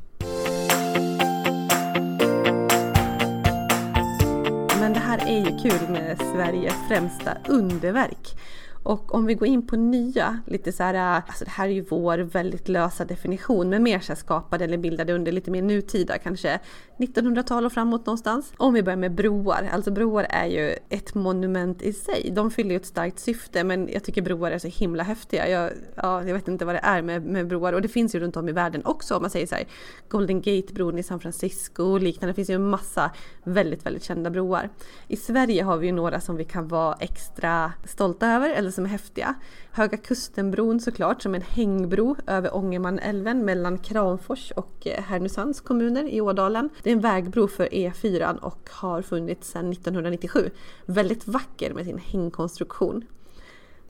Men 4.80 4.92
det 4.92 5.00
här 5.00 5.18
är 5.28 5.38
ju 5.38 5.58
kul 5.58 5.88
med 5.88 6.18
Sveriges 6.18 6.88
främsta 6.88 7.36
underverk. 7.48 8.36
Och 8.82 9.14
om 9.14 9.26
vi 9.26 9.34
går 9.34 9.48
in 9.48 9.66
på 9.66 9.76
nya, 9.76 10.40
lite 10.46 10.72
så 10.72 10.82
här, 10.82 10.94
äh, 10.94 11.22
alltså 11.26 11.44
det 11.44 11.50
här 11.50 11.68
är 11.68 11.72
ju 11.72 11.80
vår 11.80 12.18
väldigt 12.18 12.68
lösa 12.68 13.04
definition, 13.04 13.68
men 13.68 13.82
mer 13.82 14.00
så 14.00 14.16
skapade 14.16 14.64
eller 14.64 14.78
bildade 14.78 15.12
under 15.12 15.32
lite 15.32 15.50
mer 15.50 15.62
nutida, 15.62 16.18
kanske 16.18 16.60
1900-tal 16.98 17.66
och 17.66 17.72
framåt 17.72 18.06
någonstans. 18.06 18.52
Om 18.56 18.74
vi 18.74 18.82
börjar 18.82 18.96
med 18.96 19.14
broar, 19.14 19.68
alltså 19.72 19.90
broar 19.90 20.26
är 20.30 20.46
ju 20.46 20.76
ett 20.88 21.14
monument 21.14 21.82
i 21.82 21.92
sig. 21.92 22.30
De 22.34 22.50
fyller 22.50 22.70
ju 22.70 22.76
ett 22.76 22.86
starkt 22.86 23.18
syfte, 23.18 23.64
men 23.64 23.88
jag 23.92 24.04
tycker 24.04 24.22
broar 24.22 24.50
är 24.50 24.58
så 24.58 24.68
himla 24.68 25.02
häftiga. 25.02 25.48
Jag, 25.48 25.70
ja, 25.94 26.24
jag 26.24 26.34
vet 26.34 26.48
inte 26.48 26.64
vad 26.64 26.74
det 26.74 26.80
är 26.82 27.02
med, 27.02 27.26
med 27.26 27.46
broar 27.46 27.72
och 27.72 27.82
det 27.82 27.88
finns 27.88 28.14
ju 28.14 28.20
runt 28.20 28.36
om 28.36 28.48
i 28.48 28.52
världen 28.52 28.82
också. 28.84 29.14
Om 29.16 29.22
man 29.22 29.30
säger 29.30 29.46
så 29.46 29.54
här, 29.54 29.64
Golden 30.08 30.42
Gate-bron 30.42 30.98
i 30.98 31.02
San 31.02 31.20
Francisco 31.20 31.82
och 31.82 32.00
liknande. 32.00 32.32
Det 32.32 32.34
finns 32.34 32.50
ju 32.50 32.54
en 32.54 32.70
massa 32.70 33.10
väldigt, 33.44 33.86
väldigt 33.86 34.04
kända 34.04 34.30
broar. 34.30 34.70
I 35.08 35.16
Sverige 35.16 35.62
har 35.62 35.76
vi 35.76 35.86
ju 35.86 35.92
några 35.92 36.20
som 36.20 36.36
vi 36.36 36.44
kan 36.44 36.68
vara 36.68 36.96
extra 37.00 37.72
stolta 37.84 38.26
över, 38.26 38.50
eller 38.50 38.69
som 38.72 38.84
är 38.84 38.88
häftiga. 38.88 39.34
Höga 39.70 39.96
Kustenbron 39.96 40.80
såklart, 40.80 41.22
som 41.22 41.34
en 41.34 41.42
hängbro 41.42 42.16
över 42.26 42.56
Ångermanälven 42.56 43.44
mellan 43.44 43.78
Kramfors 43.78 44.52
och 44.56 44.86
eh, 44.86 45.02
Härnösands 45.02 45.60
kommuner 45.60 46.08
i 46.08 46.20
Ådalen. 46.20 46.70
Det 46.82 46.90
är 46.90 46.94
en 46.94 47.00
vägbro 47.00 47.48
för 47.48 47.66
E4 47.66 48.38
och 48.38 48.68
har 48.70 49.02
funnits 49.02 49.50
sedan 49.50 49.72
1997. 49.72 50.50
Väldigt 50.86 51.28
vacker 51.28 51.74
med 51.74 51.84
sin 51.84 51.98
hängkonstruktion. 51.98 53.04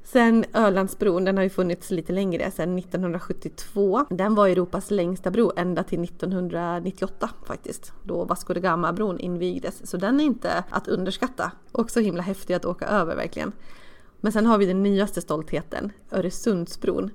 Sen 0.03 0.45
Ölandsbron, 0.53 1.25
den 1.25 1.37
har 1.37 1.45
ju 1.45 1.51
funnits 1.51 1.91
lite 1.91 2.13
längre, 2.13 2.51
sedan 2.51 2.79
1972. 2.79 4.05
Den 4.11 4.35
var 4.35 4.49
Europas 4.49 4.91
längsta 4.91 5.31
bro 5.31 5.53
ända 5.57 5.83
till 5.83 6.05
1998 6.05 7.31
faktiskt, 7.45 7.93
då 8.05 8.25
Vasco 8.25 8.55
da 8.55 8.61
Gama-bron 8.61 9.21
invigdes. 9.21 9.91
Så 9.91 9.97
den 9.97 10.21
är 10.21 10.25
inte 10.25 10.65
att 10.71 10.89
underskatta. 10.89 11.53
Också 11.73 12.01
himla 12.01 12.23
häftig 12.23 12.55
att 12.55 12.65
åka 12.65 12.87
över 12.87 13.17
verkligen. 13.17 13.53
Men 14.21 14.33
sen 14.33 14.47
har 14.47 14.59
vi 14.59 14.67
den 14.67 14.83
nyaste 14.83 15.21
stoltheten, 15.21 15.93
Öresundsbron. 16.11 17.11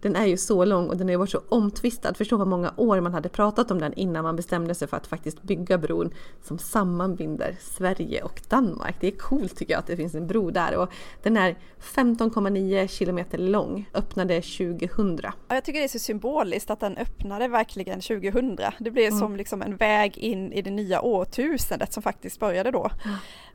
Den 0.00 0.16
är 0.16 0.26
ju 0.26 0.36
så 0.36 0.64
lång 0.64 0.88
och 0.88 0.96
den 0.96 1.06
har 1.06 1.12
ju 1.12 1.16
varit 1.16 1.30
så 1.30 1.42
omtvistad. 1.48 2.14
Förstå 2.14 2.36
vad 2.36 2.48
många 2.48 2.74
år 2.76 3.00
man 3.00 3.14
hade 3.14 3.28
pratat 3.28 3.70
om 3.70 3.78
den 3.78 3.92
innan 3.92 4.22
man 4.24 4.36
bestämde 4.36 4.74
sig 4.74 4.88
för 4.88 4.96
att 4.96 5.06
faktiskt 5.06 5.42
bygga 5.42 5.78
bron 5.78 6.14
som 6.42 6.58
sammanbinder 6.58 7.56
Sverige 7.60 8.22
och 8.22 8.42
Danmark. 8.48 8.96
Det 9.00 9.06
är 9.06 9.16
coolt 9.18 9.56
tycker 9.56 9.72
jag 9.72 9.78
att 9.78 9.86
det 9.86 9.96
finns 9.96 10.14
en 10.14 10.26
bro 10.26 10.50
där 10.50 10.76
och 10.76 10.92
den 11.22 11.36
är 11.36 11.56
15,9 11.80 12.86
kilometer 12.86 13.38
lång, 13.38 13.90
öppnade 13.94 14.42
2000. 14.42 15.18
Ja, 15.22 15.32
jag 15.48 15.64
tycker 15.64 15.78
det 15.78 15.86
är 15.86 15.88
så 15.88 15.98
symboliskt 15.98 16.70
att 16.70 16.80
den 16.80 16.96
öppnade 16.96 17.48
verkligen 17.48 18.00
2000. 18.00 18.58
Det 18.78 18.90
blev 18.90 19.10
som 19.10 19.36
liksom 19.36 19.62
en 19.62 19.76
väg 19.76 20.18
in 20.18 20.52
i 20.52 20.62
det 20.62 20.70
nya 20.70 21.00
årtusendet 21.00 21.92
som 21.92 22.02
faktiskt 22.02 22.40
började 22.40 22.70
då. 22.70 22.90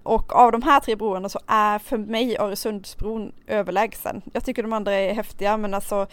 Och 0.05 0.35
av 0.35 0.51
de 0.51 0.61
här 0.61 0.79
tre 0.79 0.95
broarna 0.95 1.29
så 1.29 1.39
är 1.47 1.79
för 1.79 1.97
mig 1.97 2.37
Öresundsbron 2.37 3.31
överlägsen. 3.47 4.21
Jag 4.33 4.45
tycker 4.45 4.63
de 4.63 4.73
andra 4.73 4.93
är 4.93 5.13
häftiga 5.13 5.57
men 5.57 5.73
alltså 5.73 6.07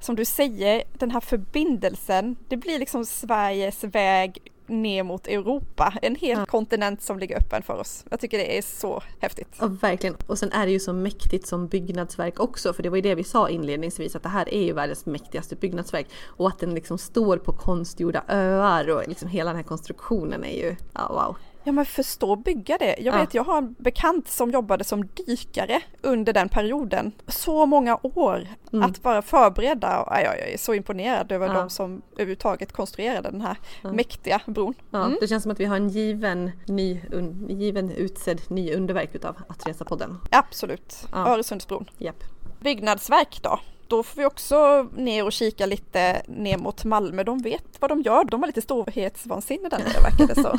som 0.00 0.16
du 0.16 0.24
säger, 0.24 0.82
den 0.92 1.10
här 1.10 1.20
förbindelsen, 1.20 2.36
det 2.48 2.56
blir 2.56 2.78
liksom 2.78 3.04
Sveriges 3.04 3.84
väg 3.84 4.38
ner 4.66 5.02
mot 5.02 5.26
Europa, 5.26 5.94
en 6.02 6.16
hel 6.16 6.38
Ja. 6.38 6.46
kontinent 6.46 7.02
som 7.02 7.18
ligger 7.18 7.36
öppen 7.36 7.62
för 7.62 7.80
oss. 7.80 8.04
Jag 8.10 8.20
tycker 8.20 8.38
det 8.38 8.58
är 8.58 8.62
så 8.62 9.02
häftigt. 9.20 9.56
Ja, 9.60 9.66
verkligen. 9.66 10.16
Och 10.26 10.38
sen 10.38 10.52
är 10.52 10.66
det 10.66 10.72
ju 10.72 10.80
så 10.80 10.92
mäktigt 10.92 11.46
som 11.46 11.68
byggnadsverk 11.68 12.40
också, 12.40 12.72
för 12.72 12.82
det 12.82 12.88
var 12.88 12.96
ju 12.96 13.02
det 13.02 13.14
vi 13.14 13.24
sa 13.24 13.48
inledningsvis, 13.48 14.16
att 14.16 14.22
det 14.22 14.28
här 14.28 14.54
är 14.54 14.62
ju 14.62 14.72
världens 14.72 15.06
mäktigaste 15.06 15.56
byggnadsverk. 15.56 16.06
Och 16.26 16.48
att 16.48 16.58
den 16.58 16.74
liksom 16.74 16.98
står 16.98 17.36
på 17.36 17.52
konstgjorda 17.52 18.22
öar 18.28 18.90
och 18.90 19.08
liksom 19.08 19.28
hela 19.28 19.50
den 19.50 19.56
här 19.56 19.64
konstruktionen 19.64 20.44
är 20.44 20.56
ju, 20.56 20.76
ja 20.94 21.08
wow. 21.08 21.36
Ja 21.68 21.72
men 21.72 21.84
förstå 21.86 22.36
bygga 22.36 22.78
det. 22.78 22.96
Jag 22.98 23.14
Ja. 23.14 23.20
vet, 23.20 23.34
jag 23.34 23.44
har 23.44 23.58
en 23.58 23.74
bekant 23.78 24.28
som 24.28 24.50
jobbade 24.50 24.84
som 24.84 25.06
dykare 25.06 25.80
under 26.02 26.32
den 26.32 26.48
perioden. 26.48 27.12
Så 27.26 27.66
många 27.66 27.98
år 28.02 28.46
Mm. 28.72 28.84
att 28.90 29.02
bara 29.02 29.22
förbereda. 29.22 30.04
Ja, 30.06 30.20
Jag 30.20 30.38
är 30.38 30.58
så 30.58 30.74
imponerad 30.74 31.32
över 31.32 31.46
Ja. 31.46 31.52
de 31.52 31.70
som 31.70 32.02
överhuvudtaget 32.12 32.72
konstruerade 32.72 33.30
den 33.30 33.40
här 33.40 33.56
Ja. 33.82 33.92
mäktiga 33.92 34.40
bron. 34.46 34.74
Mm. 34.92 35.16
Det 35.20 35.28
känns 35.28 35.42
som 35.42 35.52
att 35.52 35.60
vi 35.60 35.64
har 35.64 35.76
en 35.76 35.88
given, 35.88 36.50
ny, 36.66 37.00
un, 37.12 37.46
given 37.48 37.90
utsedd 37.90 38.40
ny 38.48 38.72
underverk 38.74 39.14
utav 39.14 39.36
Att 39.48 39.66
resa-podden. 39.66 40.16
Absolut, 40.30 41.06
Ja. 41.12 41.28
Öresundsbron. 41.28 41.90
Japp. 41.98 42.24
Byggnadsverk 42.60 43.42
då? 43.42 43.60
Då 43.88 44.02
får 44.02 44.20
vi 44.20 44.26
också 44.26 44.88
ner 44.96 45.24
och 45.24 45.32
kika 45.32 45.66
lite 45.66 46.22
ner 46.26 46.58
mot 46.58 46.84
Malmö. 46.84 47.24
De 47.24 47.42
vet 47.42 47.64
vad 47.78 47.90
de 47.90 48.02
gör. 48.02 48.24
De 48.24 48.40
har 48.42 48.46
lite 48.46 48.62
storhetsvansinne 48.62 49.68
där 49.68 49.78
nere 49.78 50.00
verkar 50.02 50.26
det 50.34 50.42
så. 50.42 50.58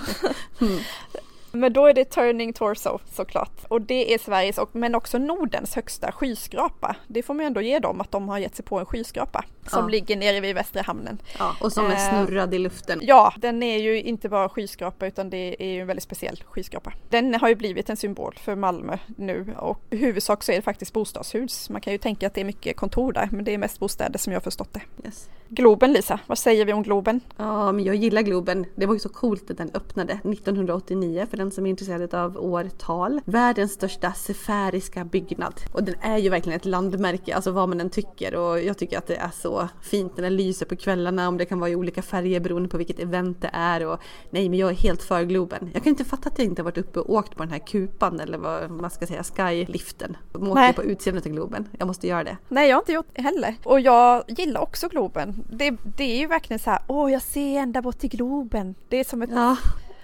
Mm. 0.65 0.79
Men 1.51 1.73
då 1.73 1.85
är 1.85 1.93
det 1.93 2.05
Turning 2.05 2.53
Torso 2.53 2.99
såklart. 3.11 3.65
Och 3.67 3.81
det 3.81 4.13
är 4.13 4.17
Sveriges, 4.17 4.57
och, 4.57 4.69
men 4.75 4.95
också 4.95 5.17
Nordens 5.17 5.75
högsta 5.75 6.11
skyskrapa. 6.11 6.95
Det 7.07 7.23
får 7.23 7.33
man 7.33 7.45
ändå 7.45 7.61
ge 7.61 7.79
dem 7.79 8.01
att 8.01 8.11
de 8.11 8.29
har 8.29 8.37
gett 8.39 8.55
sig 8.55 8.65
på 8.65 8.79
en 8.79 8.85
skyskrapa 8.85 9.45
som 9.67 9.83
Ja. 9.83 9.87
ligger 9.87 10.15
nere 10.17 10.39
vid 10.39 10.55
Västra 10.55 10.81
hamnen. 10.81 11.17
Ja, 11.39 11.55
och 11.61 11.73
som 11.73 11.85
är 11.85 11.89
Eh, 11.91 11.97
snurrad 12.09 12.53
i 12.53 12.59
luften. 12.59 12.99
Ja, 13.03 13.33
den 13.37 13.63
är 13.63 13.77
ju 13.77 14.01
inte 14.01 14.29
bara 14.29 14.49
skyskrapa 14.49 15.07
utan 15.07 15.29
det 15.29 15.55
är 15.63 15.67
ju 15.73 15.81
en 15.81 15.87
väldigt 15.87 16.03
speciell 16.03 16.43
skyskrapa. 16.45 16.93
Den 17.09 17.33
har 17.33 17.49
ju 17.49 17.55
blivit 17.55 17.89
en 17.89 17.97
symbol 17.97 18.35
för 18.41 18.55
Malmö 18.55 18.97
nu 19.17 19.53
och 19.57 19.79
i 19.89 19.97
huvudsak 19.97 20.43
så 20.43 20.51
är 20.51 20.55
det 20.55 20.61
faktiskt 20.61 20.93
bostadshus. 20.93 21.69
Man 21.69 21.81
kan 21.81 21.93
ju 21.93 21.99
tänka 21.99 22.27
att 22.27 22.33
det 22.33 22.41
är 22.41 22.45
mycket 22.45 22.77
kontor 22.77 23.13
där 23.13 23.29
men 23.31 23.43
det 23.45 23.53
är 23.53 23.57
mest 23.57 23.79
bostäder 23.79 24.19
som 24.19 24.33
jag 24.33 24.39
har 24.39 24.43
förstått 24.43 24.73
det. 24.73 24.81
Yes. 25.05 25.29
Globen 25.49 25.93
Lisa, 25.93 26.19
vad 26.27 26.37
säger 26.37 26.65
vi 26.65 26.73
om 26.73 26.83
Globen? 26.83 27.21
Ja, 27.37 27.71
men 27.71 27.85
jag 27.85 27.95
gillar 27.95 28.21
Globen. 28.21 28.65
Det 28.75 28.85
var 28.85 28.93
ju 28.93 28.99
så 28.99 29.09
coolt 29.09 29.51
att 29.51 29.57
den 29.57 29.71
öppnade 29.73 30.13
1989 30.13 31.27
för 31.29 31.37
den 31.39 31.51
som 31.51 31.65
är 31.65 31.69
intresserad 31.69 32.13
av 32.13 32.37
årtal. 32.37 33.21
Världens 33.25 33.71
största 33.71 34.13
sefäriska 34.13 35.05
byggnad. 35.05 35.53
Och 35.71 35.83
den 35.83 35.95
är 36.01 36.17
ju 36.17 36.29
verkligen 36.29 36.57
ett 36.57 36.65
landmärke, 36.65 37.35
alltså 37.35 37.51
vad 37.51 37.69
man 37.69 37.81
än 37.81 37.89
tycker. 37.89 38.35
Och 38.35 38.59
jag 38.61 38.77
tycker 38.77 38.97
att 38.97 39.07
det 39.07 39.15
är 39.15 39.31
så 39.41 39.69
fint 39.81 40.17
när 40.17 40.23
den 40.23 40.35
lyser 40.35 40.65
på 40.65 40.75
kvällarna, 40.75 41.27
om 41.27 41.37
det 41.37 41.45
kan 41.45 41.59
vara 41.59 41.69
i 41.69 41.75
olika 41.75 42.01
färger 42.01 42.39
beroende 42.39 42.69
på 42.69 42.77
vilket 42.77 42.99
event 42.99 43.41
det 43.41 43.49
är. 43.53 43.85
Och 43.85 43.99
nej, 44.29 44.49
men 44.49 44.59
jag 44.59 44.69
är 44.69 44.75
helt 44.75 45.03
för 45.03 45.23
Globen. 45.23 45.69
Jag 45.73 45.83
kan 45.83 45.89
inte 45.89 46.05
fatta 46.05 46.29
att 46.29 46.39
jag 46.39 46.45
inte 46.45 46.61
har 46.61 46.65
varit 46.65 46.77
uppe 46.77 46.99
och 46.99 47.13
åkt 47.13 47.35
på 47.35 47.43
den 47.43 47.51
här 47.51 47.59
kupan 47.59 48.19
eller 48.19 48.37
vad 48.37 48.71
man 48.71 48.89
ska 48.89 49.07
säga, 49.07 49.23
skyliften. 49.23 50.17
De 50.31 50.67
ju 50.67 50.73
på 50.73 50.83
utseendet 50.83 51.23
till 51.23 51.31
Globen. 51.31 51.67
Jag 51.77 51.87
måste 51.87 52.07
göra 52.07 52.23
det. 52.23 52.37
Nej, 52.47 52.69
jag 52.69 52.75
har 52.75 52.81
inte 52.81 52.93
gjort 52.93 53.09
det 53.13 53.21
heller. 53.21 53.55
Och 53.63 53.79
jag 53.79 54.23
gillar 54.27 54.61
också 54.61 54.87
Globen. 54.87 55.43
Det, 55.49 55.77
det 55.97 56.03
är 56.03 56.19
ju 56.19 56.27
verkligen 56.27 56.59
så 56.59 56.69
här, 56.69 56.79
åh 56.87 57.11
jag 57.11 57.21
ser 57.21 57.59
ända 57.59 57.81
bort 57.81 57.99
till 57.99 58.09
Globen. 58.09 58.75
Det 58.87 58.97
är 58.97 59.03
som 59.03 59.21
ett, 59.21 59.29
Ja, 59.33 59.57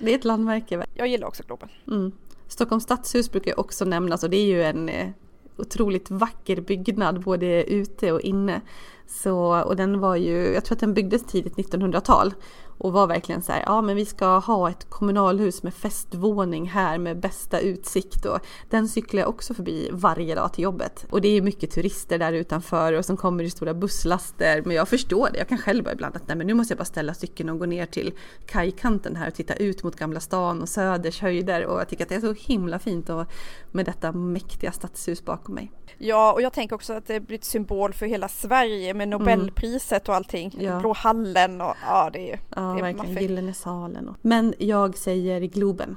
det 0.06 0.12
är 0.12 0.16
ett 0.16 0.26
landmärke. 0.26 0.86
jag 0.94 1.08
gillar 1.08 1.28
också 1.28 1.44
Globen. 1.48 1.70
Mm. 1.88 2.12
Stockholms 2.48 2.84
stadshus 2.84 3.32
brukar 3.32 3.60
också 3.60 3.86
nämnas 3.86 4.24
och 4.24 4.30
det 4.30 4.38
är 4.38 4.46
ju 4.46 4.64
en 4.64 4.90
eh, 4.90 5.10
otroligt 5.58 6.12
vacker 6.12 6.62
byggnad 6.62 7.24
både 7.24 7.64
ute 7.64 8.12
och 8.12 8.22
inne. 8.22 8.62
Så, 9.08 9.62
och 9.62 9.76
den 9.76 10.00
var 10.00 10.16
ju, 10.16 10.54
jag 10.54 10.66
tror 10.66 10.76
att 10.76 10.80
den 10.80 10.94
byggdes 10.94 11.26
tidigt 11.26 11.56
1900-tal 11.56 12.34
och 12.78 12.94
var 12.94 13.08
verkligen 13.08 13.42
så 13.42 13.52
här, 13.52 13.64
ja 13.66 13.82
men 13.82 13.96
vi 13.96 14.06
ska 14.06 14.38
ha 14.38 14.70
ett 14.70 14.90
kommunalhus 14.90 15.64
med 15.64 15.74
festvåning 15.74 16.70
här 16.70 16.98
med 16.98 17.20
bästa 17.20 17.60
utsikt 17.60 18.26
och 18.26 18.40
den 18.70 18.88
cyklar 18.88 19.22
jag 19.22 19.30
också 19.30 19.54
förbi 19.54 19.90
varje 19.92 20.36
dag 20.36 20.54
till 20.54 20.64
jobbet. 20.64 21.06
Och 21.10 21.22
det 21.22 21.28
är 21.28 21.42
mycket 21.42 21.72
turister 21.72 22.20
där 22.20 22.34
utanför 22.34 22.94
och 22.94 23.06
som 23.06 23.18
kommer 23.18 23.44
i 23.44 23.50
stora 23.50 23.74
busslaster. 23.74 24.62
Men 24.66 24.76
jag 24.76 24.88
förstår 24.88 25.30
det, 25.34 25.38
jag 25.38 25.50
kan 25.50 25.58
själv 25.58 25.90
ibland 25.94 26.16
att 26.16 26.28
nej 26.28 26.38
men 26.38 26.48
nu 26.48 26.54
måste 26.54 26.72
jag 26.72 26.78
bara 26.78 26.86
ställa 26.86 27.14
cykeln 27.14 27.50
och 27.50 27.60
gå 27.60 27.66
ner 27.66 27.86
till 27.86 28.14
kajkanten 28.46 29.16
här 29.16 29.28
och 29.28 29.34
titta 29.34 29.54
ut 29.54 29.84
mot 29.84 29.96
Gamla 29.96 30.20
stan 30.20 30.62
och 30.62 30.70
Söders 30.70 31.22
höjder 31.22 31.66
och 31.66 31.80
jag 31.80 31.90
tycker 31.90 32.04
att 32.04 32.10
det 32.10 32.16
är 32.16 32.22
så 32.22 32.34
himla 32.34 32.80
fint 32.80 33.10
och 33.10 33.26
med 33.72 33.86
detta 33.86 34.12
mäktiga 34.12 34.72
stadshus 34.72 35.26
bakom 35.26 35.56
mig. 35.56 35.72
Ja, 35.98 36.34
och 36.34 36.42
jag 36.42 36.54
tänker 36.54 36.76
också 36.76 36.94
att 36.94 37.08
det 37.08 37.20
blir 37.20 37.38
ett 37.38 37.44
symbol 37.44 37.94
för 37.94 38.06
hela 38.06 38.28
Sverige 38.28 38.94
med 38.94 39.08
mm. 39.08 39.20
Nobelpriset 39.20 40.10
och 40.10 40.16
allting. 40.16 40.56
Ja. 40.60 40.80
Blå 40.80 40.94
hallen 40.94 41.62
och 41.62 41.76
ja, 41.88 42.10
det 42.14 42.32
är 42.32 42.40
Ja, 42.56 42.62
det 42.62 42.80
är 42.80 42.94
verkligen. 42.94 43.22
Gyllene 43.22 43.54
salen. 43.54 44.10
Och... 44.10 44.16
Men 44.22 44.54
jag 44.60 44.98
säger 44.98 45.42
Globen. 45.42 45.96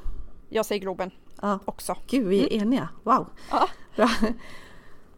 Jag 0.49 0.66
säger 0.66 0.80
Globen 0.80 1.11
ja. 1.42 1.59
också. 1.64 1.96
Gud, 2.07 2.26
vi 2.26 2.40
är 2.40 2.53
mm. 2.53 2.62
eniga. 2.62 2.88
Wow! 3.03 3.26
Ja. 3.51 3.68
Bra. 3.96 4.11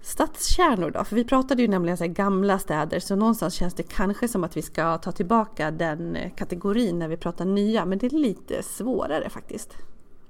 Stadskärnor 0.03 0.91
då? 0.91 1.05
För 1.05 1.17
vi 1.17 1.25
pratade 1.25 1.63
ju 1.63 1.69
nämligen 1.69 1.97
så 1.97 2.07
gamla 2.07 2.59
städer 2.59 3.01
så 3.01 3.17
någonstans 3.17 3.55
känns 3.55 3.75
det 3.75 3.83
kanske 3.83 4.29
som 4.29 4.45
att 4.45 4.57
vi 4.57 4.63
ska 4.63 4.99
ta 4.99 5.13
tillbaka 5.13 5.71
den 5.71 6.17
eh, 6.17 6.31
kategorin 6.35 6.99
när 6.99 7.09
vi 7.09 7.17
pratar 7.17 7.45
nya 7.45 7.85
men 7.85 7.99
det 7.99 8.07
är 8.07 8.11
lite 8.11 8.63
svårare 8.63 9.31
faktiskt. 9.31 9.77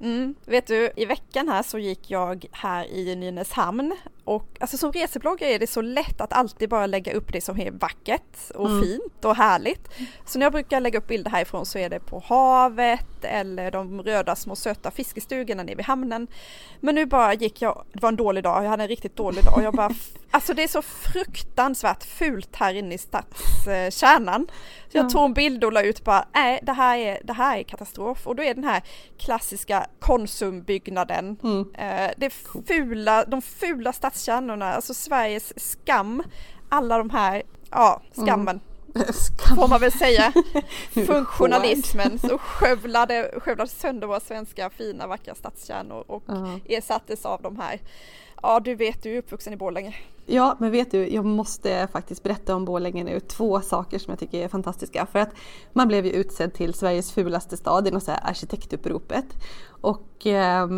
Mm. 0.01 0.35
Vet 0.47 0.67
du, 0.67 0.91
i 0.97 1.05
veckan 1.05 1.49
här 1.49 1.63
så 1.63 1.79
gick 1.79 2.11
jag 2.11 2.47
här 2.53 2.85
i 2.85 3.17
Nynäshamn 3.17 3.97
och 4.25 4.47
alltså 4.61 4.77
som 4.77 4.93
resebloggare 4.93 5.51
är 5.51 5.59
det 5.59 5.67
så 5.67 5.81
lätt 5.81 6.21
att 6.21 6.33
alltid 6.33 6.69
bara 6.69 6.87
lägga 6.87 7.13
upp 7.13 7.33
det 7.33 7.41
som 7.41 7.61
är 7.61 7.71
vackert 7.71 8.51
och 8.55 8.71
mm. 8.71 8.83
fint 8.83 9.25
och 9.25 9.37
härligt. 9.37 9.89
Så 10.27 10.39
när 10.39 10.47
jag 10.47 10.53
brukar 10.53 10.81
lägga 10.81 10.99
upp 10.99 11.07
bilder 11.07 11.31
härifrån 11.31 11.67
så 11.67 11.79
är 11.79 11.91
det 11.91 12.01
på 12.01 12.23
havet 12.27 13.25
eller 13.25 13.71
de 13.71 14.03
röda 14.03 14.37
små 14.37 14.57
söta 14.57 14.91
fiskestugorna 14.91 15.63
nere 15.63 15.75
vid 15.75 15.87
hamnen. 15.87 16.27
Men 16.81 16.95
nu 16.95 17.07
bara 17.07 17.35
gick 17.35 17.63
jag, 17.63 17.85
det 17.93 18.03
var 18.03 18.09
en 18.09 18.17
dålig 18.17 18.45
dag, 18.45 18.65
jag 18.65 18.71
hade 18.71 18.83
en 18.83 18.89
riktigt 18.89 19.17
dålig 19.17 19.45
dag. 19.45 19.63
Jag 19.63 19.75
bara, 19.75 19.95
alltså 20.31 20.55
det 20.55 20.63
är 20.63 20.69
så 20.69 20.83
fruktansvärt 20.83 22.05
fult 22.05 22.57
här 22.57 22.75
inne 22.75 22.95
i 22.95 22.99
stadskärnan. 22.99 24.47
Så 24.89 24.99
jag 24.99 25.11
tog 25.11 25.25
en 25.25 25.35
bild 25.35 25.65
och 25.65 25.73
la 25.73 25.83
ut 25.83 26.05
bara, 26.05 26.25
nej 26.35 26.61
det 26.63 26.73
här 26.73 26.99
är, 26.99 27.21
det 27.25 27.33
här 27.33 27.59
är 27.59 27.63
katastrof. 27.63 28.27
Och 28.27 28.37
då 28.37 28.43
är 28.43 28.55
den 28.55 28.65
här 28.65 28.83
klassiska 29.19 29.87
Konsumbyggnaden, 30.01 31.37
mm. 31.43 31.75
eh, 31.75 32.11
det 32.17 32.31
fula, 32.67 33.25
de 33.25 33.43
fula 33.43 33.93
stadskärnorna, 33.93 34.73
alltså 34.73 34.95
Sveriges 34.95 35.71
skam, 35.71 36.23
alla 36.69 36.99
de 36.99 37.11
här, 37.11 37.43
ja, 37.71 38.03
skammen. 38.13 38.49
Mm. 38.49 38.61
Skam. 39.13 39.57
Får 39.57 39.69
man 39.69 39.81
väl 39.81 39.93
säga. 39.93 40.33
Funktionalismen 41.07 42.19
som 42.19 42.39
skövlade, 42.39 43.31
skövlade 43.37 43.71
sönder 43.71 44.07
våra 44.07 44.21
svenska 44.21 44.71
fina 44.71 45.07
vackra 45.07 45.35
stadskärnor 45.35 46.05
och 46.07 46.23
uh. 46.29 46.57
ersattes 46.67 47.27
av 47.27 47.43
de 47.43 47.59
här 47.59 47.81
Ja, 48.43 48.61
du 48.61 48.75
vet, 48.75 49.03
du 49.03 49.15
är 49.15 49.19
uppvuxen 49.19 49.53
i 49.53 49.57
Borlänge. 49.57 49.95
Ja, 50.33 50.57
men 50.59 50.71
vet 50.71 50.91
du, 50.91 51.09
jag 51.09 51.25
måste 51.25 51.89
faktiskt 51.93 52.23
berätta 52.23 52.57
om 52.57 52.65
Borlänge 52.65 53.05
nu. 53.05 53.21
Två 53.21 53.61
saker 53.61 53.99
som 53.99 54.11
jag 54.11 54.19
tycker 54.19 54.45
är 54.45 54.49
fantastiska. 54.49 55.07
För 55.07 55.19
att 55.19 55.31
man 55.73 55.89
blev 55.89 56.07
ju 56.07 56.13
utsedd 56.13 56.55
till 56.55 56.75
Sveriges 56.75 57.13
fulaste 57.13 57.57
stad 57.57 57.89
i 57.89 57.91
något 57.91 58.03
så 58.03 58.11
här 58.11 58.21
arkitektuppropet. 58.31 59.25
Och 59.81 60.27
eh, 60.27 60.69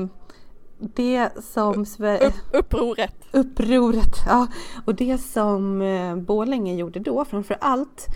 det 0.79 1.31
som... 1.45 1.87
Upp, 2.21 2.35
upproret. 2.53 3.15
Upproret, 3.33 4.17
ja. 4.27 4.47
Och 4.85 4.95
det 4.95 5.19
som 5.19 5.83
eh, 5.83 6.17
Borlänge 6.17 6.75
gjorde 6.75 7.01
då 7.01 7.25
framför 7.25 7.57
allt 7.61 8.07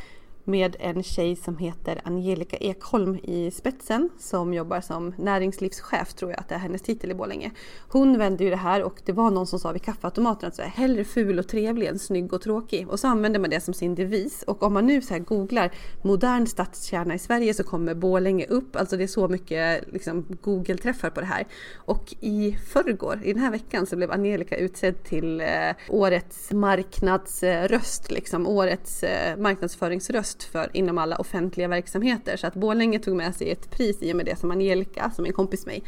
med 0.47 0.77
en 0.79 1.03
tjej 1.03 1.37
som 1.37 1.57
heter 1.57 2.01
Angelica 2.05 2.57
Ekholm 2.57 3.19
i 3.23 3.51
spetsen 3.51 4.11
som 4.19 4.55
jobbar 4.55 4.81
som 4.81 5.15
näringslivschef 5.19 6.15
tror 6.15 6.31
jag 6.31 6.41
att 6.41 6.49
det 6.49 6.55
är 6.55 6.59
hennes 6.59 6.83
titel 6.83 7.11
i 7.11 7.15
Borlänge. 7.15 7.51
Hon 7.89 8.19
vände 8.19 8.45
ju 8.45 8.51
det 8.51 8.57
här 8.57 8.83
och 8.83 9.01
det 9.05 9.13
var 9.13 9.31
någon 9.31 9.47
som 9.47 9.59
sa 9.59 9.73
vid 9.73 9.83
kaffeautomaten 9.83 10.49
att 10.49 10.57
så 10.57 10.63
här, 10.63 10.69
hellre 10.69 11.05
ful 11.05 11.39
och 11.39 11.49
trevlig 11.49 11.87
än 11.87 11.99
snygg 11.99 12.33
och 12.33 12.43
tråkig. 12.43 12.89
Och 12.89 13.01
så 13.01 13.09
använder 13.09 13.41
man 13.41 13.51
det 13.51 13.61
som 13.61 13.75
sin 13.75 13.95
devis 13.95 14.43
och 14.43 14.63
om 14.63 14.73
man 14.73 14.87
nu 14.87 15.03
så 15.03 15.15
här 15.15 15.21
googlar 15.21 15.71
modern 16.03 16.47
stadskärna 16.47 17.15
i 17.15 17.19
Sverige 17.19 17.55
så 17.55 17.65
kommer 17.65 17.95
Borlänge 17.95 18.47
upp. 18.47 18.77
Alltså 18.77 18.97
det 18.97 19.03
är 19.03 19.09
så 19.09 19.29
mycket 19.29 19.93
liksom, 19.93 20.27
Google-träffar 20.43 21.11
på 21.11 21.21
det 21.21 21.27
här. 21.27 21.47
Och 21.75 22.15
i 22.21 22.57
förrgår, 22.67 23.21
i 23.25 23.33
den 23.33 23.43
här 23.43 23.51
veckan, 23.51 23.87
så 23.87 23.97
blev 23.97 24.13
Angelica 24.13 24.57
utsedd 24.57 25.05
till 25.05 25.41
eh, 25.41 25.47
årets 25.89 26.53
marknadsröst, 26.53 28.11
liksom 28.11 28.47
årets 28.47 29.03
eh, 29.03 29.37
marknadsföringsröst 29.37 30.36
just 30.37 30.53
för 30.53 30.71
inom 30.73 30.99
alla 30.99 31.17
offentliga 31.17 31.69
verksamheter. 31.69 32.37
Så 32.37 32.47
att 32.47 32.55
Borlänge 32.55 32.99
tog 32.99 33.17
med 33.17 33.35
sig 33.35 33.51
ett 33.51 33.71
pris 33.71 34.03
i 34.03 34.13
och 34.13 34.17
med 34.17 34.27
det 34.27 34.37
som 34.37 34.51
Angelica, 34.51 35.11
som 35.11 35.25
är 35.25 35.29
en 35.29 35.35
kompis 35.35 35.67
med 35.67 35.73
mig, 35.75 35.83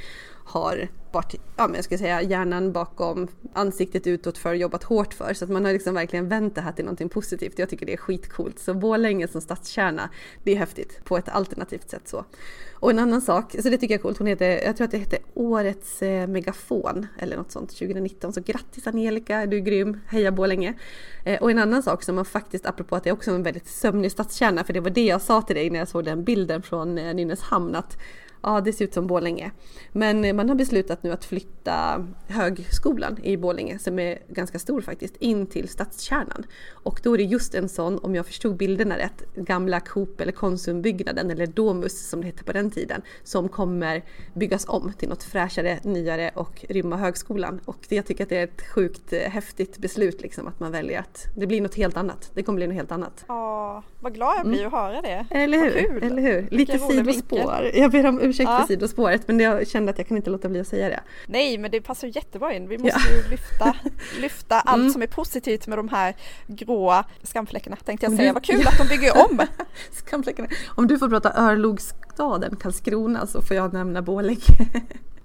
har 0.44 0.88
jobbat, 1.08 1.34
ja 1.56 1.66
men 1.66 1.74
jag 1.74 1.84
ska 1.84 1.98
säga 1.98 2.22
hjärnan 2.22 2.72
bakom 2.72 3.28
ansiktet 3.52 4.06
utåt 4.06 4.38
för 4.38 4.54
jobbat 4.54 4.84
hårt 4.84 5.14
för. 5.14 5.34
Så 5.34 5.44
att 5.44 5.50
man 5.50 5.64
har 5.64 5.72
liksom 5.72 5.94
verkligen 5.94 6.28
vänt 6.28 6.54
det 6.54 6.60
här 6.60 6.72
till 6.72 6.84
någonting 6.84 7.08
positivt. 7.08 7.58
Jag 7.58 7.68
tycker 7.68 7.86
det 7.86 7.92
är 7.92 7.96
skitcoolt. 7.96 8.58
Så 8.58 8.74
Borlänge 8.74 9.28
som 9.28 9.40
stadskärna, 9.40 10.10
det 10.44 10.52
är 10.52 10.56
häftigt 10.56 11.04
på 11.04 11.16
ett 11.16 11.28
alternativt 11.28 11.90
sätt 11.90 12.08
så. 12.08 12.24
Och 12.80 12.90
en 12.90 12.98
annan 12.98 13.20
sak, 13.20 13.56
så 13.62 13.68
det 13.68 13.78
tycker 13.78 13.94
jag 13.94 13.98
är 13.98 14.02
coolt, 14.02 14.18
hon 14.18 14.26
heter, 14.26 14.64
jag 14.64 14.76
tror 14.76 14.84
att 14.84 14.90
det 14.90 14.98
hette 14.98 15.18
Årets 15.34 16.02
eh, 16.02 16.26
megafon 16.26 17.06
eller 17.18 17.36
något 17.36 17.52
sånt 17.52 17.70
2019. 17.70 18.32
Så 18.32 18.40
grattis 18.40 18.86
Angelica, 18.86 19.46
du 19.46 19.56
är 19.56 19.60
grym, 19.60 20.00
heja 20.06 20.32
Borlänge. 20.32 20.74
Eh, 21.24 21.42
och 21.42 21.50
en 21.50 21.58
annan 21.58 21.82
sak 21.82 22.02
som 22.02 22.14
man 22.14 22.24
faktiskt, 22.24 22.66
apropå 22.66 22.96
att 22.96 23.04
det 23.04 23.10
är 23.10 23.14
också 23.14 23.30
en 23.30 23.42
väldigt 23.42 23.68
sömnig 23.68 24.12
stadskärna, 24.12 24.64
för 24.64 24.72
det 24.72 24.80
var 24.80 24.90
det 24.90 25.06
jag 25.06 25.22
sa 25.22 25.42
till 25.42 25.56
dig 25.56 25.70
när 25.70 25.78
jag 25.78 25.88
såg 25.88 26.04
den 26.04 26.24
bilden 26.24 26.62
från 26.62 26.98
eh, 26.98 27.14
Nynäshamn, 27.14 27.74
att 27.74 27.98
Ja, 28.42 28.60
det 28.60 28.72
ser 28.72 28.84
ut 28.84 28.94
som 28.94 29.06
Bålänge. 29.06 29.50
Men 29.92 30.36
man 30.36 30.48
har 30.48 30.56
beslutat 30.56 31.02
nu 31.02 31.12
att 31.12 31.24
flytta 31.24 32.06
högskolan 32.26 33.18
i 33.22 33.36
Bålänge, 33.36 33.78
som 33.78 33.98
är 33.98 34.18
ganska 34.28 34.58
stor 34.58 34.80
faktiskt, 34.80 35.16
in 35.16 35.46
till 35.46 35.68
stadskärnan. 35.68 36.46
Och 36.70 37.00
då 37.02 37.14
är 37.14 37.18
det 37.18 37.24
just 37.24 37.54
en 37.54 37.68
sån, 37.68 37.98
om 37.98 38.14
jag 38.14 38.26
förstod 38.26 38.56
bilderna 38.56 38.98
rätt, 38.98 39.34
gamla 39.34 39.80
Coop 39.80 40.20
eller 40.20 40.32
Konsumbyggnaden 40.32 41.30
eller 41.30 41.46
Domus 41.46 42.08
som 42.08 42.20
det 42.20 42.26
hette 42.26 42.44
på 42.44 42.52
den 42.52 42.70
tiden, 42.70 43.02
som 43.24 43.48
kommer 43.48 44.04
byggas 44.34 44.68
om 44.68 44.92
till 44.98 45.08
något 45.08 45.22
fräschare, 45.22 45.78
nyare 45.82 46.30
och 46.34 46.64
rymma 46.68 46.96
högskolan. 46.96 47.60
Och 47.64 47.78
jag 47.88 48.06
tycker 48.06 48.24
att 48.24 48.28
det 48.28 48.36
är 48.36 48.44
ett 48.44 48.62
sjukt 48.68 49.12
eh, 49.12 49.18
häftigt 49.18 49.78
beslut 49.78 50.22
liksom 50.22 50.46
att 50.46 50.60
man 50.60 50.72
väljer 50.72 51.00
att 51.00 51.26
det 51.36 51.46
blir 51.46 51.60
något 51.60 51.74
helt 51.74 51.96
annat. 51.96 52.30
Det 52.34 52.42
kommer 52.42 52.56
bli 52.56 52.66
något 52.66 52.76
helt 52.76 52.92
annat. 52.92 53.24
Ja, 53.28 53.82
vad 54.00 54.14
glad 54.14 54.34
jag 54.38 54.46
blir 54.46 54.60
mm. 54.60 54.74
att 54.74 54.80
höra 54.80 55.02
det. 55.02 55.26
Eller 55.30 55.58
hur? 55.58 56.04
Eller 56.04 56.22
hur? 56.22 56.48
Lite 56.50 56.78
sidospår. 56.78 57.70
Jag 57.74 57.90
ber 57.90 58.06
om 58.06 58.27
ursäkt 58.28 58.50
ja. 58.50 58.66
sidospåret 58.66 59.28
men 59.28 59.40
jag 59.40 59.68
kände 59.68 59.90
att 59.90 59.98
jag 59.98 60.08
kan 60.08 60.16
inte 60.16 60.30
låta 60.30 60.48
bli 60.48 60.60
att 60.60 60.68
säga 60.68 60.88
det. 60.88 61.00
Nej 61.26 61.58
men 61.58 61.70
det 61.70 61.80
passar 61.80 62.08
jättebra 62.08 62.54
in. 62.54 62.68
Vi 62.68 62.78
måste 62.78 63.00
ja. 63.08 63.16
ju 63.16 63.30
lyfta, 63.30 63.74
lyfta 64.20 64.60
allt 64.60 64.80
mm. 64.80 64.92
som 64.92 65.02
är 65.02 65.06
positivt 65.06 65.66
med 65.66 65.78
de 65.78 65.88
här 65.88 66.16
gråa 66.46 67.04
skamfläckarna 67.22 67.76
tänkte 67.76 68.06
jag 68.06 68.16
säga. 68.16 68.32
Vad 68.32 68.44
kul 68.44 68.66
att 68.66 68.78
de 68.78 68.88
bygger 68.88 69.12
om! 69.16 69.46
skamfläckarna. 69.92 70.48
Om 70.66 70.86
du 70.86 70.98
får 70.98 71.08
prata 71.08 71.32
Örlogsstaden 71.36 72.56
Karlskrona 72.56 73.26
så 73.26 73.42
får 73.42 73.56
jag 73.56 73.72
nämna 73.72 74.02
Borlänge. 74.02 74.68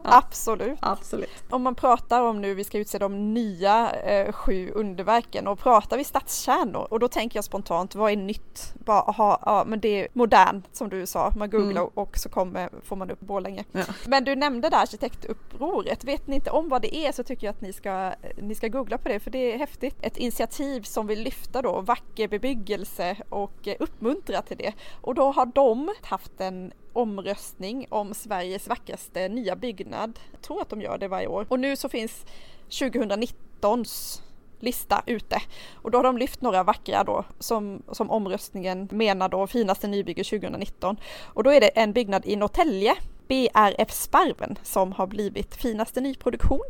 Absolut. 0.04 0.78
Absolut. 0.82 1.30
Om 1.50 1.62
man 1.62 1.76
pratar 1.76 2.22
om 2.22 2.42
nu, 2.42 2.54
vi 2.54 2.64
ska 2.64 2.80
utse 2.80 2.98
de 2.98 3.34
nya 3.34 3.92
eh, 3.92 4.32
sju 4.32 4.72
underverken 4.72 5.48
och 5.48 5.60
pratar 5.60 5.98
vi 5.98 6.04
stadskärnor 6.04 6.88
och 6.90 7.00
då 7.00 7.08
tänker 7.08 7.38
jag 7.38 7.44
spontant, 7.44 7.96
vad 7.96 8.12
är 8.12 8.16
nytt? 8.16 8.74
Bara, 8.86 9.02
aha, 9.02 9.40
ja, 9.46 9.64
men 9.68 9.80
det 9.80 10.02
är 10.02 10.08
modernt 10.14 10.76
som 10.76 10.90
du 10.90 11.06
sa, 11.06 11.32
man 11.38 11.50
googlar 11.50 11.82
mm. 11.82 11.94
och 11.94 12.18
så 12.18 12.30
kommer, 12.30 12.70
får 12.84 12.96
man 12.96 13.12
upp 13.12 13.20
Borlänge. 13.20 13.64
Ja. 13.72 13.84
Men 14.08 14.24
du 14.24 14.36
nämnde 14.36 14.70
det 14.70 14.78
arkitektupproret, 14.78 16.04
vet 16.04 16.28
ni 16.28 16.36
inte 16.36 16.52
om 16.52 16.70
vad 16.70 16.82
det 16.82 16.96
är 16.96 17.12
så 17.12 17.24
tycker 17.24 17.48
jag 17.48 17.54
att 17.54 17.62
ni 17.62 17.74
ska, 17.74 18.14
ni 18.38 18.56
ska 18.56 18.68
googla 18.68 18.98
på 18.98 19.10
det 19.10 19.20
för 19.20 19.32
det 19.32 19.54
är 19.54 19.58
häftigt. 19.58 19.96
Ett 20.02 20.18
initiativ 20.18 20.82
som 20.82 21.08
vill 21.08 21.20
lyfta 21.20 21.62
då 21.62 21.82
vacker 21.82 22.28
bebyggelse 22.28 23.18
och 23.30 23.68
uppmuntra 23.80 24.42
till 24.42 24.58
det. 24.58 24.74
Och 25.02 25.16
då 25.16 25.32
har 25.32 25.46
de 25.46 25.94
haft 26.02 26.42
en 26.42 26.72
omröstning 26.94 27.88
om 27.90 28.14
Sveriges 28.14 28.68
vackraste 28.68 29.30
nya 29.30 29.56
byggnad. 29.56 30.20
Jag 30.32 30.42
tror 30.42 30.62
att 30.62 30.70
de 30.70 30.82
gör 30.82 30.98
det 30.98 31.08
varje 31.08 31.28
år. 31.28 31.46
Och 31.50 31.60
nu 31.60 31.76
så 31.76 31.90
finns 31.90 32.26
2019s 32.70 34.22
lista 34.60 35.04
ute 35.06 35.42
och 35.76 35.92
då 35.92 35.98
har 35.98 36.04
de 36.04 36.18
lyft 36.18 36.42
några 36.42 36.64
vackra 36.64 37.04
då 37.04 37.26
som, 37.40 37.84
som 37.92 38.12
omröstningen 38.12 38.88
menar 38.92 39.30
då 39.30 39.48
finaste 39.48 39.88
nybygge 39.88 40.24
2019 40.24 40.98
och 41.24 41.44
då 41.44 41.50
är 41.50 41.62
det 41.62 41.68
en 41.68 41.94
byggnad 41.94 42.26
i 42.26 42.36
Norrtälje, 42.36 42.96
BRF 43.28 43.92
Sparven, 43.92 44.60
som 44.64 44.92
har 44.92 45.08
blivit 45.08 45.56
finaste 45.56 46.02
nyproduktion. 46.02 46.70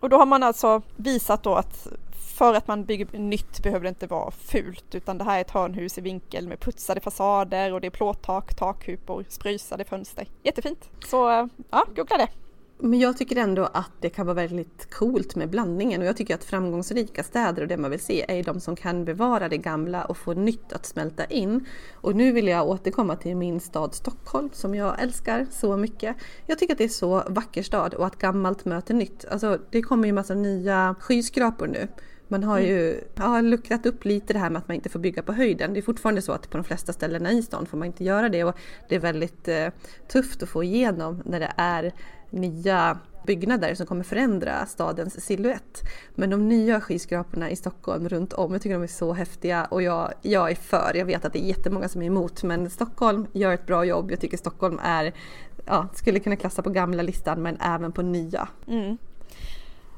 Och 0.00 0.10
då 0.10 0.16
har 0.16 0.26
man 0.26 0.42
alltså 0.42 0.82
visat 0.96 1.42
då 1.42 1.54
att 1.54 1.86
för 2.34 2.54
att 2.54 2.68
man 2.68 2.84
bygger 2.84 3.18
nytt 3.18 3.62
behöver 3.62 3.82
det 3.82 3.88
inte 3.88 4.06
vara 4.06 4.30
fult 4.30 4.94
utan 4.94 5.18
det 5.18 5.24
här 5.24 5.36
är 5.36 5.40
ett 5.40 5.50
hörnhus 5.50 5.98
i 5.98 6.00
vinkel 6.00 6.48
med 6.48 6.60
putsade 6.60 7.00
fasader 7.00 7.72
och 7.72 7.80
det 7.80 7.86
är 7.86 7.90
plåttak, 7.90 8.54
takkupor, 8.54 9.24
spröjsade 9.28 9.84
fönster. 9.84 10.28
Jättefint! 10.42 10.90
Så 11.06 11.48
ja, 11.70 11.84
googla 11.96 12.16
det! 12.16 12.28
Men 12.78 12.98
jag 12.98 13.16
tycker 13.16 13.36
ändå 13.36 13.68
att 13.72 13.90
det 14.00 14.10
kan 14.10 14.26
vara 14.26 14.34
väldigt 14.34 14.94
coolt 14.94 15.34
med 15.34 15.50
blandningen 15.50 16.00
och 16.00 16.06
jag 16.06 16.16
tycker 16.16 16.34
att 16.34 16.44
framgångsrika 16.44 17.22
städer 17.22 17.62
och 17.62 17.68
det 17.68 17.76
man 17.76 17.90
vill 17.90 18.00
se 18.00 18.24
är 18.28 18.44
de 18.44 18.60
som 18.60 18.76
kan 18.76 19.04
bevara 19.04 19.48
det 19.48 19.56
gamla 19.56 20.04
och 20.04 20.16
få 20.16 20.32
nytt 20.32 20.72
att 20.72 20.86
smälta 20.86 21.24
in. 21.24 21.66
Och 21.94 22.16
nu 22.16 22.32
vill 22.32 22.48
jag 22.48 22.68
återkomma 22.68 23.16
till 23.16 23.36
min 23.36 23.60
stad 23.60 23.94
Stockholm 23.94 24.50
som 24.52 24.74
jag 24.74 25.02
älskar 25.02 25.46
så 25.50 25.76
mycket. 25.76 26.16
Jag 26.46 26.58
tycker 26.58 26.74
att 26.74 26.78
det 26.78 26.84
är 26.84 26.88
så 26.88 27.22
vacker 27.28 27.62
stad 27.62 27.94
och 27.94 28.06
att 28.06 28.18
gammalt 28.18 28.64
möter 28.64 28.94
nytt. 28.94 29.24
Alltså 29.30 29.58
det 29.70 29.82
kommer 29.82 30.06
ju 30.06 30.12
massa 30.12 30.34
nya 30.34 30.94
skyskrapor 31.00 31.66
nu. 31.66 31.88
Man 32.34 32.44
har 32.44 32.58
ju 32.58 33.00
ja, 33.14 33.40
luckrat 33.40 33.86
upp 33.86 34.04
lite 34.04 34.32
det 34.32 34.38
här 34.38 34.50
med 34.50 34.58
att 34.58 34.68
man 34.68 34.74
inte 34.74 34.88
får 34.88 34.98
bygga 34.98 35.22
på 35.22 35.32
höjden. 35.32 35.74
Det 35.74 35.80
är 35.80 35.82
fortfarande 35.82 36.22
så 36.22 36.32
att 36.32 36.50
på 36.50 36.56
de 36.56 36.64
flesta 36.64 36.92
ställena 36.92 37.32
i 37.32 37.42
stan 37.42 37.66
får 37.66 37.78
man 37.78 37.86
inte 37.86 38.04
göra 38.04 38.28
det 38.28 38.44
och 38.44 38.56
det 38.88 38.94
är 38.94 39.00
väldigt 39.00 39.48
eh, 39.48 39.68
tufft 40.08 40.42
att 40.42 40.48
få 40.48 40.64
igenom 40.64 41.22
när 41.24 41.40
det 41.40 41.52
är 41.56 41.92
nya 42.30 42.98
byggnader 43.26 43.74
som 43.74 43.86
kommer 43.86 44.04
förändra 44.04 44.66
stadens 44.66 45.24
siluett. 45.24 45.80
Men 46.14 46.30
de 46.30 46.48
nya 46.48 46.80
skyskraporna 46.80 47.50
i 47.50 47.56
Stockholm 47.56 48.08
runt 48.08 48.32
om, 48.32 48.52
jag 48.52 48.62
tycker 48.62 48.74
de 48.74 48.82
är 48.82 48.86
så 48.86 49.12
häftiga 49.12 49.64
och 49.64 49.82
jag, 49.82 50.12
jag 50.22 50.50
är 50.50 50.54
för. 50.54 50.92
Jag 50.94 51.06
vet 51.06 51.24
att 51.24 51.32
det 51.32 51.44
är 51.44 51.48
jättemånga 51.48 51.88
som 51.88 52.02
är 52.02 52.06
emot 52.06 52.42
men 52.42 52.70
Stockholm 52.70 53.26
gör 53.32 53.52
ett 53.52 53.66
bra 53.66 53.84
jobb. 53.84 54.10
Jag 54.10 54.20
tycker 54.20 54.36
Stockholm 54.36 54.78
är, 54.82 55.12
ja, 55.64 55.88
skulle 55.94 56.20
kunna 56.20 56.36
klassa 56.36 56.62
på 56.62 56.70
gamla 56.70 57.02
listan 57.02 57.42
men 57.42 57.56
även 57.60 57.92
på 57.92 58.02
nya. 58.02 58.48
Mm. 58.66 58.98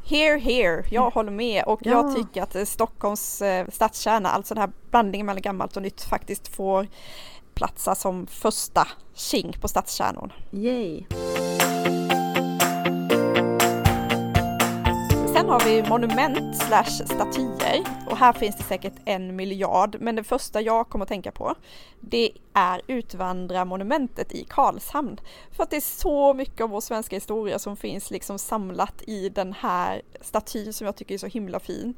Here, 0.09 0.39
here, 0.39 0.85
jag 0.91 1.11
håller 1.11 1.33
med 1.33 1.65
och 1.65 1.81
ja. 1.83 1.91
jag 1.91 2.17
tycker 2.17 2.43
att 2.43 2.69
Stockholms 2.69 3.43
eh, 3.43 3.67
stadskärna, 3.69 4.29
alltså 4.29 4.55
den 4.55 4.61
här 4.61 4.71
blandningen 4.91 5.27
mellan 5.27 5.43
gammalt 5.43 5.77
och 5.77 5.83
nytt 5.83 6.03
faktiskt 6.03 6.49
får 6.49 6.87
platsa 7.55 7.95
som 7.95 8.27
första 8.27 8.89
king 9.15 9.57
på 9.61 9.69
stadskärnor. 9.69 10.33
Yay! 10.51 11.05
Sen 15.47 15.53
har 15.53 15.65
vi 15.65 15.89
monument 15.89 16.57
slash 16.57 16.85
statyer 16.85 17.85
och 18.11 18.17
här 18.17 18.33
finns 18.33 18.57
det 18.57 18.63
säkert 18.63 18.93
en 19.05 19.37
miljard 19.37 19.97
men 20.01 20.17
det 20.17 20.25
första 20.25 20.61
jag 20.61 20.89
kommer 20.89 21.03
att 21.03 21.09
tänka 21.09 21.33
på 21.33 21.55
det 22.01 22.31
är 22.53 22.81
Utvandrarmonumentet 22.87 24.33
i 24.33 24.45
Karlshamn. 24.49 25.21
För 25.51 25.63
att 25.63 25.71
det 25.71 25.77
är 25.77 25.81
så 25.81 26.35
mycket 26.35 26.61
av 26.61 26.71
vår 26.71 26.81
svenska 26.81 27.17
historia 27.17 27.59
som 27.59 27.77
finns 27.77 28.11
liksom 28.11 28.39
samlat 28.39 29.03
i 29.07 29.29
den 29.29 29.53
här 29.53 30.03
statyn 30.21 30.73
som 30.73 30.85
jag 30.85 30.97
tycker 30.97 31.15
är 31.15 31.19
så 31.19 31.27
himla 31.27 31.61
fin. 31.61 31.95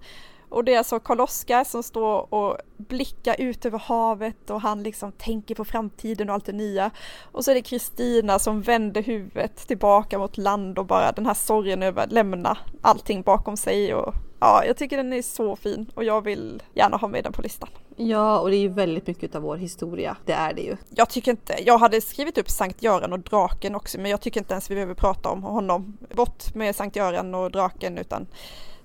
Och 0.49 0.64
det 0.64 0.74
är 0.74 0.78
alltså 0.78 1.01
Karl-Oskar 1.01 1.64
som 1.64 1.82
står 1.82 2.34
och 2.34 2.57
blickar 2.76 3.40
ut 3.40 3.66
över 3.66 3.78
havet 3.78 4.51
och 4.51 4.61
han 4.61 4.82
liksom 4.82 5.12
tänker 5.12 5.55
på 5.55 5.64
framtiden 5.64 6.28
och 6.28 6.34
allt 6.34 6.46
det 6.46 6.53
nya. 6.53 6.90
Och 7.32 7.44
så 7.44 7.51
är 7.51 7.55
det 7.55 7.62
Kristina 7.62 8.38
som 8.38 8.62
vänder 8.62 9.03
huvudet 9.03 9.57
tillbaka 9.57 10.18
mot 10.18 10.36
land 10.36 10.78
och 10.78 10.86
bara 10.86 11.12
den 11.12 11.26
här 11.26 11.34
sorgen 11.34 11.82
över 11.82 12.03
att 12.03 12.12
lämna 12.12 12.59
allting 12.82 13.22
bakom 13.22 13.57
sig. 13.57 13.94
Och 13.94 14.14
ja, 14.40 14.64
jag 14.66 14.76
tycker 14.76 14.96
den 14.96 15.12
är 15.12 15.22
så 15.22 15.57
fin 15.57 15.90
och 15.94 16.05
jag 16.05 16.24
vill 16.24 16.62
gärna 16.74 16.96
ha 16.96 17.09
med 17.09 17.24
den 17.24 17.32
på 17.32 17.42
listan. 17.42 17.68
Ja, 17.96 18.38
och 18.38 18.51
det 18.51 18.57
är 18.57 18.61
ju 18.61 18.68
väldigt 18.68 19.07
mycket 19.07 19.34
av 19.34 19.42
vår 19.42 19.57
historia. 19.57 20.16
Det 20.24 20.32
är 20.32 20.55
det 20.55 20.62
ju. 20.62 20.76
Jag 20.90 21.11
tycker 21.11 21.30
inte, 21.30 21.55
jag 21.66 21.78
hade 21.78 22.01
skrivit 22.01 22.38
upp 22.38 22.51
Sankt 22.51 22.82
Göran 22.82 23.12
och 23.12 23.20
draken 23.20 23.74
också, 23.74 24.01
men 24.01 24.11
jag 24.11 24.20
tycker 24.20 24.40
inte 24.40 24.55
ens 24.55 24.70
vi 24.70 24.74
behöver 24.74 24.94
prata 24.94 25.28
om 25.28 25.42
honom. 25.42 25.99
Bort 26.14 26.55
med 26.55 26.76
Sankt 26.76 26.96
Göran 26.96 27.34
och 27.34 27.51
draken, 27.51 27.99
utan 27.99 28.26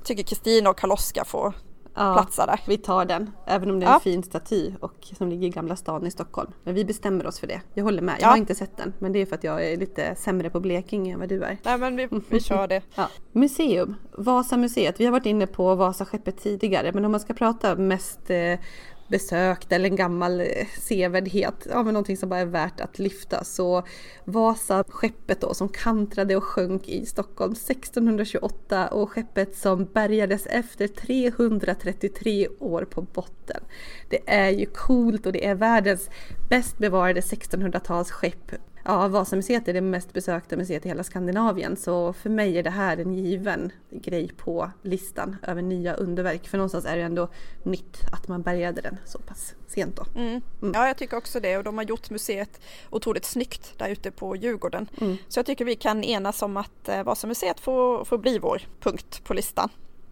tycker 0.03 0.23
Kristina 0.23 0.69
och 0.69 0.77
Karl-Oskar 0.77 1.23
får 1.23 1.53
ja, 1.95 2.13
platsa 2.13 2.45
där. 2.45 2.59
Vi 2.67 2.77
tar 2.77 3.05
den, 3.05 3.31
även 3.45 3.71
om 3.71 3.79
det 3.79 3.85
är 3.85 3.87
en 3.87 3.93
ja. 3.93 3.99
fin 3.99 4.23
staty 4.23 4.71
och 4.79 5.11
som 5.17 5.29
ligger 5.29 5.47
i 5.47 5.49
Gamla 5.49 5.75
stan 5.75 6.05
i 6.05 6.11
Stockholm. 6.11 6.51
Men 6.63 6.73
vi 6.75 6.85
bestämmer 6.85 7.27
oss 7.27 7.39
för 7.39 7.47
det. 7.47 7.61
Jag 7.73 7.83
håller 7.83 8.01
med. 8.01 8.15
Jag 8.19 8.27
har 8.27 8.37
inte 8.37 8.55
sett 8.55 8.77
den, 8.77 8.93
men 8.99 9.11
det 9.11 9.19
är 9.19 9.25
för 9.25 9.35
att 9.35 9.43
jag 9.43 9.65
är 9.65 9.77
lite 9.77 10.15
sämre 10.15 10.49
på 10.49 10.59
Blekinge 10.59 11.13
än 11.13 11.19
vad 11.19 11.29
du 11.29 11.43
är. 11.43 11.57
Nej, 11.63 11.77
men 11.77 11.95
vi, 11.95 12.07
vi 12.29 12.39
kör 12.39 12.67
det. 12.67 12.81
ja. 12.95 13.09
Museum, 13.31 13.95
Vasamuseet. 14.17 14.99
Vi 14.99 15.05
har 15.05 15.11
varit 15.11 15.25
inne 15.25 15.47
på 15.47 15.75
Vasaskeppet 15.75 16.37
tidigare, 16.37 16.91
men 16.93 17.05
om 17.05 17.11
man 17.11 17.19
ska 17.19 17.33
prata 17.33 17.75
mest 17.75 18.29
eh, 18.29 18.59
besökt 19.07 19.71
eller 19.71 19.89
en 19.89 19.95
gammal 19.95 20.41
eh, 20.41 20.67
sevärdhet, 20.79 21.67
ja 21.69 21.83
men 21.83 21.93
någonting 21.93 22.17
som 22.17 22.29
bara 22.29 22.39
är 22.39 22.45
värt 22.45 22.81
att 22.81 22.99
lyfta. 22.99 23.43
Så 23.43 23.83
Vasa, 24.25 24.83
skeppet 24.87 25.41
då 25.41 25.53
som 25.53 25.69
kantrade 25.69 26.35
och 26.35 26.43
sjönk 26.43 26.87
i 26.87 27.05
Stockholm 27.05 27.51
1628 27.51 28.87
och 28.87 29.11
skeppet 29.11 29.55
som 29.55 29.85
bärgades 29.85 30.45
efter 30.45 30.87
333 30.87 32.47
år 32.59 32.85
på 32.85 33.01
botten. 33.01 33.63
Det 34.09 34.19
är 34.25 34.49
ju 34.49 34.65
coolt 34.65 35.25
och 35.25 35.31
det 35.31 35.45
är 35.45 35.55
världens 35.55 36.09
bäst 36.49 36.77
bevarade 36.77 37.21
1600-talsskepp 37.21 38.57
ja, 38.83 39.07
Vasamuseet 39.07 39.67
är 39.67 39.73
det 39.73 39.81
mest 39.81 40.13
besökta 40.13 40.57
museet 40.57 40.85
i 40.85 40.89
hela 40.89 41.03
Skandinavien 41.03 41.75
så 41.75 42.13
för 42.13 42.29
mig 42.29 42.57
är 42.57 42.63
det 42.63 42.69
här 42.69 42.97
en 42.97 43.13
given 43.13 43.71
grej 43.89 44.31
på 44.37 44.71
listan 44.81 45.35
över 45.47 45.61
nya 45.61 45.93
underverk. 45.93 46.47
För 46.47 46.57
någonstans 46.57 46.85
är 46.85 46.97
det 46.97 47.03
ändå 47.03 47.29
nytt 47.63 47.97
att 48.11 48.27
man 48.27 48.41
bärgade 48.41 48.81
den 48.81 48.97
så 49.05 49.19
pass 49.19 49.53
sent 49.67 49.95
då. 49.95 50.05
Mm. 50.19 50.41
Mm. 50.61 50.73
Ja, 50.73 50.87
jag 50.87 50.97
tycker 50.97 51.17
också 51.17 51.39
det 51.39 51.57
och 51.57 51.63
de 51.63 51.77
har 51.77 51.85
gjort 51.85 52.09
museet 52.09 52.61
otroligt 52.89 53.25
snyggt 53.25 53.73
där 53.77 53.89
ute 53.89 54.11
på 54.11 54.35
Djurgården. 54.35 54.89
Mm. 55.01 55.17
Så 55.27 55.39
jag 55.39 55.45
tycker 55.45 55.65
vi 55.65 55.75
kan 55.75 56.03
enas 56.03 56.41
om 56.41 56.57
att 56.57 56.89
eh, 56.89 57.03
Vasamuseet 57.03 57.59
får, 57.59 58.05
får 58.05 58.17
bli 58.17 58.39
vår 58.39 58.61
punkt 58.79 59.21
på 59.23 59.33
listan. 59.33 59.69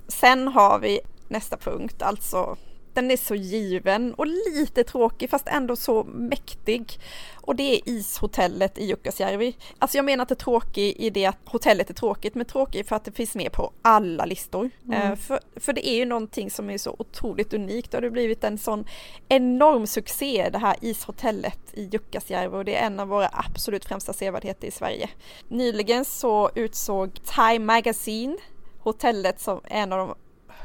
Sen 0.07 0.47
har 0.47 0.79
vi 0.79 0.99
nästa 1.27 1.57
punkt, 1.57 2.01
alltså 2.01 2.57
den 2.93 3.11
är 3.11 3.17
så 3.17 3.35
given 3.35 4.13
och 4.13 4.27
lite 4.27 4.83
tråkig 4.83 5.29
fast 5.29 5.47
ändå 5.47 5.75
så 5.75 6.03
mäktig. 6.03 6.99
Och 7.35 7.55
det 7.55 7.75
är 7.75 7.81
ishotellet 7.85 8.77
i 8.77 8.85
Jukkasjärvi. 8.85 9.57
Alltså 9.79 9.97
jag 9.97 10.05
menar 10.05 10.23
inte 10.23 10.35
tråkig 10.35 10.95
i 10.97 11.09
det 11.09 11.25
att 11.25 11.37
hotellet 11.45 11.89
är 11.89 11.93
tråkigt, 11.93 12.35
men 12.35 12.45
tråkig 12.45 12.87
för 12.87 12.95
att 12.95 13.05
det 13.05 13.11
finns 13.11 13.35
med 13.35 13.51
på 13.51 13.71
alla 13.81 14.25
listor. 14.25 14.69
Mm. 14.87 15.11
Uh, 15.11 15.15
för, 15.15 15.39
för 15.55 15.73
det 15.73 15.87
är 15.87 15.95
ju 15.95 16.05
någonting 16.05 16.51
som 16.51 16.69
är 16.69 16.77
så 16.77 16.95
otroligt 16.99 17.53
unikt. 17.53 17.91
Det 17.91 17.97
har 17.97 18.09
blivit 18.09 18.43
en 18.43 18.57
sån 18.57 18.85
enorm 19.29 19.87
succé 19.87 20.49
det 20.51 20.57
här 20.57 20.75
ishotellet 20.81 21.59
i 21.73 21.83
Jukkasjärvi 21.83 22.57
och 22.57 22.65
det 22.65 22.75
är 22.75 22.85
en 22.85 22.99
av 22.99 23.07
våra 23.07 23.29
absolut 23.33 23.85
främsta 23.85 24.13
sevärdheter 24.13 24.67
i 24.67 24.71
Sverige. 24.71 25.09
Nyligen 25.47 26.05
så 26.05 26.51
utsåg 26.55 27.19
Time 27.23 27.59
Magazine 27.59 28.37
hotellet 28.83 29.39
som 29.39 29.61
en 29.63 29.93
av 29.93 30.07
de 30.07 30.15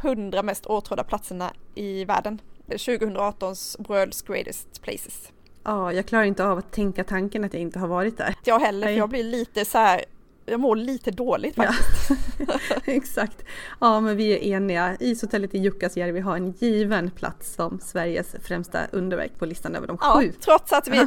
100 0.07 0.43
mest 0.43 0.67
åtrådda 0.67 1.05
platserna 1.05 1.53
i 1.75 2.05
världen. 2.05 2.41
2018s 2.67 3.79
World's 3.79 4.27
Greatest 4.27 4.83
Places. 4.83 5.33
Ja, 5.65 5.93
jag 5.93 6.07
klarar 6.07 6.25
inte 6.25 6.45
av 6.45 6.59
att 6.59 6.73
tänka 6.73 7.05
tanken 7.05 7.45
att 7.45 7.55
jag 7.55 7.63
inte 7.63 7.79
har 7.79 7.89
varit 7.89 8.17
där. 8.17 8.35
Jag 8.45 8.61
heller, 8.61 8.87
för 8.87 8.95
jag 8.95 9.09
blir 9.09 9.25
lite 9.25 9.65
så 9.65 9.79
här 9.79 10.05
jag 10.47 10.61
mår 10.61 10.77
lite 10.77 11.11
dåligt 11.11 11.55
faktiskt. 11.55 12.11
Ja, 12.39 12.55
exakt. 12.85 13.45
Ja, 13.81 14.01
men 14.01 14.17
vi 14.17 14.33
är 14.33 14.57
eniga. 14.57 14.97
Ishotellet 15.01 15.55
i 15.55 15.59
Jukkasjärvi 15.59 16.21
har 16.21 16.37
en 16.37 16.51
given 16.53 17.11
plats 17.11 17.55
som 17.55 17.81
Sveriges 17.81 18.37
främsta 18.43 18.81
underverk 18.93 19.39
på 19.39 19.47
listan 19.47 19.75
över 19.75 19.87
de 19.87 19.99
sju. 19.99 20.27
Ja, 20.27 20.33
trots 20.41 20.73
att 20.73 20.89
vi, 20.89 21.07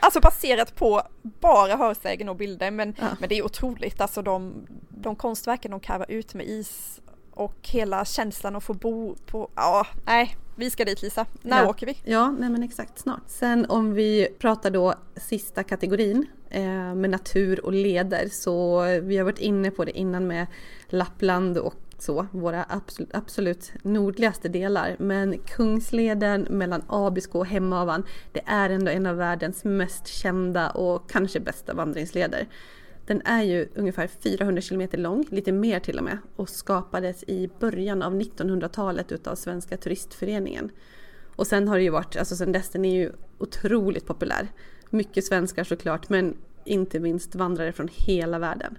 alltså 0.00 0.20
baserat 0.20 0.76
på 0.76 1.02
bara 1.22 1.76
hörsägen 1.76 2.28
och 2.28 2.36
bilder, 2.36 2.70
men, 2.70 2.94
ja. 3.00 3.06
men 3.20 3.28
det 3.28 3.38
är 3.38 3.44
otroligt. 3.44 4.00
Alltså 4.00 4.22
de, 4.22 4.66
de 4.88 5.16
konstverken 5.16 5.70
de 5.70 5.80
karvar 5.80 6.10
ut 6.10 6.34
med 6.34 6.46
is 6.46 7.00
och 7.34 7.56
hela 7.62 8.04
känslan 8.04 8.56
att 8.56 8.64
få 8.64 8.74
bo 8.74 9.16
på, 9.26 9.50
ja, 9.54 9.86
nej, 10.04 10.36
vi 10.56 10.70
ska 10.70 10.84
dit 10.84 11.02
Lisa. 11.02 11.26
När 11.42 11.62
ja. 11.62 11.68
åker 11.68 11.86
vi? 11.86 11.96
Ja, 12.04 12.30
nej 12.30 12.50
men 12.50 12.62
exakt 12.62 12.98
snart. 12.98 13.22
Sen 13.26 13.66
om 13.68 13.94
vi 13.94 14.28
pratar 14.38 14.70
då 14.70 14.94
sista 15.16 15.62
kategorin 15.62 16.26
eh, 16.50 16.94
med 16.94 17.10
natur 17.10 17.64
och 17.64 17.72
leder 17.72 18.28
så 18.28 18.82
vi 19.02 19.16
har 19.16 19.24
varit 19.24 19.38
inne 19.38 19.70
på 19.70 19.84
det 19.84 19.98
innan 19.98 20.26
med 20.26 20.46
Lappland 20.88 21.58
och 21.58 21.74
så, 21.98 22.26
våra 22.30 22.64
absolut, 22.68 23.14
absolut 23.14 23.72
nordligaste 23.82 24.48
delar. 24.48 24.96
Men 24.98 25.38
Kungsleden 25.38 26.46
mellan 26.50 26.82
Abisko 26.88 27.38
och 27.38 27.46
Hemavan, 27.46 28.04
det 28.32 28.42
är 28.46 28.70
ändå 28.70 28.90
en 28.90 29.06
av 29.06 29.16
världens 29.16 29.64
mest 29.64 30.06
kända 30.06 30.70
och 30.70 31.10
kanske 31.10 31.40
bästa 31.40 31.74
vandringsleder. 31.74 32.46
Den 33.06 33.22
är 33.24 33.42
ju 33.42 33.68
ungefär 33.74 34.06
400 34.06 34.62
kilometer 34.62 34.98
lång, 34.98 35.26
lite 35.30 35.52
mer 35.52 35.80
till 35.80 35.98
och 35.98 36.04
med, 36.04 36.18
och 36.36 36.48
skapades 36.48 37.24
i 37.24 37.50
början 37.60 38.02
av 38.02 38.20
1900-talet 38.20 39.12
utav 39.12 39.34
Svenska 39.34 39.76
Turistföreningen. 39.76 40.70
Och 41.36 41.46
sen 41.46 41.68
har 41.68 41.76
det 41.76 41.82
ju 41.82 41.90
varit, 41.90 42.16
alltså 42.16 42.36
sen 42.36 42.52
dess, 42.52 42.70
den 42.70 42.84
är 42.84 42.94
ju 42.94 43.12
otroligt 43.38 44.06
populär. 44.06 44.48
Mycket 44.90 45.24
svenskar 45.24 45.64
såklart, 45.64 46.08
men 46.08 46.36
inte 46.64 47.00
minst 47.00 47.34
vandrare 47.34 47.72
från 47.72 47.88
hela 47.92 48.38
världen. 48.38 48.78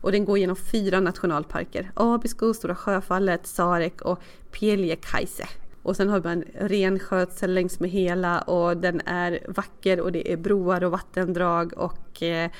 Och 0.00 0.12
den 0.12 0.24
går 0.24 0.38
genom 0.38 0.56
fyra 0.56 1.00
nationalparker. 1.00 1.90
Abisko, 1.94 2.54
Stora 2.54 2.74
Sjöfallet, 2.74 3.46
Sarek 3.46 4.02
och 4.02 4.20
Pieljekaise. 4.50 5.48
Och 5.82 5.96
sen 5.96 6.08
har 6.08 6.22
man 6.22 6.44
renskötsel 6.54 7.54
längs 7.54 7.80
med 7.80 7.90
hela 7.90 8.40
och 8.40 8.76
den 8.76 9.00
är 9.00 9.40
vacker 9.48 10.00
och 10.00 10.12
det 10.12 10.32
är 10.32 10.36
broar 10.36 10.84
och 10.84 10.90
vattendrag 10.90 11.72
och 11.76 12.22
eh, 12.22 12.50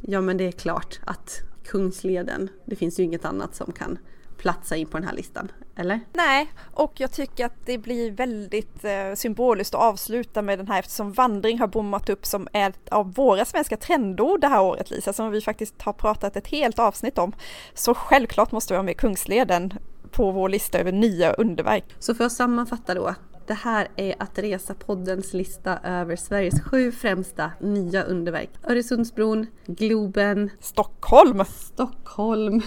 ja 0.00 0.20
men 0.20 0.36
det 0.36 0.44
är 0.44 0.52
klart 0.52 1.00
att 1.04 1.42
Kungsleden, 1.64 2.48
det 2.64 2.76
finns 2.76 3.00
ju 3.00 3.02
inget 3.02 3.24
annat 3.24 3.54
som 3.54 3.72
kan 3.72 3.98
platsa 4.38 4.76
in 4.76 4.86
på 4.86 4.98
den 4.98 5.06
här 5.06 5.14
listan 5.14 5.52
eller? 5.76 6.00
Nej, 6.12 6.52
och 6.74 6.92
jag 7.00 7.12
tycker 7.12 7.46
att 7.46 7.66
det 7.66 7.78
blir 7.78 8.10
väldigt 8.10 8.84
eh, 8.84 9.14
symboliskt 9.14 9.74
att 9.74 9.80
avsluta 9.80 10.42
med 10.42 10.58
den 10.58 10.68
här 10.68 10.78
eftersom 10.78 11.12
vandring 11.12 11.58
har 11.58 11.66
bommat 11.66 12.08
upp 12.08 12.26
som 12.26 12.48
ett 12.52 12.88
av 12.88 13.14
våra 13.14 13.44
svenska 13.44 13.76
trendord 13.76 14.40
det 14.40 14.48
här 14.48 14.62
året 14.62 14.90
Lisa, 14.90 15.12
som 15.12 15.30
vi 15.30 15.40
faktiskt 15.40 15.82
har 15.82 15.92
pratat 15.92 16.36
ett 16.36 16.46
helt 16.46 16.78
avsnitt 16.78 17.18
om. 17.18 17.32
Så 17.74 17.94
självklart 17.94 18.52
måste 18.52 18.74
vi 18.74 18.76
ha 18.76 18.82
med 18.82 18.96
Kungsleden 18.96 19.74
på 20.10 20.30
vår 20.30 20.48
lista 20.48 20.78
över 20.78 20.92
nya 20.92 21.32
underverk. 21.32 21.84
Så 21.98 22.14
för 22.14 22.24
att 22.24 22.32
sammanfatta 22.32 22.94
då. 22.94 23.14
Det 23.48 23.54
här 23.54 23.88
är 23.96 24.14
att 24.18 24.38
resa 24.38 24.74
poddens 24.74 25.34
lista 25.34 25.78
över 25.78 26.16
Sveriges 26.16 26.60
sju 26.62 26.92
främsta 26.92 27.50
nya 27.60 28.02
underverk. 28.02 28.50
Öresundsbron, 28.64 29.46
Globen, 29.66 30.50
Stockholm, 30.60 31.44
Stockholm, 31.44 32.62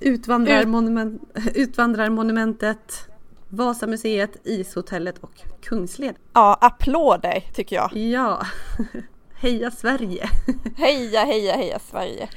Utvandrarmonument, 0.00 1.22
Utvandrarmonumentet, 1.54 3.08
Vasamuseet, 3.48 4.36
Ishotellet 4.44 5.18
och 5.18 5.42
Kungsled. 5.62 6.14
Ja, 6.32 6.58
applåder 6.60 7.44
tycker 7.54 7.76
jag. 7.76 7.96
Ja, 7.96 8.46
heja 9.34 9.70
Sverige! 9.70 10.28
Heja, 10.76 11.24
heja, 11.24 11.56
heja 11.56 11.78
Sverige! 11.78 12.28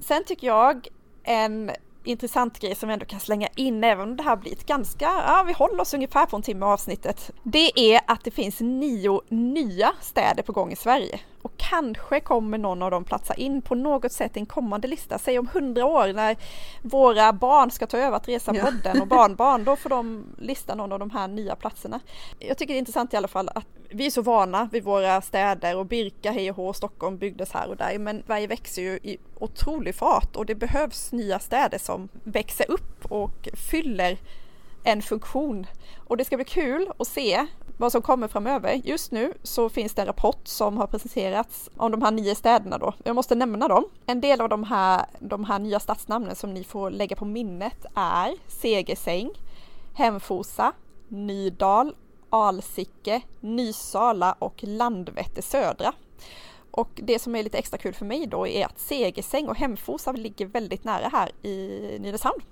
Sen 0.00 0.24
tycker 0.24 0.46
jag 0.46 0.88
en 1.22 1.70
intressant 2.06 2.58
grej 2.58 2.74
som 2.74 2.88
vi 2.88 2.92
ändå 2.92 3.06
kan 3.06 3.20
slänga 3.20 3.48
in, 3.56 3.84
även 3.84 4.08
om 4.08 4.16
det 4.16 4.22
här 4.22 4.36
blir 4.36 4.52
ett 4.52 4.66
ganska, 4.66 5.04
ja 5.04 5.44
vi 5.46 5.52
håller 5.52 5.80
oss 5.80 5.94
ungefär 5.94 6.26
på 6.26 6.36
en 6.36 6.42
timme 6.42 6.66
avsnittet. 6.66 7.30
Det 7.42 7.94
är 7.94 8.00
att 8.06 8.24
det 8.24 8.30
finns 8.30 8.60
nio 8.60 9.22
nya 9.28 9.92
städer 10.00 10.42
på 10.42 10.52
gång 10.52 10.72
i 10.72 10.76
Sverige. 10.76 11.20
Och 11.46 11.52
kanske 11.56 12.20
kommer 12.20 12.58
någon 12.58 12.82
av 12.82 12.90
dem 12.90 13.04
platsa 13.04 13.34
in 13.34 13.62
på 13.62 13.74
något 13.74 14.12
sätt 14.12 14.36
i 14.36 14.40
en 14.40 14.46
kommande 14.46 14.88
lista. 14.88 15.18
Säg 15.18 15.38
om 15.38 15.48
hundra 15.52 15.86
år 15.86 16.12
när 16.12 16.36
våra 16.82 17.32
barn 17.32 17.70
ska 17.70 17.86
ta 17.86 17.98
över 17.98 18.16
att 18.16 18.28
resa 18.28 18.54
podden 18.54 19.00
och 19.00 19.06
barnbarn, 19.06 19.64
då 19.64 19.76
får 19.76 19.90
de 19.90 20.24
lista 20.38 20.74
någon 20.74 20.92
av 20.92 20.98
de 20.98 21.10
här 21.10 21.28
nya 21.28 21.56
platserna. 21.56 22.00
Jag 22.38 22.58
tycker 22.58 22.74
det 22.74 22.76
är 22.76 22.78
intressant 22.78 23.14
i 23.14 23.16
alla 23.16 23.28
fall 23.28 23.48
att 23.54 23.66
vi 23.90 24.06
är 24.06 24.10
så 24.10 24.22
vana 24.22 24.68
vid 24.72 24.84
våra 24.84 25.20
städer 25.20 25.76
och 25.76 25.86
Birka, 25.86 26.30
hej 26.30 26.50
och 26.50 26.56
hå, 26.56 26.72
Stockholm 26.72 27.18
byggdes 27.18 27.52
här 27.52 27.68
och 27.68 27.76
där, 27.76 27.98
men 27.98 28.22
Sverige 28.26 28.46
växer 28.46 28.82
ju 28.82 28.92
i 29.02 29.18
otrolig 29.38 29.94
fart 29.94 30.36
och 30.36 30.46
det 30.46 30.54
behövs 30.54 31.12
nya 31.12 31.38
städer 31.38 31.78
som 31.78 32.08
växer 32.24 32.70
upp 32.70 33.04
och 33.04 33.48
fyller 33.52 34.18
en 34.86 35.02
funktion. 35.02 35.66
Och 35.98 36.16
det 36.16 36.24
ska 36.24 36.36
bli 36.36 36.44
kul 36.44 36.90
att 36.98 37.08
se 37.08 37.46
vad 37.76 37.92
som 37.92 38.02
kommer 38.02 38.28
framöver. 38.28 38.80
Just 38.84 39.12
nu 39.12 39.32
så 39.42 39.68
finns 39.68 39.94
det 39.94 40.02
en 40.02 40.06
rapport 40.06 40.48
som 40.48 40.76
har 40.76 40.86
presenterats 40.86 41.70
om 41.76 41.90
de 41.90 42.02
här 42.02 42.10
nio 42.10 42.34
städerna 42.34 42.78
då. 42.78 42.94
Jag 43.04 43.14
måste 43.14 43.34
nämna 43.34 43.68
dem. 43.68 43.84
En 44.06 44.20
del 44.20 44.40
av 44.40 44.48
de 44.48 44.64
här, 44.64 45.06
de 45.18 45.44
här 45.44 45.58
nya 45.58 45.80
stadsnamnen 45.80 46.36
som 46.36 46.54
ni 46.54 46.64
får 46.64 46.90
lägga 46.90 47.16
på 47.16 47.24
minnet 47.24 47.86
är 47.94 48.34
Segersäng, 48.48 49.30
Hemfosa, 49.94 50.72
Nydal, 51.08 51.94
Alsike, 52.30 53.20
Nysala 53.40 54.36
och 54.38 54.54
Landvetter 54.62 55.42
södra. 55.42 55.92
Och 56.70 56.90
det 56.94 57.18
som 57.18 57.36
är 57.36 57.42
lite 57.42 57.58
extra 57.58 57.78
kul 57.78 57.94
för 57.94 58.04
mig 58.04 58.26
då 58.26 58.46
är 58.46 58.66
att 58.66 58.78
Segersäng 58.78 59.48
och 59.48 59.56
Hemfosa 59.56 60.12
ligger 60.12 60.46
väldigt 60.46 60.84
nära 60.84 61.08
här 61.08 61.30
i 61.42 61.80
Nynäshamn. 62.00 62.42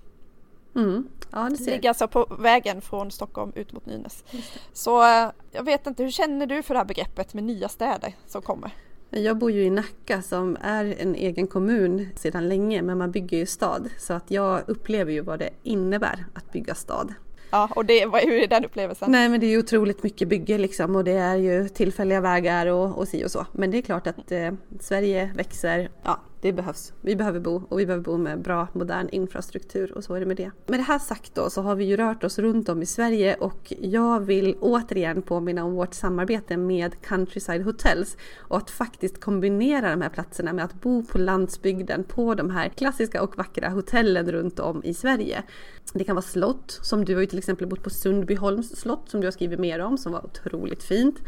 Mm. 0.75 1.09
Ja, 1.31 1.51
det 1.51 1.71
ligger 1.71 1.89
alltså 1.89 2.09
på 2.09 2.37
vägen 2.39 2.81
från 2.81 3.11
Stockholm 3.11 3.53
ut 3.55 3.73
mot 3.73 3.87
Nynäs. 3.87 4.25
Så 4.73 5.03
eh, 5.03 5.31
jag 5.53 5.63
vet 5.63 5.87
inte, 5.87 6.03
hur 6.03 6.11
känner 6.11 6.47
du 6.47 6.63
för 6.63 6.75
det 6.75 6.79
här 6.79 6.85
begreppet 6.85 7.35
med 7.35 7.45
nya 7.45 7.69
städer 7.69 8.17
som 8.27 8.43
kommer? 8.43 8.71
Jag 9.11 9.39
bor 9.39 9.51
ju 9.51 9.63
i 9.63 9.71
Nacka 9.71 10.23
som 10.23 10.57
är 10.61 10.95
en 10.99 11.15
egen 11.15 11.47
kommun 11.47 12.09
sedan 12.17 12.49
länge 12.49 12.83
men 12.83 12.99
man 12.99 13.11
bygger 13.11 13.39
ju 13.39 13.47
stad 13.47 13.91
så 13.99 14.13
att 14.13 14.31
jag 14.31 14.63
upplever 14.67 15.13
ju 15.13 15.21
vad 15.21 15.39
det 15.39 15.51
innebär 15.63 16.25
att 16.35 16.53
bygga 16.53 16.75
stad. 16.75 17.15
Ja, 17.51 17.69
och 17.77 17.85
det, 17.85 18.01
hur 18.01 18.33
är 18.33 18.47
den 18.47 18.65
upplevelsen? 18.65 19.13
Nej 19.13 19.29
men 19.29 19.41
det 19.41 19.47
är 19.47 19.51
ju 19.51 19.59
otroligt 19.59 20.03
mycket 20.03 20.29
bygge 20.29 20.59
liksom 20.59 20.97
och 20.97 21.05
det 21.05 21.13
är 21.13 21.37
ju 21.37 21.69
tillfälliga 21.69 22.21
vägar 22.21 22.67
och, 22.67 22.99
och 22.99 23.09
si 23.09 23.25
och 23.25 23.31
så. 23.31 23.47
Men 23.53 23.71
det 23.71 23.79
är 23.79 23.83
klart 23.83 24.07
att 24.07 24.33
eh, 24.33 24.53
Sverige 24.81 25.31
växer. 25.35 25.91
Ja, 26.03 26.21
det 26.45 26.53
behövs. 26.53 26.93
Vi 27.01 27.17
behöver 27.17 27.41
bo 27.41 27.63
och 27.69 27.81
vi 27.81 27.87
behöver 27.87 28.05
bo 28.05 28.17
med 28.17 28.43
bra 28.43 28.69
modern 28.73 29.09
infrastruktur 29.09 29.93
och 29.93 30.05
så 30.05 30.15
är 30.15 30.21
det 30.21 30.27
med 30.27 30.37
det. 30.37 30.51
Med 30.67 30.79
det 30.79 30.85
här 30.85 30.99
sagt 30.99 31.35
då 31.35 31.51
så 31.51 31.63
har 31.63 31.75
vi 31.75 31.85
ju 31.85 31.97
rört 31.97 32.25
oss 32.25 32.39
runt 32.39 32.69
om 32.69 32.83
i 32.83 32.87
Sverige 32.87 33.35
och 33.35 33.73
jag 33.81 34.21
vill 34.21 34.57
återigen 34.61 35.23
påminna 35.23 35.65
om 35.65 35.75
vårt 35.75 35.95
samarbete 35.95 36.57
med 36.57 37.03
Countryside 37.03 37.65
Hotels 37.65 38.17
och 38.37 38.57
att 38.57 38.71
faktiskt 38.71 39.21
kombinera 39.21 39.91
de 39.91 40.01
här 40.01 40.09
platserna 40.09 40.53
med 40.53 40.65
att 40.65 40.81
bo 40.81 41.05
på 41.05 41.19
landsbygden 41.19 42.05
på 42.05 42.35
de 42.35 42.51
här 42.51 42.69
klassiska 42.69 43.23
och 43.23 43.39
vackra 43.39 43.69
hotellen 43.69 44.33
runt 44.33 44.61
om 44.61 44.85
i 44.85 44.95
Sverige. 44.95 45.43
Det 45.95 46.05
kan 46.05 46.17
vara 46.17 46.23
slott 46.23 46.79
som 46.83 47.05
du 47.05 47.15
har 47.15 47.21
ju 47.21 47.27
till 47.27 47.39
exempel 47.39 47.67
bott 47.67 47.83
på 47.83 47.91
Sundbyholms 47.91 48.77
slott 48.77 49.11
som 49.11 49.21
du 49.21 49.27
har 49.27 49.33
skrivit 49.33 49.61
mer 49.61 49.79
om 49.79 49.99
som 49.99 50.13
var 50.13 50.25
otroligt 50.25 50.83
fint. 50.83 51.19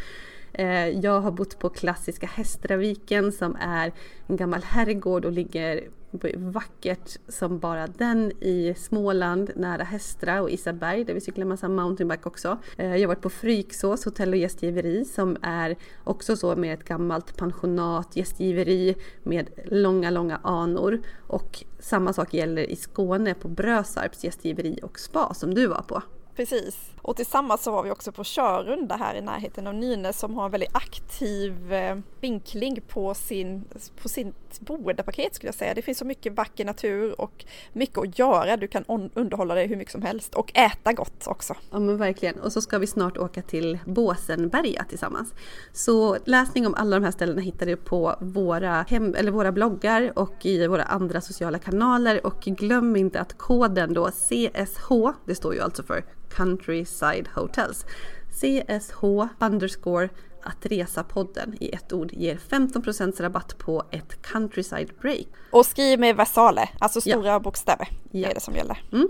Eh, 0.59 0.89
jag 0.89 1.21
har 1.21 1.31
bott 1.31 1.59
på 1.59 1.69
klassiska 1.69 2.27
Hästraviken 2.27 3.33
som 3.33 3.57
är 3.61 3.93
en 4.27 4.37
gammal 4.37 4.63
herrgård 4.63 5.25
och 5.25 5.33
ligger 5.33 5.89
vackert 6.37 7.19
som 7.29 7.59
bara 7.59 7.87
den 7.87 8.33
i 8.41 8.75
Småland 8.77 9.51
nära 9.57 9.85
Hästra 9.85 10.43
och 10.43 10.51
Isaberg 10.51 11.05
där 11.05 11.15
vi 11.15 11.21
cyklar 11.21 11.47
massa 11.47 11.69
mountainbike 11.69 12.29
också. 12.29 12.59
Eh, 12.77 12.97
jag 12.97 13.01
har 13.01 13.07
varit 13.07 13.21
på 13.21 13.31
Fryksås 13.31 14.05
hotell 14.05 14.31
och 14.31 14.37
gästgiveri 14.37 15.05
som 15.05 15.37
är 15.43 15.77
också 16.05 16.37
så 16.37 16.57
med 16.57 16.75
ett 16.75 16.85
gammalt 16.85 17.37
pensionat, 17.37 18.17
gästgiveri 18.17 18.97
med 19.23 19.51
långa, 19.65 20.11
långa 20.11 20.41
anor. 20.43 21.01
Och 21.27 21.65
samma 21.79 22.13
sak 22.13 22.35
gäller 22.35 22.71
i 22.71 22.77
Skåne 22.77 23.35
på 23.35 23.49
Brösarps 23.49 24.25
gästgiveri 24.25 24.79
och 24.83 24.99
spa 24.99 25.35
som 25.35 25.55
du 25.55 25.67
var 25.67 25.83
på. 25.83 26.03
Precis. 26.37 26.91
Och 27.07 27.17
tillsammans 27.17 27.63
så 27.63 27.71
var 27.71 27.83
vi 27.83 27.91
också 27.91 28.13
på 28.13 28.25
körrunda 28.25 28.97
här 28.97 29.15
i 29.15 29.21
närheten 29.21 29.67
av 29.67 29.75
Nynäs 29.75 30.19
som 30.19 30.35
har 30.35 30.45
en 30.45 30.51
väldigt 30.51 30.77
aktiv 30.77 31.73
eh, 31.73 31.97
vinkling 32.21 32.81
på, 32.89 33.15
sin, 33.15 33.65
på 34.03 34.09
sitt 34.09 34.61
boendepaket 34.61 35.35
skulle 35.35 35.49
jag 35.49 35.55
säga. 35.55 35.75
Det 35.75 35.83
finns 35.83 35.99
så 35.99 36.05
mycket 36.05 36.33
vacker 36.33 36.65
natur 36.65 37.21
och 37.21 37.45
mycket 37.73 37.99
att 37.99 38.19
göra. 38.19 38.57
Du 38.57 38.69
kan 38.69 38.85
underhålla 39.15 39.55
dig 39.55 39.67
hur 39.67 39.77
mycket 39.77 39.93
som 39.93 40.03
helst 40.03 40.35
och 40.35 40.53
äta 40.59 40.93
gott 40.93 41.27
också. 41.27 41.55
Ja 41.71 41.79
men 41.79 41.97
verkligen. 41.97 42.41
Och 42.41 42.53
så 42.53 42.61
ska 42.61 42.79
vi 42.79 42.87
snart 42.87 43.19
åka 43.19 43.43
till 43.43 43.79
Båsenberga 43.85 44.85
tillsammans. 44.89 45.35
Så 45.73 46.17
läsning 46.25 46.67
om 46.67 46.75
alla 46.75 46.97
de 46.97 47.05
här 47.05 47.13
ställena 47.13 47.41
hittar 47.41 47.67
du 47.67 47.77
på 47.77 48.17
våra, 48.21 48.83
hem, 48.89 49.15
eller 49.15 49.31
våra 49.31 49.53
bloggar 49.53 50.13
och 50.17 50.47
i 50.47 50.67
våra 50.67 50.83
andra 50.83 51.21
sociala 51.21 51.59
kanaler. 51.59 52.27
Och 52.27 52.41
glöm 52.41 52.97
inte 52.97 53.21
att 53.21 53.39
koden 53.39 53.95
då 53.95 54.11
CSH, 54.11 54.91
det 55.27 55.35
står 55.35 55.55
ju 55.55 55.61
alltså 55.61 55.83
för 55.83 56.05
Countries 56.37 56.96
Countryside 56.97 57.29
Hotels. 57.35 57.85
CSH 58.31 59.05
underscore 59.41 60.09
att 60.43 60.67
resa-podden 60.67 61.57
i 61.61 61.75
ett 61.75 61.93
ord 61.93 62.13
ger 62.13 62.37
15% 62.37 63.23
rabatt 63.23 63.59
på 63.59 63.83
ett 63.91 64.23
Countryside 64.23 64.91
Break. 65.01 65.27
Och 65.51 65.67
skriv 65.67 66.01
med 66.01 66.17
versale, 66.17 66.69
alltså 66.79 67.01
stora 67.01 67.29
ja. 67.29 67.41
bokstäver. 67.41 67.89
Ja. 68.11 68.29
är 68.29 68.35
det 68.35 68.41
som 68.41 68.55
gäller. 68.55 68.83
Mm. 68.93 69.09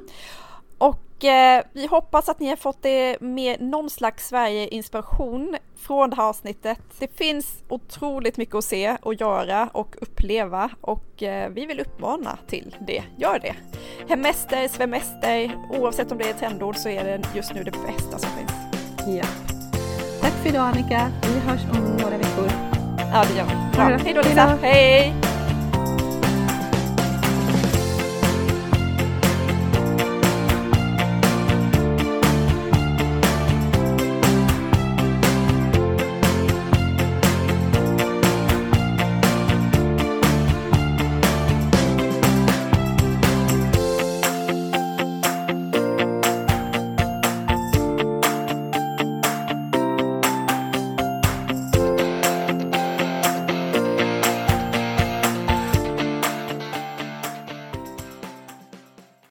Och 0.78 1.05
vi 1.72 1.86
hoppas 1.90 2.28
att 2.28 2.40
ni 2.40 2.48
har 2.48 2.56
fått 2.56 2.82
det 2.82 3.20
med 3.20 3.60
någon 3.60 3.90
slags 3.90 4.28
Sverige-inspiration 4.28 5.56
från 5.76 6.10
det 6.10 6.16
här 6.16 6.28
avsnittet. 6.28 6.78
Det 6.98 7.16
finns 7.16 7.62
otroligt 7.68 8.36
mycket 8.36 8.54
att 8.54 8.64
se 8.64 8.96
och 9.02 9.14
göra 9.14 9.68
och 9.72 9.96
uppleva 10.00 10.70
och 10.80 11.22
eh, 11.22 11.50
vi 11.50 11.66
vill 11.66 11.80
uppmana 11.80 12.38
till 12.46 12.76
det. 12.86 13.02
Gör 13.16 13.38
det! 13.38 13.54
Hemester, 14.08 14.68
svemester, 14.68 15.52
oavsett 15.70 16.12
om 16.12 16.18
det 16.18 16.28
är 16.28 16.34
trendord 16.34 16.76
så 16.76 16.88
är 16.88 17.04
det 17.04 17.22
just 17.34 17.54
nu 17.54 17.64
det 17.64 17.70
bästa 17.70 18.18
som 18.18 18.30
finns. 18.30 18.52
Ja. 19.16 19.24
Tack 20.20 20.32
för 20.32 20.48
idag 20.48 20.62
Annika. 20.62 21.10
Vi 21.22 21.50
hörs 21.50 21.60
om 21.72 21.96
några 21.96 22.18
veckor. 22.18 22.50
Ja 22.98 23.24
det 23.28 23.38
gör 23.38 23.44
vi. 23.44 23.76
Bra. 23.76 23.84
Hej 23.84 24.14
då 24.14 24.22
Lisa. 24.22 24.58
Hej! 24.62 25.35